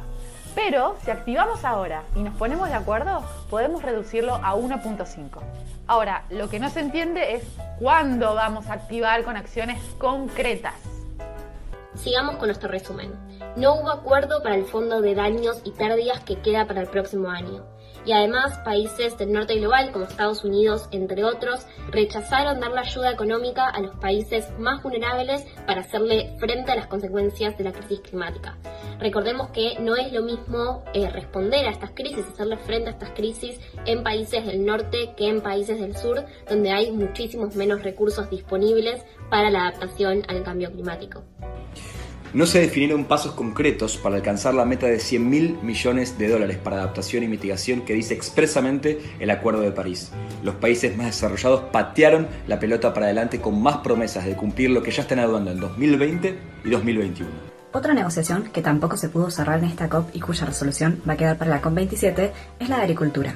Pero 0.55 0.95
si 1.03 1.11
activamos 1.11 1.65
ahora 1.65 2.03
y 2.15 2.23
nos 2.23 2.35
ponemos 2.35 2.69
de 2.69 2.75
acuerdo, 2.75 3.25
podemos 3.49 3.83
reducirlo 3.83 4.35
a 4.35 4.55
1.5. 4.55 5.41
Ahora, 5.89 6.23
lo 6.29 6.49
que 6.49 6.59
no 6.59 6.69
se 6.69 6.81
entiende 6.81 7.33
es 7.33 7.43
cuándo 7.79 8.35
vamos 8.35 8.67
a 8.67 8.73
activar 8.73 9.23
con 9.23 9.35
acciones 9.35 9.81
concretas. 9.97 10.75
Sigamos 11.95 12.35
con 12.35 12.47
nuestro 12.47 12.69
resumen. 12.69 13.11
No 13.55 13.73
hubo 13.73 13.89
acuerdo 13.89 14.43
para 14.43 14.53
el 14.53 14.65
fondo 14.65 15.01
de 15.01 15.15
daños 15.15 15.61
y 15.63 15.71
pérdidas 15.71 16.19
que 16.19 16.41
queda 16.41 16.67
para 16.67 16.81
el 16.81 16.87
próximo 16.89 17.31
año 17.31 17.65
y 18.05 18.11
además 18.11 18.57
países 18.59 19.17
del 19.17 19.31
norte 19.31 19.55
global 19.55 19.91
como 19.91 20.05
Estados 20.05 20.43
Unidos, 20.43 20.87
entre 20.91 21.23
otros, 21.23 21.65
rechazaron 21.91 22.59
dar 22.59 22.71
la 22.71 22.81
ayuda 22.81 23.11
económica 23.11 23.67
a 23.69 23.81
los 23.81 23.95
países 23.97 24.47
más 24.59 24.81
vulnerables 24.83 25.45
para 25.65 25.81
hacerle 25.81 26.35
frente 26.39 26.71
a 26.71 26.75
las 26.75 26.87
consecuencias 26.87 27.57
de 27.57 27.63
la 27.63 27.71
crisis 27.71 28.01
climática. 28.01 28.57
Recordemos 28.99 29.49
que 29.49 29.79
no 29.79 29.95
es 29.95 30.11
lo 30.11 30.23
mismo 30.23 30.83
eh, 30.93 31.09
responder 31.09 31.67
a 31.67 31.71
estas 31.71 31.91
crisis, 31.91 32.25
hacerle 32.27 32.57
frente 32.57 32.89
a 32.89 32.93
estas 32.93 33.11
crisis 33.11 33.59
en 33.85 34.03
países 34.03 34.45
del 34.45 34.65
norte 34.65 35.13
que 35.15 35.27
en 35.27 35.41
países 35.41 35.79
del 35.79 35.95
sur, 35.95 36.25
donde 36.49 36.71
hay 36.71 36.91
muchísimos 36.91 37.55
menos 37.55 37.83
recursos 37.83 38.29
disponibles 38.29 39.03
para 39.29 39.49
la 39.49 39.67
adaptación 39.67 40.23
al 40.27 40.43
cambio 40.43 40.71
climático. 40.71 41.23
No 42.31 42.45
se 42.45 42.59
definieron 42.59 43.05
pasos 43.05 43.33
concretos 43.33 43.97
para 43.97 44.17
alcanzar 44.17 44.53
la 44.53 44.63
meta 44.63 44.85
de 44.85 44.99
100 44.99 45.29
mil 45.29 45.57
millones 45.63 46.19
de 46.19 46.27
dólares 46.27 46.57
para 46.57 46.77
adaptación 46.77 47.23
y 47.23 47.27
mitigación 47.27 47.81
que 47.81 47.95
dice 47.95 48.13
expresamente 48.13 48.99
el 49.19 49.31
Acuerdo 49.31 49.61
de 49.61 49.71
París. 49.71 50.11
Los 50.43 50.53
países 50.55 50.95
más 50.95 51.07
desarrollados 51.07 51.61
patearon 51.71 52.27
la 52.47 52.59
pelota 52.59 52.93
para 52.93 53.07
adelante 53.07 53.41
con 53.41 53.59
más 53.59 53.77
promesas 53.77 54.25
de 54.25 54.35
cumplir 54.35 54.69
lo 54.69 54.83
que 54.83 54.91
ya 54.91 55.01
están 55.01 55.17
hablando 55.17 55.49
en 55.49 55.59
2020 55.59 56.39
y 56.65 56.69
2021. 56.69 57.31
Otra 57.71 57.95
negociación 57.95 58.43
que 58.53 58.61
tampoco 58.61 58.95
se 58.95 59.09
pudo 59.09 59.31
cerrar 59.31 59.57
en 59.57 59.65
esta 59.65 59.89
COP 59.89 60.15
y 60.15 60.19
cuya 60.19 60.45
resolución 60.45 61.01
va 61.09 61.13
a 61.13 61.17
quedar 61.17 61.37
para 61.39 61.49
la 61.49 61.63
COP27 61.63 62.31
es 62.59 62.69
la 62.69 62.77
de 62.77 62.81
agricultura. 62.83 63.35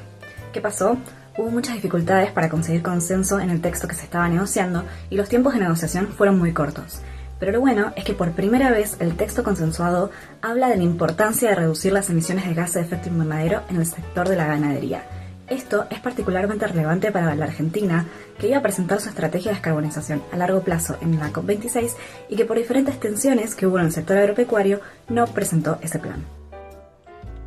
¿Qué 0.51 0.61
pasó? 0.61 0.97
Hubo 1.35 1.49
muchas 1.49 1.73
dificultades 1.73 2.31
para 2.31 2.47
conseguir 2.47 2.83
consenso 2.83 3.39
en 3.39 3.49
el 3.49 3.59
texto 3.59 3.87
que 3.87 3.95
se 3.95 4.03
estaba 4.03 4.29
negociando 4.29 4.83
y 5.09 5.15
los 5.15 5.29
tiempos 5.29 5.53
de 5.53 5.61
negociación 5.61 6.09
fueron 6.09 6.37
muy 6.37 6.53
cortos. 6.53 7.01
Pero 7.43 7.51
lo 7.51 7.59
bueno 7.59 7.91
es 7.97 8.05
que 8.05 8.13
por 8.13 8.31
primera 8.31 8.71
vez 8.71 8.95
el 9.01 9.17
texto 9.17 9.43
consensuado 9.43 10.11
habla 10.41 10.69
de 10.69 10.77
la 10.77 10.83
importancia 10.83 11.49
de 11.49 11.55
reducir 11.55 11.91
las 11.91 12.09
emisiones 12.09 12.47
de 12.47 12.53
gases 12.53 12.75
de 12.75 12.81
efecto 12.83 13.09
invernadero 13.09 13.63
en 13.69 13.75
el 13.75 13.85
sector 13.85 14.29
de 14.29 14.37
la 14.37 14.47
ganadería. 14.47 15.03
Esto 15.49 15.85
es 15.89 15.99
particularmente 15.99 16.65
relevante 16.65 17.11
para 17.11 17.35
la 17.35 17.43
Argentina, 17.43 18.05
que 18.39 18.47
iba 18.47 18.59
a 18.59 18.61
presentar 18.61 19.01
su 19.01 19.09
estrategia 19.09 19.51
de 19.51 19.55
descarbonización 19.55 20.23
a 20.31 20.37
largo 20.37 20.61
plazo 20.61 20.95
en 21.01 21.19
la 21.19 21.33
COP26 21.33 21.91
y 22.29 22.37
que 22.37 22.45
por 22.45 22.57
diferentes 22.57 22.97
tensiones 22.97 23.55
que 23.55 23.67
hubo 23.67 23.77
en 23.77 23.87
el 23.87 23.91
sector 23.91 24.17
agropecuario 24.19 24.79
no 25.09 25.27
presentó 25.27 25.79
ese 25.81 25.99
plan. 25.99 26.23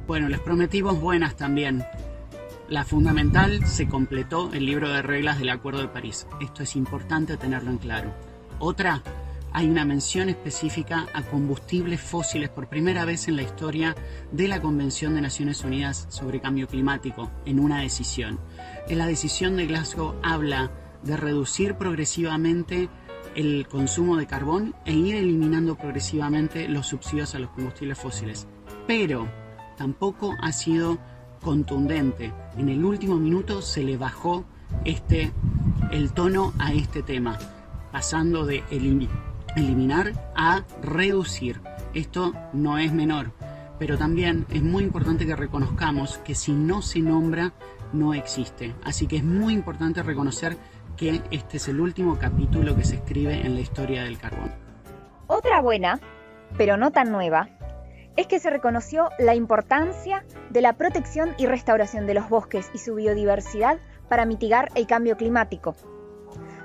Bueno, 0.06 0.28
les 0.28 0.40
prometimos 0.40 1.00
buenas 1.00 1.36
también. 1.36 1.86
La 2.68 2.84
fundamental 2.84 3.66
se 3.66 3.88
completó 3.88 4.52
el 4.52 4.66
libro 4.66 4.90
de 4.90 5.00
reglas 5.00 5.38
del 5.38 5.48
Acuerdo 5.48 5.80
de 5.80 5.88
París. 5.88 6.26
Esto 6.42 6.64
es 6.64 6.76
importante 6.76 7.38
tenerlo 7.38 7.70
en 7.70 7.78
claro. 7.78 8.10
Otra 8.58 9.02
hay 9.56 9.70
una 9.70 9.86
mención 9.86 10.28
específica 10.28 11.06
a 11.14 11.22
combustibles 11.22 11.98
fósiles 11.98 12.50
por 12.50 12.68
primera 12.68 13.06
vez 13.06 13.26
en 13.26 13.36
la 13.36 13.42
historia 13.42 13.96
de 14.30 14.48
la 14.48 14.60
Convención 14.60 15.14
de 15.14 15.22
Naciones 15.22 15.64
Unidas 15.64 16.04
sobre 16.10 16.42
Cambio 16.42 16.68
Climático 16.68 17.30
en 17.46 17.58
una 17.58 17.80
decisión. 17.80 18.38
En 18.86 18.98
la 18.98 19.06
decisión 19.06 19.56
de 19.56 19.64
Glasgow 19.64 20.14
habla 20.22 20.70
de 21.04 21.16
reducir 21.16 21.76
progresivamente 21.76 22.90
el 23.34 23.66
consumo 23.66 24.18
de 24.18 24.26
carbón 24.26 24.74
e 24.84 24.92
ir 24.92 25.16
eliminando 25.16 25.74
progresivamente 25.76 26.68
los 26.68 26.88
subsidios 26.88 27.34
a 27.34 27.38
los 27.38 27.48
combustibles 27.48 27.98
fósiles. 27.98 28.46
pero 28.86 29.26
tampoco 29.78 30.34
ha 30.42 30.52
sido 30.52 30.98
contundente. 31.40 32.30
En 32.58 32.68
el 32.68 32.84
último 32.84 33.16
minuto 33.16 33.62
se 33.62 33.82
le 33.84 33.96
bajó 33.96 34.44
este, 34.84 35.32
el 35.92 36.12
tono 36.12 36.52
a 36.58 36.74
este 36.74 37.02
tema, 37.02 37.38
pasando 37.90 38.44
de 38.44 38.62
eliminar 39.56 40.12
a 40.36 40.64
reducir. 40.82 41.60
Esto 41.94 42.32
no 42.52 42.78
es 42.78 42.92
menor, 42.92 43.32
pero 43.78 43.98
también 43.98 44.46
es 44.50 44.62
muy 44.62 44.84
importante 44.84 45.26
que 45.26 45.34
reconozcamos 45.34 46.18
que 46.18 46.34
si 46.34 46.52
no 46.52 46.82
se 46.82 47.00
nombra, 47.00 47.52
no 47.92 48.14
existe. 48.14 48.74
Así 48.84 49.06
que 49.06 49.16
es 49.16 49.24
muy 49.24 49.54
importante 49.54 50.02
reconocer 50.02 50.56
que 50.96 51.20
este 51.30 51.56
es 51.56 51.68
el 51.68 51.80
último 51.80 52.18
capítulo 52.18 52.76
que 52.76 52.84
se 52.84 52.96
escribe 52.96 53.46
en 53.46 53.54
la 53.54 53.60
historia 53.60 54.04
del 54.04 54.18
carbón. 54.18 54.52
Otra 55.26 55.60
buena, 55.60 56.00
pero 56.56 56.76
no 56.76 56.90
tan 56.90 57.10
nueva, 57.10 57.48
es 58.16 58.26
que 58.26 58.38
se 58.38 58.50
reconoció 58.50 59.10
la 59.18 59.34
importancia 59.34 60.24
de 60.50 60.62
la 60.62 60.74
protección 60.74 61.34
y 61.36 61.46
restauración 61.46 62.06
de 62.06 62.14
los 62.14 62.28
bosques 62.28 62.70
y 62.72 62.78
su 62.78 62.94
biodiversidad 62.94 63.78
para 64.08 64.24
mitigar 64.24 64.70
el 64.74 64.86
cambio 64.86 65.16
climático. 65.16 65.74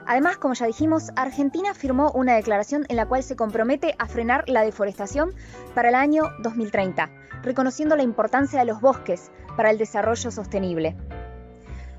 Además, 0.06 0.38
como 0.38 0.54
ya 0.54 0.66
dijimos, 0.66 1.10
Argentina 1.16 1.74
firmó 1.74 2.12
una 2.12 2.34
declaración 2.34 2.86
en 2.90 2.96
la 2.96 3.06
cual 3.06 3.24
se 3.24 3.36
compromete 3.36 3.96
a 4.00 4.08
frenar 4.08 4.48
la 4.48 4.62
deforestación 4.62 5.34
para 5.74 5.90
el 5.90 5.96
año 5.96 6.24
2030, 6.40 7.10
reconociendo 7.44 7.96
la 7.96 8.04
importancia 8.04 8.60
de 8.60 8.66
los 8.66 8.82
bosques 8.82 9.32
para 9.56 9.70
el 9.70 9.78
desarrollo 9.78 10.32
sostenible. 10.32 10.96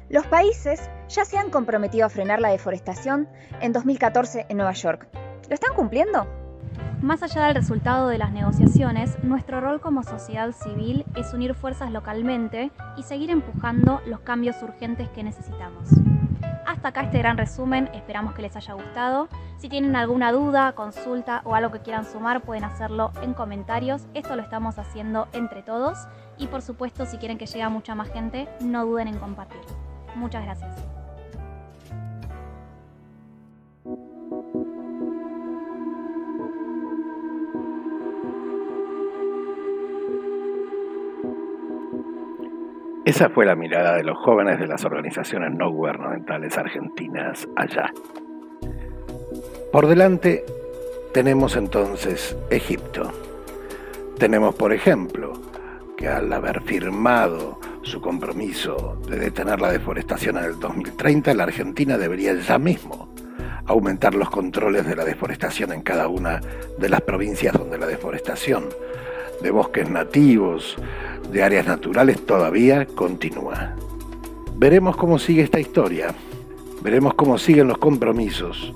Los 0.09 0.27
países 0.27 0.91
ya 1.09 1.25
se 1.25 1.39
han 1.39 1.51
comprometido 1.51 2.05
a 2.07 2.11
frenar 2.11 2.41
la 2.41 2.51
deforestación 2.51 3.29
en 3.61 3.73
2014 3.73 4.47
en 4.49 4.57
Nueva 4.59 4.73
York. 4.73 5.09
¿Lo 5.49 5.55
están 5.55 5.75
cumpliendo? 5.75 6.27
Más 7.01 7.23
allá 7.23 7.47
del 7.47 7.57
resultado 7.57 8.09
de 8.09 8.19
las 8.19 8.31
negociaciones, 8.31 9.17
nuestro 9.25 9.61
rol 9.61 9.81
como 9.81 10.03
sociedad 10.03 10.53
civil 10.53 11.05
es 11.17 11.33
unir 11.33 11.55
fuerzas 11.55 11.91
localmente 11.91 12.71
y 12.97 13.03
seguir 13.03 13.31
empujando 13.31 14.01
los 14.07 14.21
cambios 14.21 14.63
urgentes 14.63 15.09
que 15.09 15.25
necesitamos. 15.25 15.89
Hasta 16.67 16.89
acá 16.89 17.03
este 17.03 17.19
gran 17.19 17.37
resumen, 17.37 17.89
esperamos 17.95 18.35
que 18.35 18.43
les 18.43 18.57
haya 18.57 18.75
gustado. 18.75 19.29
Si 19.59 19.69
tienen 19.69 19.97
alguna 19.97 20.33
duda, 20.33 20.73
consulta 20.73 21.43
o 21.45 21.55
algo 21.55 21.71
que 21.71 21.81
quieran 21.81 22.05
sumar, 22.05 22.41
pueden 22.43 22.65
hacerlo 22.65 23.13
en 23.23 23.35
comentarios. 23.35 24.07
Esto 24.15 24.37
lo 24.37 24.43
estamos 24.43 24.79
haciendo 24.79 25.29
entre 25.33 25.63
todos 25.63 26.07
y 26.39 26.47
por 26.47 26.63
supuesto 26.63 27.07
si 27.07 27.19
quieren 27.19 27.39
que 27.39 27.47
llegue 27.47 27.63
a 27.63 27.69
mucha 27.69 27.95
más 27.95 28.09
gente, 28.09 28.49
no 28.61 28.85
duden 28.85 29.09
en 29.09 29.19
compartirlo. 29.19 29.77
Muchas 30.15 30.45
gracias. 30.45 30.77
Esa 43.05 43.31
fue 43.31 43.45
la 43.45 43.57
mirada 43.57 43.97
de 43.97 44.05
los 44.05 44.17
jóvenes 44.19 44.61
de 44.61 44.69
las 44.69 44.85
organizaciones 44.85 45.53
no 45.53 45.73
gubernamentales 45.73 46.57
argentinas 46.57 47.49
allá. 47.57 47.93
Por 49.73 49.89
delante 49.89 50.45
tenemos 51.13 51.57
entonces 51.57 52.37
Egipto. 52.49 53.11
Tenemos, 54.19 54.55
por 54.55 54.73
ejemplo, 54.73 55.33
que 55.97 56.07
al 56.07 56.33
haber 56.33 56.63
firmado 56.63 57.59
su 57.83 58.01
compromiso 58.01 59.01
de 59.09 59.19
detener 59.19 59.61
la 59.61 59.73
deforestación 59.73 60.37
en 60.37 60.45
el 60.45 60.61
2030, 60.61 61.35
la 61.35 61.43
Argentina 61.43 61.99
debería 61.99 62.35
ya 62.35 62.57
mismo 62.59 63.13
aumentar 63.67 64.15
los 64.15 64.31
controles 64.31 64.87
de 64.87 64.95
la 64.95 65.05
deforestación 65.05 65.73
en 65.73 65.83
cada 65.83 66.07
una 66.07 66.41
de 66.79 66.89
las 66.89 67.01
provincias 67.01 67.53
donde 67.55 67.79
la 67.79 67.87
deforestación 67.87 68.69
de 69.43 69.51
bosques 69.51 69.91
nativos, 69.91 70.77
de 71.31 71.43
áreas 71.43 71.67
naturales 71.67 72.25
todavía 72.25 72.87
continúa. 72.87 73.75
Veremos 74.57 74.97
cómo 74.97 75.19
sigue 75.19 75.43
esta 75.43 75.61
historia, 75.61 76.15
veremos 76.83 77.15
cómo 77.15 77.39
siguen 77.39 77.69
los 77.69 77.79
compromisos, 77.79 78.73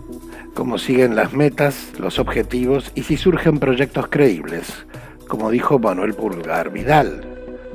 cómo 0.54 0.78
siguen 0.78 1.14
las 1.14 1.32
metas, 1.32 1.92
los 1.98 2.18
objetivos 2.18 2.90
y 2.94 3.02
si 3.02 3.16
surgen 3.16 3.58
proyectos 3.58 4.08
creíbles, 4.08 4.86
como 5.28 5.50
dijo 5.50 5.78
Manuel 5.78 6.14
Pulgar 6.14 6.70
Vidal. 6.70 7.24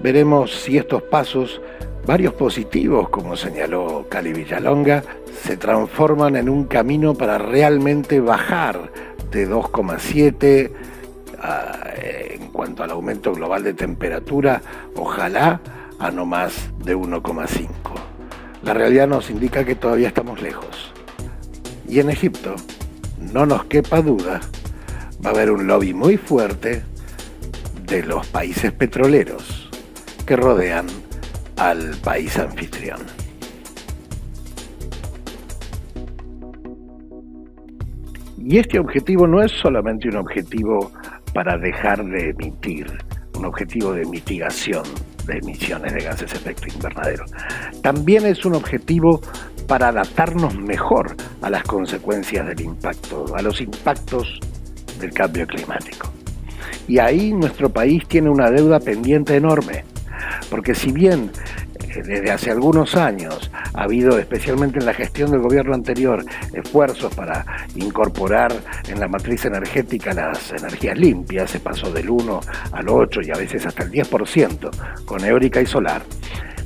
Veremos 0.02 0.52
si 0.52 0.78
estos 0.78 1.04
pasos, 1.04 1.62
varios 2.06 2.34
positivos, 2.34 3.10
como 3.10 3.36
señaló 3.36 4.08
Cali 4.10 4.34
Villalonga, 4.34 5.04
se 5.44 5.58
transforman 5.58 6.36
en 6.36 6.50
un 6.50 6.66
camino 6.66 7.14
para 7.14 7.38
realmente 7.38 8.20
bajar 8.20 8.92
de 9.32 9.48
2,7 9.48 10.72
en 11.96 12.48
cuanto 12.48 12.84
al 12.84 12.92
aumento 12.92 13.34
global 13.34 13.64
de 13.64 13.74
temperatura, 13.74 14.62
ojalá 14.96 15.60
a 16.00 16.12
no 16.12 16.26
más 16.26 16.70
de 16.84 16.96
1,5. 16.96 17.70
La 18.64 18.74
realidad 18.74 19.08
nos 19.08 19.30
indica 19.30 19.64
que 19.64 19.76
todavía 19.76 20.08
estamos 20.08 20.42
lejos. 20.42 20.94
Y 21.88 22.00
en 22.00 22.10
Egipto, 22.10 22.56
no 23.34 23.46
nos 23.46 23.66
quepa 23.66 24.02
duda, 24.02 24.40
va 25.24 25.30
a 25.30 25.34
haber 25.34 25.52
un 25.52 25.68
lobby 25.68 25.94
muy 25.94 26.18
fuerte 26.18 26.84
de 27.86 28.04
los 28.04 28.28
países 28.28 28.72
petroleros 28.72 29.70
que 30.26 30.36
rodean 30.36 30.88
al 31.58 31.98
país 31.98 32.38
anfitrión. 32.38 33.02
Y 38.38 38.58
este 38.58 38.80
objetivo 38.80 39.28
no 39.28 39.42
es 39.42 39.52
solamente 39.52 40.10
un 40.10 40.18
objetivo 40.18 40.92
para 41.34 41.58
dejar 41.58 42.04
de 42.04 42.30
emitir, 42.30 42.88
un 43.38 43.46
objetivo 43.46 43.94
de 43.94 44.06
mitigación 44.06 44.84
de 45.26 45.38
emisiones 45.38 45.94
de 45.94 46.02
gases 46.02 46.32
de 46.32 46.38
efecto 46.38 46.68
invernadero. 46.74 47.26
También 47.82 48.26
es 48.26 48.46
un 48.46 48.56
objetivo 48.56 49.22
para 49.68 49.90
adaptarnos 49.90 50.58
mejor 50.60 51.16
a 51.42 51.50
las 51.50 51.64
consecuencias 51.64 52.46
del 52.48 52.62
impacto, 52.62 53.26
a 53.36 53.42
los 53.42 53.62
impactos 53.62 54.40
del 55.00 55.14
cambio 55.14 55.48
climático. 55.48 56.12
Y 56.88 57.00
ahí 57.00 57.32
nuestro 57.32 57.70
país 57.70 58.06
tiene 58.08 58.30
una 58.30 58.50
deuda 58.50 58.80
pendiente 58.80 59.36
enorme, 59.36 59.86
porque 60.50 60.76
si 60.76 60.92
bien 60.92 61.32
desde 61.96 62.32
hace 62.32 62.52
algunos 62.52 62.96
años 62.96 63.52
ha 63.74 63.84
habido, 63.84 64.18
especialmente 64.18 64.80
en 64.80 64.86
la 64.86 64.94
gestión 64.94 65.32
del 65.32 65.42
gobierno 65.42 65.74
anterior, 65.74 66.24
esfuerzos 66.54 67.14
para 67.16 67.46
incorporar 67.76 68.52
en 68.88 69.00
la 69.00 69.08
matriz 69.08 69.46
energética 69.46 70.14
las 70.14 70.52
energías 70.52 70.98
limpias, 70.98 71.50
se 71.50 71.60
pasó 71.60 71.92
del 71.92 72.10
1 72.10 72.40
al 72.72 72.90
8 72.90 73.22
y 73.24 73.32
a 73.32 73.38
veces 73.38 73.66
hasta 73.66 73.84
el 73.84 73.92
10% 73.92 75.06
con 75.06 75.24
eólica 75.24 75.62
y 75.62 75.66
solar. 75.66 76.02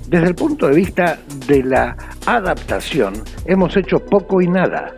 Desde 0.07 0.27
el 0.27 0.35
punto 0.35 0.67
de 0.67 0.75
vista 0.75 1.17
de 1.47 1.63
la 1.63 1.95
adaptación, 2.27 3.13
hemos 3.45 3.75
hecho 3.75 3.97
poco 3.99 4.41
y 4.41 4.47
nada. 4.47 4.93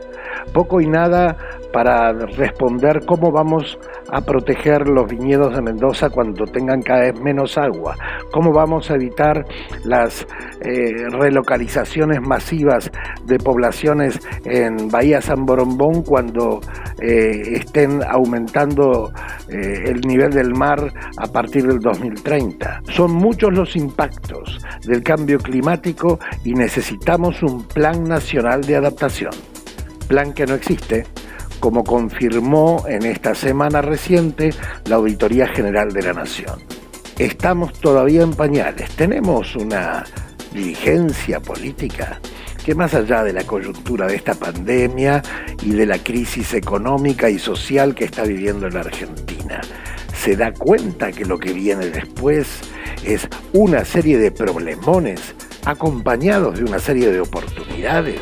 Poco 0.53 0.81
y 0.81 0.87
nada 0.87 1.37
para 1.77 2.11
responder 2.11 3.05
cómo 3.05 3.31
vamos 3.31 3.77
a 4.11 4.21
proteger 4.21 4.87
los 4.87 5.07
viñedos 5.07 5.53
de 5.53 5.61
Mendoza 5.61 6.09
cuando 6.09 6.45
tengan 6.45 6.81
cada 6.81 7.01
vez 7.01 7.21
menos 7.21 7.55
agua, 7.55 7.95
cómo 8.31 8.51
vamos 8.51 8.89
a 8.89 8.95
evitar 8.95 9.45
las 9.83 10.25
eh, 10.61 11.07
relocalizaciones 11.11 12.19
masivas 12.19 12.89
de 13.25 13.37
poblaciones 13.37 14.19
en 14.43 14.87
Bahía 14.89 15.21
San 15.21 15.45
Borombón 15.45 16.01
cuando 16.01 16.61
eh, 16.99 17.43
estén 17.51 18.01
aumentando 18.09 19.11
eh, 19.47 19.91
el 19.91 20.01
nivel 20.01 20.31
del 20.31 20.55
mar 20.55 20.79
a 21.15 21.27
partir 21.27 21.67
del 21.67 21.77
2030. 21.77 22.81
Son 22.89 23.13
muchos 23.13 23.53
los 23.53 23.75
impactos 23.75 24.57
del 24.83 25.03
cambio 25.03 25.37
climático 25.37 26.17
y 26.43 26.53
necesitamos 26.53 27.43
un 27.43 27.67
plan 27.67 28.03
nacional 28.03 28.61
de 28.61 28.77
adaptación, 28.77 29.33
plan 30.07 30.33
que 30.33 30.47
no 30.47 30.55
existe 30.55 31.05
como 31.59 31.83
confirmó 31.83 32.83
en 32.87 33.03
esta 33.05 33.35
semana 33.35 33.81
reciente 33.81 34.53
la 34.85 34.97
Auditoría 34.97 35.47
General 35.47 35.91
de 35.91 36.03
la 36.03 36.13
Nación. 36.13 36.59
Estamos 37.17 37.73
todavía 37.73 38.21
en 38.21 38.33
pañales, 38.33 38.89
tenemos 38.91 39.55
una 39.55 40.03
diligencia 40.53 41.39
política 41.39 42.19
que 42.63 42.75
más 42.75 42.93
allá 42.93 43.23
de 43.23 43.31
la 43.31 43.45
coyuntura 43.45 44.07
de 44.07 44.15
esta 44.15 44.33
pandemia 44.33 45.23
y 45.61 45.71
de 45.71 45.85
la 45.85 45.99
crisis 45.99 46.53
económica 46.53 47.29
y 47.29 47.39
social 47.39 47.95
que 47.95 48.03
está 48.03 48.23
viviendo 48.23 48.67
la 48.69 48.81
Argentina, 48.81 49.61
se 50.13 50.35
da 50.35 50.51
cuenta 50.51 51.11
que 51.13 51.23
lo 51.23 51.39
que 51.39 51.53
viene 51.53 51.85
después 51.85 52.59
es 53.05 53.27
una 53.53 53.85
serie 53.85 54.17
de 54.17 54.31
problemones 54.31 55.33
acompañados 55.63 56.57
de 56.57 56.65
una 56.65 56.79
serie 56.79 57.09
de 57.11 57.21
oportunidades. 57.21 58.19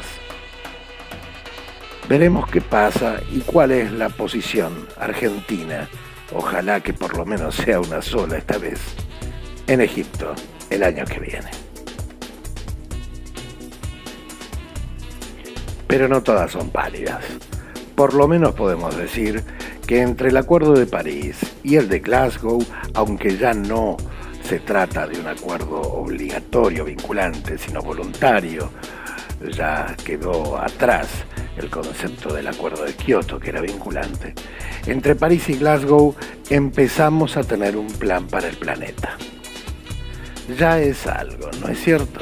Veremos 2.08 2.48
qué 2.52 2.62
pasa 2.62 3.20
y 3.32 3.40
cuál 3.40 3.72
es 3.72 3.92
la 3.92 4.10
posición 4.10 4.88
argentina, 5.00 5.90
ojalá 6.32 6.80
que 6.82 6.94
por 6.94 7.18
lo 7.18 7.26
menos 7.26 7.56
sea 7.56 7.80
una 7.80 8.00
sola 8.04 8.38
esta 8.38 8.60
vez, 8.60 8.80
en 9.66 9.82
Egipto 9.82 10.36
el 10.70 10.84
año 10.84 11.04
que 11.06 11.20
viene. 11.20 11.50
Pero 15.88 16.08
no 16.08 16.22
todas 16.22 16.52
son 16.52 16.70
pálidas. 16.70 17.26
Por 17.96 18.14
lo 18.14 18.28
menos 18.28 18.54
podemos 18.54 18.96
decir 18.96 19.44
que 19.88 20.02
entre 20.02 20.30
el 20.30 20.38
Acuerdo 20.38 20.74
de 20.74 20.86
París 20.86 21.38
y 21.64 21.78
el 21.78 21.90
de 21.90 22.02
Glasgow, 22.02 22.64
aunque 22.94 23.36
ya 23.36 23.56
no 23.56 23.98
se 24.44 24.60
trata 24.60 25.08
de 25.08 25.20
un 25.20 25.26
acuerdo 25.26 25.82
obligatorio, 25.82 26.86
vinculante, 26.86 27.58
sino 27.58 27.82
voluntario, 27.82 28.70
ya 29.52 29.96
quedó 30.06 30.60
atrás 30.62 31.26
el 31.58 31.70
concepto 31.70 32.34
del 32.34 32.48
acuerdo 32.48 32.84
de 32.84 32.94
Kioto, 32.94 33.40
que 33.40 33.50
era 33.50 33.62
vinculante. 33.62 34.34
Entre 34.86 35.16
París 35.16 35.50
y 35.50 35.54
Glasgow 35.58 36.16
empezamos 36.50 37.38
a 37.38 37.44
tener 37.44 37.78
un 37.78 37.88
plan 37.88 38.28
para 38.28 38.48
el 38.48 38.58
planeta. 38.58 39.18
Ya 40.58 40.80
es 40.80 41.08
algo, 41.08 41.50
¿no 41.62 41.70
es 41.70 41.82
cierto? 41.84 42.20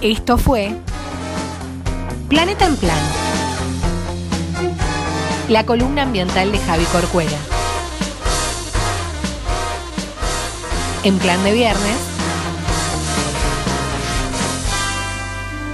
Esto 0.00 0.38
fue 0.38 0.76
Planeta 2.28 2.66
en 2.66 2.76
Plan. 2.76 2.96
La 5.48 5.66
columna 5.66 6.02
ambiental 6.02 6.52
de 6.52 6.58
Javi 6.60 6.84
Corcuera. 6.84 7.36
En 11.02 11.18
plan 11.18 11.42
de 11.42 11.52
viernes. 11.52 11.96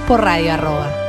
Por 0.07 0.23
Radio 0.23 0.53
Arroba. 0.53 1.04